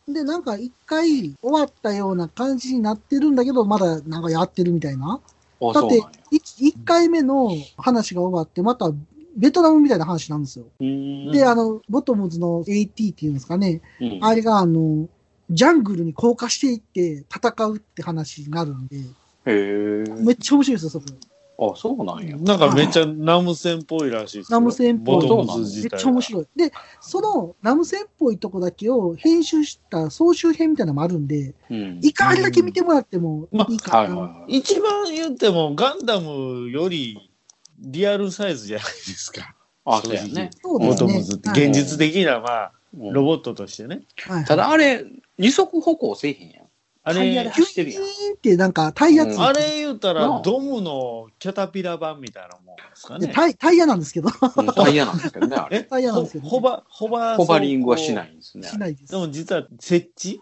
[0.08, 5.20] で、なんか一回終わったような感じになってるんだけど、まだなんかやってるみたいな。
[5.62, 6.12] あ、だってそうなんや。
[6.32, 8.92] 1, 回目の話が終わって、また
[9.36, 10.66] ベトナムみたいな話なんですよ。
[10.80, 15.10] で、あの、ボトムズの AT っていうんですかね、うんあれがあの、
[15.50, 18.98] ジャングルに降下していって戦うって話になるんで。
[19.46, 21.06] めっちゃ面白いですよ、そこ。
[21.60, 22.38] あ、そうなんや。
[22.38, 26.48] なんかめっちゃナム線っぽいらしいですよナム線っぽいボトムズめ自体っちゃ面白い。
[26.56, 26.72] で、
[27.02, 32.00] そのナム線っぽいとこだけを編集した総集編みたいなのもあるんで、うん。
[32.04, 33.98] いかあれだけ見てもらってもいいかな。
[33.98, 34.58] はいはいはい。
[34.58, 37.32] 一番言ってもガンダムより
[37.80, 39.56] リアルサイズじゃないですか。
[39.86, 40.52] あ、そうやね。
[40.62, 44.02] そうですねボトムズってはい現実的な、まあ、うんロボットとしてね。
[44.28, 45.06] はいただあれ、
[45.40, 46.67] 二足歩行せえへんやん。
[47.10, 53.28] あタイヤでってってなんかタイヤついてあれ言うたらドムのキャタピラ版みたいなもんですかね。
[53.28, 55.78] でタイタイヤなんですけど、うんタイヤなんですけどね、あれ。
[55.78, 58.68] え タイヤなんですけどねホバ、ホバ、ホバリングはしないんですね。
[58.68, 59.18] しないですで。
[59.18, 60.42] も実は設置？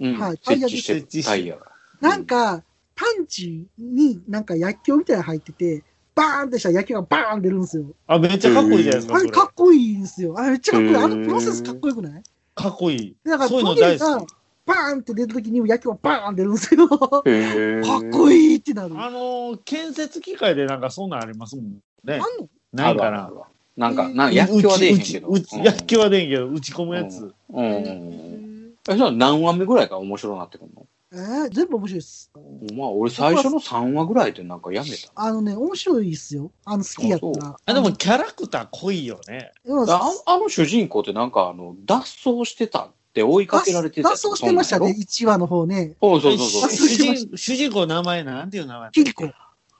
[0.00, 0.18] うん。
[0.18, 1.66] はいタイヤで設置してる設置してタイヤが。
[2.00, 2.62] なんか、
[2.96, 5.84] パンチになんか薬莢みたいなの入ってて、
[6.14, 7.84] バーンってしたら薬莢がバーン出るんですよ。
[8.06, 9.14] あ、めっちゃかっこいいじゃないですか。
[9.14, 10.34] あれそれかっこいいんですよ。
[10.38, 10.96] あれめっちゃかっこいい。
[10.96, 12.22] あのプロセスかっこよくない？
[12.54, 13.16] かっこいい。
[13.24, 14.39] だからそういうの大好き。
[14.66, 16.88] バーンって出た時に薬莢がバーン出るんですよ。
[16.88, 17.80] かへえ。
[17.80, 18.94] っこいいってなる。
[18.96, 21.64] ああのー、建設機械でなんかそんなんありますもん
[22.04, 22.16] ね。
[22.16, 22.24] んの？
[22.72, 23.30] ないかな
[23.76, 25.28] なんか、なんか薬莢は出えへんけど。
[25.28, 27.34] うちうち薬莢は出えへんけど、打ち込むやつ。
[27.50, 27.64] うん。
[27.64, 28.74] うん。
[28.88, 30.86] え、それは何話目ぐらいから面白くなってくるの？
[31.12, 32.30] えー、全部面白いです。
[32.72, 35.10] まあ、俺最初の3話ぐらいでなんかやめた。
[35.16, 36.52] あのね、面白いっすよ。
[36.64, 37.56] あの好きやったら。
[37.66, 39.50] あ、でもキャラクター濃いよね。
[39.88, 41.96] ああの主人公ってなんかあの、脱
[42.30, 45.96] 走してたっって追いかけられてた脱走してましたね、1話の方ね。
[46.00, 46.70] そうそうそうそう。
[46.70, 49.28] 主人主人公の名前なんていう名前キリコ。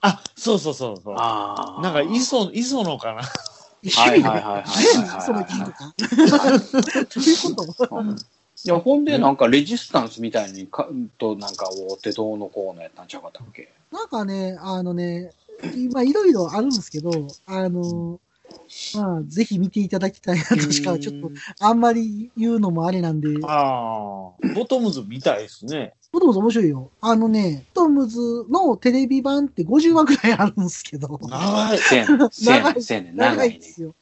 [0.01, 1.15] あ、そうそうそうそう。
[1.17, 1.83] ああ。
[1.83, 3.23] なんか、磯、磯野かな？
[3.23, 5.23] はいはいはいはいはいはい。
[5.23, 5.95] そのキリコか？
[6.01, 8.03] どういうこと？
[8.63, 10.89] いや、ほんで、なんか、レジスタンスみたいにか、
[11.19, 13.69] と、なんか、お手どうのこうのやったんちゃうかったっけ？
[13.93, 15.33] なんかね、あのね、
[15.77, 17.11] 今いろいろあるんですけど、
[17.47, 18.19] あの、
[18.95, 23.29] まあ、ぜひ見ていただきたいなとしか、ちょっと、あんまり言うのもあれなんで。
[23.43, 24.55] ああ。
[24.55, 25.95] ボトムズ見たいですね。
[26.13, 26.91] ボトムズ面白いよ。
[27.01, 31.19] あのね、ボトムズのテレビ版って50話くらいあるんですけど。
[31.23, 31.79] 長い。
[31.81, 32.29] 長
[33.15, 33.59] 長いいね。
[33.59, 33.95] ですよ。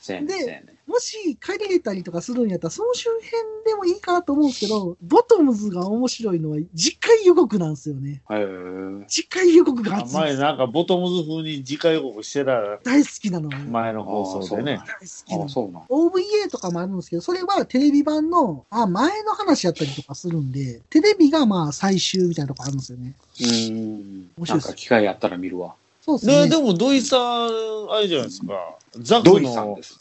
[0.00, 0.71] せやねん、せやねん。
[0.86, 3.30] もし借りれたりとかするんやったら、その周辺
[3.64, 8.22] でもいいかなと思うんですけど、ボトムズが面白いのは、次回予告なんですよね。
[8.30, 10.18] へー次回予告が熱い。
[10.18, 13.48] 前なんかボトムズ風に次回予告してたら、大好きなの。
[13.48, 14.80] 前の放送でね。
[14.84, 15.48] 大好きなのあ、。
[15.48, 15.82] そうなん。
[15.84, 23.14] OVA とかもあるんですけど、それはテレビ版の、あ、前の話やったりとかするんで、テレビがまあ最終みたいなとこあるんですよね。
[23.40, 24.30] うーん。
[24.36, 25.74] 面白いっすなんか、機会あったら見るわ。
[26.04, 26.48] そうですで、ね。
[26.48, 27.46] でも土井さん、
[27.90, 28.76] あれじゃないですか。
[28.98, 30.00] ザクドイさんので、す。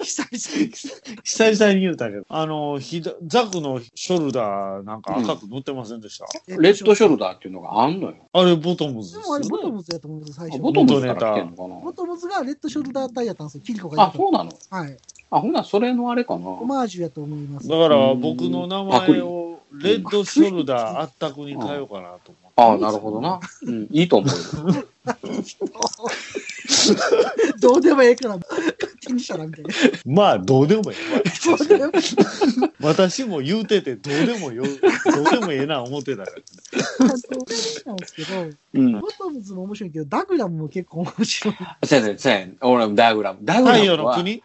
[0.00, 0.72] 久々に。
[1.22, 8.16] 久々に言うたけど、あの、ひだザクのショルダーなんか赤く塗ってませんでした、レッドショルダーっていうのがあんのよ。
[8.32, 9.72] あれボトムズでよですもあれボトね。
[9.72, 10.58] ムズやと思うんですよ、最初。
[10.58, 13.62] あボトムズから来てんのかトムズがレッドショルダー隊やったんですよ。
[13.64, 14.52] キリコが言あ、そうなの？
[14.52, 14.76] た。
[14.76, 14.96] はい。
[15.30, 16.48] あ、ほんならそれのあれかな。
[16.48, 17.68] オマージュやと思います。
[17.68, 22.62] だから僕の名前をレッドショルダーあったくに変えようかなと思って。
[22.62, 23.40] あなるほどな。
[23.62, 24.84] うん、いいと思うよ。
[27.60, 28.72] どうでもええから、勝
[29.04, 29.70] 手にしたらみたいな。
[30.06, 30.96] まあ、どうでもいい。
[31.44, 37.06] どうでもええ私も言うてて、どうでもよ、どうでもええな思ってたから。
[37.06, 37.16] なん
[37.96, 39.00] ですけど、うん。
[39.00, 41.54] ボトムズも面白いけど、ダグラムも結構面白い。
[41.84, 42.08] せや
[42.40, 42.46] や。
[42.60, 43.40] 俺もダグラム。
[43.42, 44.42] ダグラム太は陽の国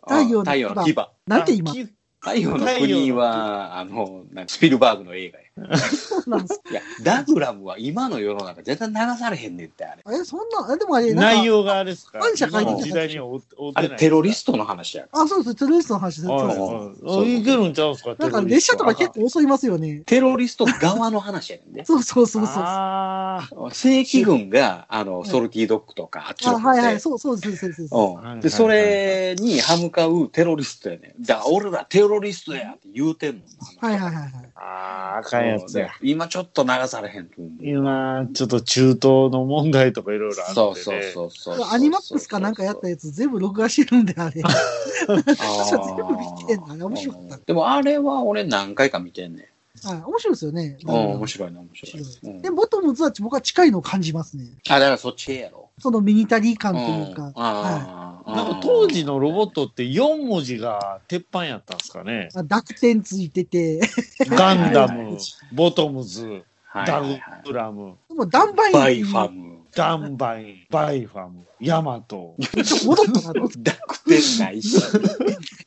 [0.00, 0.42] 太陽
[0.74, 0.96] の牙。
[1.26, 1.72] なんて今？
[2.18, 5.41] 太陽の国は、あの、なんかスピルバーグの映画や。
[5.54, 10.02] そうなんですいや、ダグラムは今の世の中絶対流されへんねんって、あれ。
[10.06, 12.20] え、そんな、え、でもあれ、内容があれですか？
[12.20, 13.56] 反社会的時代には追って。
[13.74, 15.06] あれ、テロリストの話や。
[15.12, 16.28] あ、そうです、テロリストの話です。
[16.28, 17.42] はいそうはい。
[17.44, 20.02] けるんちゃうんすかなんか列車とか結構襲いますよね。
[20.06, 21.84] テロリスト側の話やねんで。
[21.84, 22.54] そうそうそうそう。
[22.64, 27.88] あ正規軍が、あの、ソルティドッグとか、あっちあ、のはいはい、そうそうです、そうです。
[27.88, 28.40] そううん。
[28.40, 31.22] で、それに歯向かうテロリストやねん。
[31.22, 33.42] だから俺らテロリストやって言うてんも。
[33.80, 34.51] はいはいはいはい。
[34.64, 35.90] あー、あかんやつや。
[36.00, 37.50] 今ちょっと流されへんと思う。
[37.60, 40.54] 今、ちょっと中東の問題とかいろいろあって、ね。
[40.54, 41.68] そうそうそうそうそう。
[41.72, 44.40] アニマックスかなんかやったやつ全部録画してるんで、あれ。
[44.40, 45.34] 確か
[45.96, 46.66] 全部見てんの。
[46.70, 47.38] あれ面白かった。
[47.38, 49.46] でもあれは俺何回か見てんねん。
[49.88, 50.78] はい、面白いですよね。
[50.84, 52.04] うん、面白いな、面白い。
[52.24, 54.44] うんで、ボトムズは僕は近いのを感じますね。
[54.68, 55.70] あ、だからそっちやろ。
[55.78, 57.22] そのミリタリー感というか。
[57.22, 58.36] うんはああ。
[58.36, 62.28] なんか当時のロボットって4文字が鉄板やったんですかね。
[62.34, 62.38] い。
[62.46, 63.80] 濁点ついてて、
[64.30, 65.18] ガンダム、
[65.52, 69.51] ボトムズ、ダはいはいグラム、でもダンバインバイファム。
[69.74, 72.36] ダンバイン、バイファム、ヤマト、
[72.84, 73.48] 戻ったなと。
[73.48, 74.78] 濁点ないし。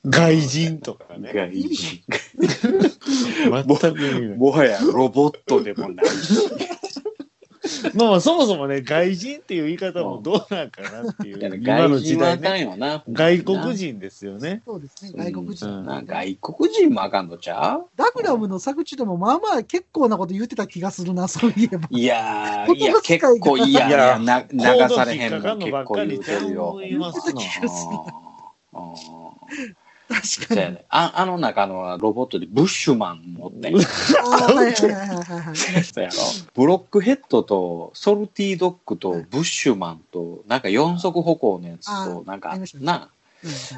[0.06, 1.32] 外人とかね。
[1.34, 2.04] 外人。
[2.38, 4.38] 全く意味ない。
[4.38, 6.40] もはやロボットでもないし。
[7.96, 11.40] まあまあ、そもそもね、外人っていう言い方もどうなんかなっていう。
[11.58, 12.62] 今外の時代ね。
[12.64, 13.04] よな。
[13.10, 14.62] 外国人ですよね。
[14.66, 15.68] そうですね、外国人。
[15.68, 15.72] う
[16.02, 17.86] ん外国人もあかんのちゃう？
[17.96, 21.88] ダグラムの作中でもまあまあ結構なこと言ってた気がするな、 そういえば。
[21.90, 24.18] いやー、いや、結構、いや、いや、
[24.52, 26.78] 流されへんのの結構言ってるよ。
[26.82, 27.42] 言いますの。
[28.74, 30.62] あー確かに。
[30.62, 33.76] やねああの中のロボットでブッシュマン持ってん。
[33.76, 35.56] あーはいはいはいはいはい。
[35.84, 36.16] そうやろ
[36.54, 43.10] ブロックヘッドとソルティードッグとブッシュマンと、なんか四足歩行のやつあと、なんかな、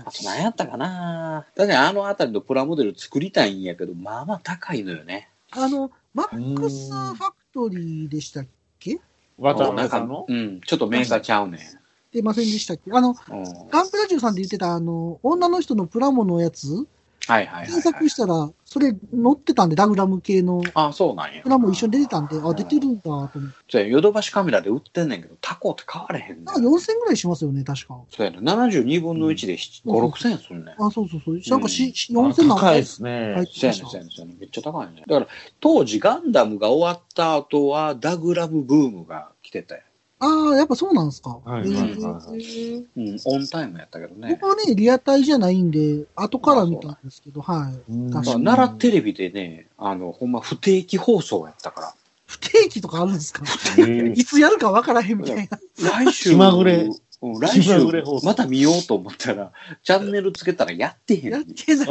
[0.05, 5.29] あと何やったかな確かにあのあたりのプラモデル作りたいんやけど、まあまあ高いのよね。
[5.51, 8.45] あの、マックスファクトリーでしたっ
[8.79, 8.99] け？
[9.37, 10.25] 渡なんか辺さんの？
[10.27, 11.61] うん、ちょっとメーカーちゃうねん。
[12.17, 12.91] 出ませんでしたっけ？
[12.91, 16.87] あの、うんガンプラジオさんで言ってた、あの、女の人のプラモのやつ？
[17.27, 18.97] はいはいはい、検索したら、それ載
[19.33, 21.49] ってたんで、ダグラム系のあ、そうなんやプ。
[21.49, 23.39] ラモ一緒に出てたんで、あ、出てるんだと思って。
[23.69, 26.45] そうや、ヨドバシカメラで売ってんねんけど、タコって買われへんねん。
[26.45, 27.99] なんか4000ぐらいしますよね、確か。
[28.09, 28.37] そうやね。
[28.39, 30.81] 72分の1で5、6千円するねん。
[30.81, 31.39] あ、そうそうそう。
[31.47, 33.33] なんかし、しあ4000なん高いですね。
[33.35, 34.39] 入ってそうやねそうやねん、そうやねん。
[34.39, 35.03] めっちゃ高いね。
[35.05, 35.27] だから、
[35.59, 39.81] 当時ガンダムが終わった後は、ダグラムブームが来てたよ。
[40.19, 41.39] ああ、やっぱそうなんですか。
[41.45, 44.29] はいはいはいはいへーうん、オンタイムやったけどね。
[44.41, 47.91] 僕はね、リアタイじゃないんで、後から見たんですけど、はい。
[47.91, 48.43] うん確かに。
[48.45, 51.93] 奈良テレビでね、あの、ほんま不定期放送やったから。
[52.25, 53.43] 不定期とかあるんですか？
[53.77, 55.59] えいつやるかわからへんみたいな。
[56.05, 56.89] 来週、気まぐれ
[57.19, 59.51] うん来週気まぐれ放、送また見ようと思ったら、
[59.83, 61.31] チャンネルつけたらやってへん。
[61.31, 61.87] やってない。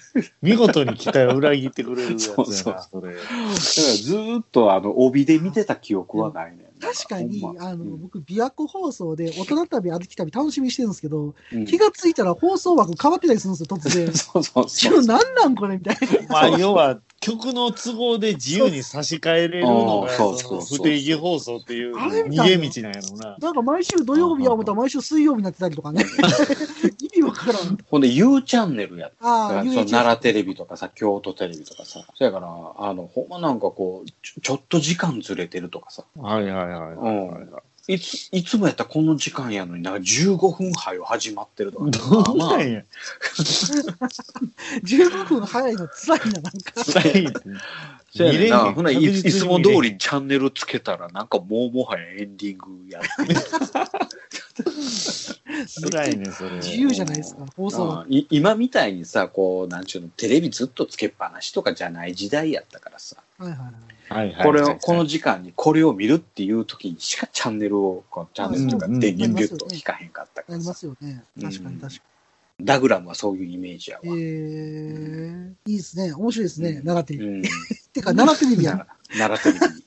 [0.42, 3.14] 見事に期待を裏切ってくれるやつやな、そうそうそれ。
[3.14, 6.69] だからずーっとあの、帯で見てた記憶はないねん。
[6.80, 14.12] 確かに、まあの、僕、琵琶湖放送で、大人旅、歩き旅楽しみにしてるんですけど、うん気がついたら放送枠変わってたりするんですよ、突然。
[14.14, 15.96] そうそうちょ、なんなんこれみたい
[16.26, 16.28] な。
[16.28, 23.36] まあ、要は、曲の都合で自由に差し替えれるのが、不定期放送っていう逃げ道なんやろな。
[23.38, 26.02] なんか毎週土曜日は思ったら毎週水曜日になってたりとかね。
[27.52, 27.78] からん。
[27.88, 29.26] ほんで、U チャンネルやった。
[29.26, 32.04] ああ、そ奈良テレビとかさ、京都テレビとかさ。
[32.14, 36.04] そやから、あの、ほんまなんかこう、ちょちょっと時間ずれてるとかさ。
[36.16, 37.94] はいはいはいはいはい。
[37.94, 41.90] いつ、いつもやったらこの時間やのになんか15分早始まってるとか。
[41.90, 42.82] どんまあなんや。
[44.84, 46.52] 15分早いの辛いな、なんか。
[46.84, 47.40] 辛いって。
[48.14, 48.72] そうやねんな。
[48.72, 53.40] ほないいつも通りチャンネルつけたら、なんかもうもはやエンディングやってる。
[55.90, 56.56] 辛いね、それ。
[56.56, 58.06] 自由じゃないですか、放送は。
[58.08, 63.16] 今みたいにさ、こう、なんちゅうの、テレビずっとつけっぱなしとかじゃない時代やったからさ。
[63.38, 63.72] はいはいはい。
[64.10, 64.44] はいはい。
[64.44, 70.74] これを、この時間にこれを見るっていう時にしかチャンネルを、こうチャンネルとか電源ビュッと引かへんかったからさなりま。
[70.74, 71.24] すよね。
[71.40, 72.02] 確かに確か
[72.62, 74.02] ダグラムはそういうイメージやわ。
[74.04, 74.20] に。
[74.20, 76.12] えー、いいですね。
[76.12, 77.26] 面白いですね、奈良テレビ。
[77.26, 77.42] うん。
[77.92, 78.86] てか、奈良テレビやん。
[79.16, 79.84] 奈良 テレビ。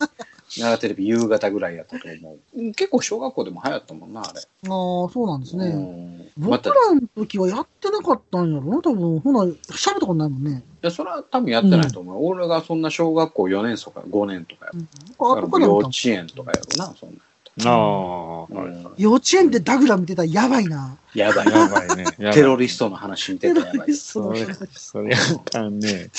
[0.58, 2.60] 奈良テレビ夕方ぐらいやったと思う。
[2.60, 4.40] うん結構小学校でも流行ったもんな、あれ。
[4.40, 6.32] ああ、そうなんですね。
[6.38, 9.20] 僕らの時はやってなかったんやろな、多分。
[9.20, 10.64] ほな、喋ったことないもんね。
[10.84, 12.26] いや、それは多分やってないと思う。
[12.26, 14.84] 俺がそんな小学校4年とか5年とかやうん。
[14.84, 17.16] だ僕は後から幼稚園とかやろな、そんな。
[17.62, 20.98] ああ、幼稚園でダグラ見てたらやばいな。
[21.14, 21.48] やばい。
[21.48, 22.06] やばいね。
[22.18, 23.94] やばいテロリストの話見てたらやばい。
[23.94, 26.10] それ、それあかんね。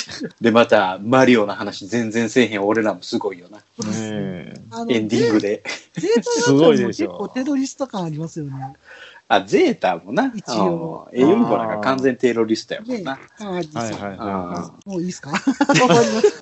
[0.40, 3.59] で、また、マリオの話全然せえへん俺らもすごいよな。
[3.59, 4.55] ねえ。
[4.70, 5.65] あのエンディングで。
[6.23, 8.52] すごいでしょ結構テロリスト感ありますよね。
[9.35, 10.32] あ、ゼータもな。
[10.35, 13.12] 一応うんえ、ユニコなんか完全テロリストやもんねな。
[13.40, 15.32] ああ、いいはもういいですか？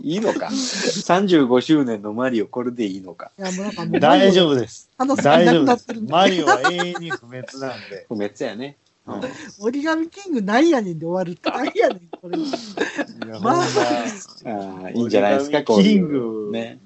[0.03, 3.99] いいのか ?35 周年のマリオこれでいいのかいや、もうなんかもい。
[3.99, 4.91] う、大丈夫です。
[5.23, 5.87] 大丈夫です。
[6.09, 8.07] マリオは永遠に不滅なんで。
[8.09, 8.77] 不滅やね。
[9.07, 9.21] うん
[9.59, 11.51] 折り紙キングなんやねんで終わるって。
[11.51, 12.39] なんやねん、これ。
[13.41, 16.09] まああーいいんじゃないですか、こキンう。
[16.47, 16.61] グ、ね。
[16.61, 16.79] ね。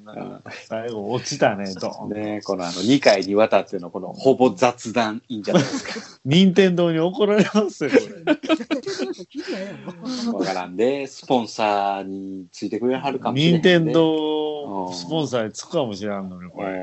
[0.67, 2.09] 最後落ちたね、と。
[2.09, 5.93] ねこのあの2回にわたってのこのほぼ雑談いいんじゃないですか。
[6.25, 8.03] 任天堂に怒られますよ、これ。
[10.33, 16.69] わからんで、スポンサーについてくれはるかもしれない、任天堂スポンサーにつくかもしれんのに、これ。
[16.71, 16.77] うん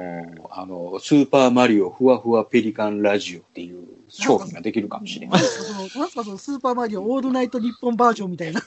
[0.56, 3.84] あの、スーパーマリオふわふわペリカンラジオっていう
[4.16, 5.42] 商品ができるかもしれない。
[5.42, 8.62] そのまさかそのスーパーマリオオールナイトニッポンバージョンみたいな。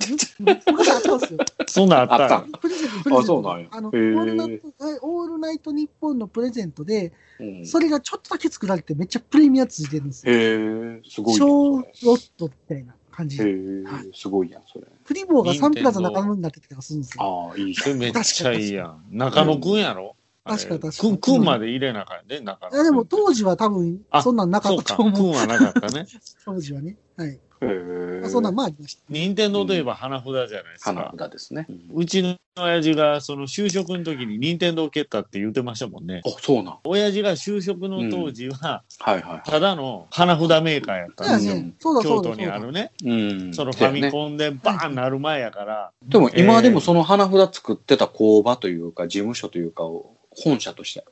[0.67, 1.39] 僕があったんですよ。
[1.69, 3.21] そんなんあったプレゼント、プレゼント。
[3.21, 10.33] あそうなんやあの、オへーールナイトえオールナイトニッポンのプレゼントで、うんそれがちょっとだけ作られてめっちゃプレミアついてるんですよ。
[10.35, 13.45] へえ、すごいやん小そロットみたいな感じれ。
[13.45, 13.53] へで。
[13.53, 14.87] え、すごいやん、それ。
[15.05, 17.51] プリボーがサンプラザ中野になってたりとかするんですよ。
[17.53, 19.05] ああ、いいじそれめっちゃいいやん。
[19.13, 20.16] 中野くんやろ？
[20.47, 22.77] 確かに確かにくん、くんまで入れなあかんね、中野くん。
[22.77, 25.33] いやでも当時は多分あそんなんなかっそうか、たと思う。
[25.33, 26.07] くんはなかったね。
[26.45, 26.97] 当時はね。
[27.17, 27.29] はい。
[27.29, 28.23] へえ。
[28.25, 29.03] あそんなんまあありました。
[29.09, 31.15] 任天堂といえば花札じゃないです花か。
[31.19, 31.67] 札ですね。
[31.95, 36.23] うちの親父が、その就職の時に任天堂蹴ったって言ってましたもんね。
[36.25, 36.79] あ、そうなん。
[36.85, 41.55] 親父が就職の当時は、はいはただの花札メーカーやったんですよ。
[41.79, 41.95] そう。
[41.95, 42.31] そうだそうだ。
[42.31, 42.93] 京都にあるね。
[43.03, 43.11] い。
[43.11, 43.55] うん。
[43.55, 44.11] そのファミン。
[44.11, 45.93] コンでバーンなる前やから。
[46.07, 51.05] でも今でものその花札作ってた工場というか、事務所というかを本社として。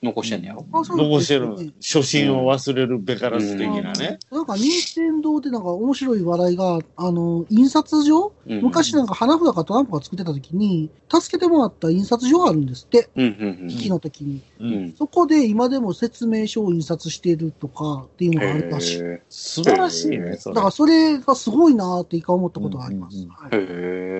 [0.00, 0.64] 残してんねやろ？
[0.72, 4.20] あそう残してる初心を忘れるべからず的なね。
[4.30, 14.40] なんか、任天堂でなんか面白い話題が、あの、印刷所、うん昔なんか花札かトランプが作ってた時に、助けてもらった印刷所があるんですって、うんうん危機の時に。
[14.60, 14.72] うん。
[14.72, 14.92] うん。
[14.92, 18.98] そこで今でも説明書を印刷しているとかっていうのがあるらしい。
[19.00, 20.66] へ素晴らしいね、それだか。
[20.68, 23.16] らそれがすごいなーって一回思ったことがあります。
[23.16, 23.56] うんうんうんはいえ、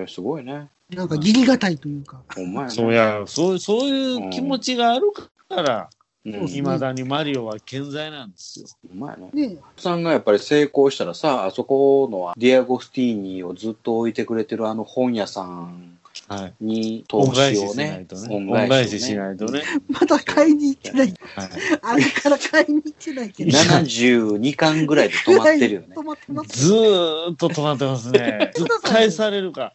[0.01, 0.69] へえ、すごいね。
[0.91, 2.23] なんか義理がたいというか。
[2.35, 2.75] ほんまやね。
[2.75, 5.91] そうや、そう、そういう気持ちがあるから、
[6.25, 8.67] うん未だにマリオは健在なんですよ。
[8.89, 9.31] ほんまやね。
[9.33, 16.55] ねさんがやっぱり成功したらさ、あそこのディアゴスティーニをずっと置いてくれてるあの本屋さんはい。
[16.61, 18.37] に投資をししないねと、ね。
[18.37, 19.63] 恩返ししないとね。
[19.89, 21.07] まだ買いに行ってない。
[21.07, 21.49] はい。
[21.83, 23.51] あれから買いに行ってないけど。
[23.57, 26.03] 72巻ぐらいで止まってるよね 止。
[26.03, 26.67] まってます。
[26.67, 28.51] ずーっと止まってますね。
[28.57, 29.73] ずっと返されるか。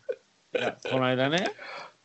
[0.91, 1.51] この間ね、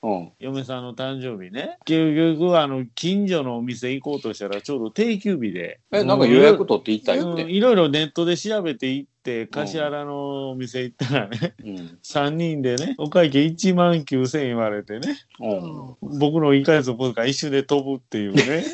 [0.01, 0.33] うん。
[0.39, 1.77] 嫁さんの誕生日ね。
[1.85, 5.81] 結局、あの、近所のお店行こうとしたら、ちょうど定休日で。
[5.91, 7.43] え、なんか予約取って行ったよって。
[7.43, 11.99] うんいろいろネットで調べて行って、橿原のお店行ったらね、うん。
[12.05, 16.19] 3人でね、お会計1万9000円言われてね、うん。
[16.19, 18.65] 僕の1ヶ月の小遣い一瞬で飛ぶっていうね。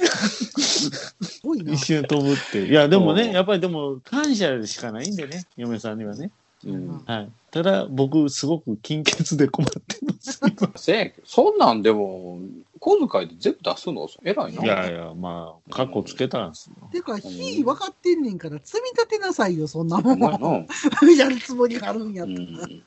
[1.73, 2.67] 一瞬で飛ぶって。
[2.67, 6.31] いや、でもね、うんやっぱりでも、感謝でしかないんでね、嫁さんにはね。
[6.67, 7.05] うん。
[7.07, 7.29] はい。
[7.51, 10.04] ただ、僕、すごく金欠で困ってます。
[10.77, 12.41] せやけどそんなんでも、
[12.81, 14.09] 小遣いで全部出すの？
[14.23, 14.65] 偉いな。
[14.65, 16.89] いやいや、まあ、カッコつけたんですよ。
[16.91, 20.19] てか、火分かってんねんから、積み立てなさいよ、そんなもん。
[20.19, 20.29] な。
[21.17, 22.67] やるつもりがあるんやっうたら。
[22.67, 22.85] ん。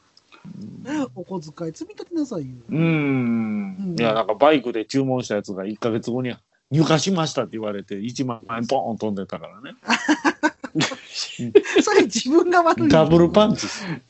[1.15, 2.47] お小遣い積み立てなさいよ。
[2.69, 3.95] うーん。
[3.97, 6.34] いや、なんかバイクで注文したやつが1ヶ月後に
[6.72, 9.72] 入荷しましたって言われて、1万円ポーン飛んでたからね。
[11.84, 12.89] それ自分が悪い。
[12.89, 13.68] ダブルパンチ。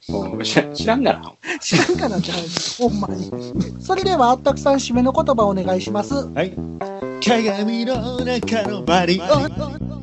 [0.10, 1.34] もう知ら知らんがな。
[1.60, 3.32] 知らんからって話、ほんまに。
[3.80, 6.14] それでは、あったくさん締めの言葉お願いします。
[6.14, 6.54] はい。
[7.22, 9.97] 鏡の中のマリオ。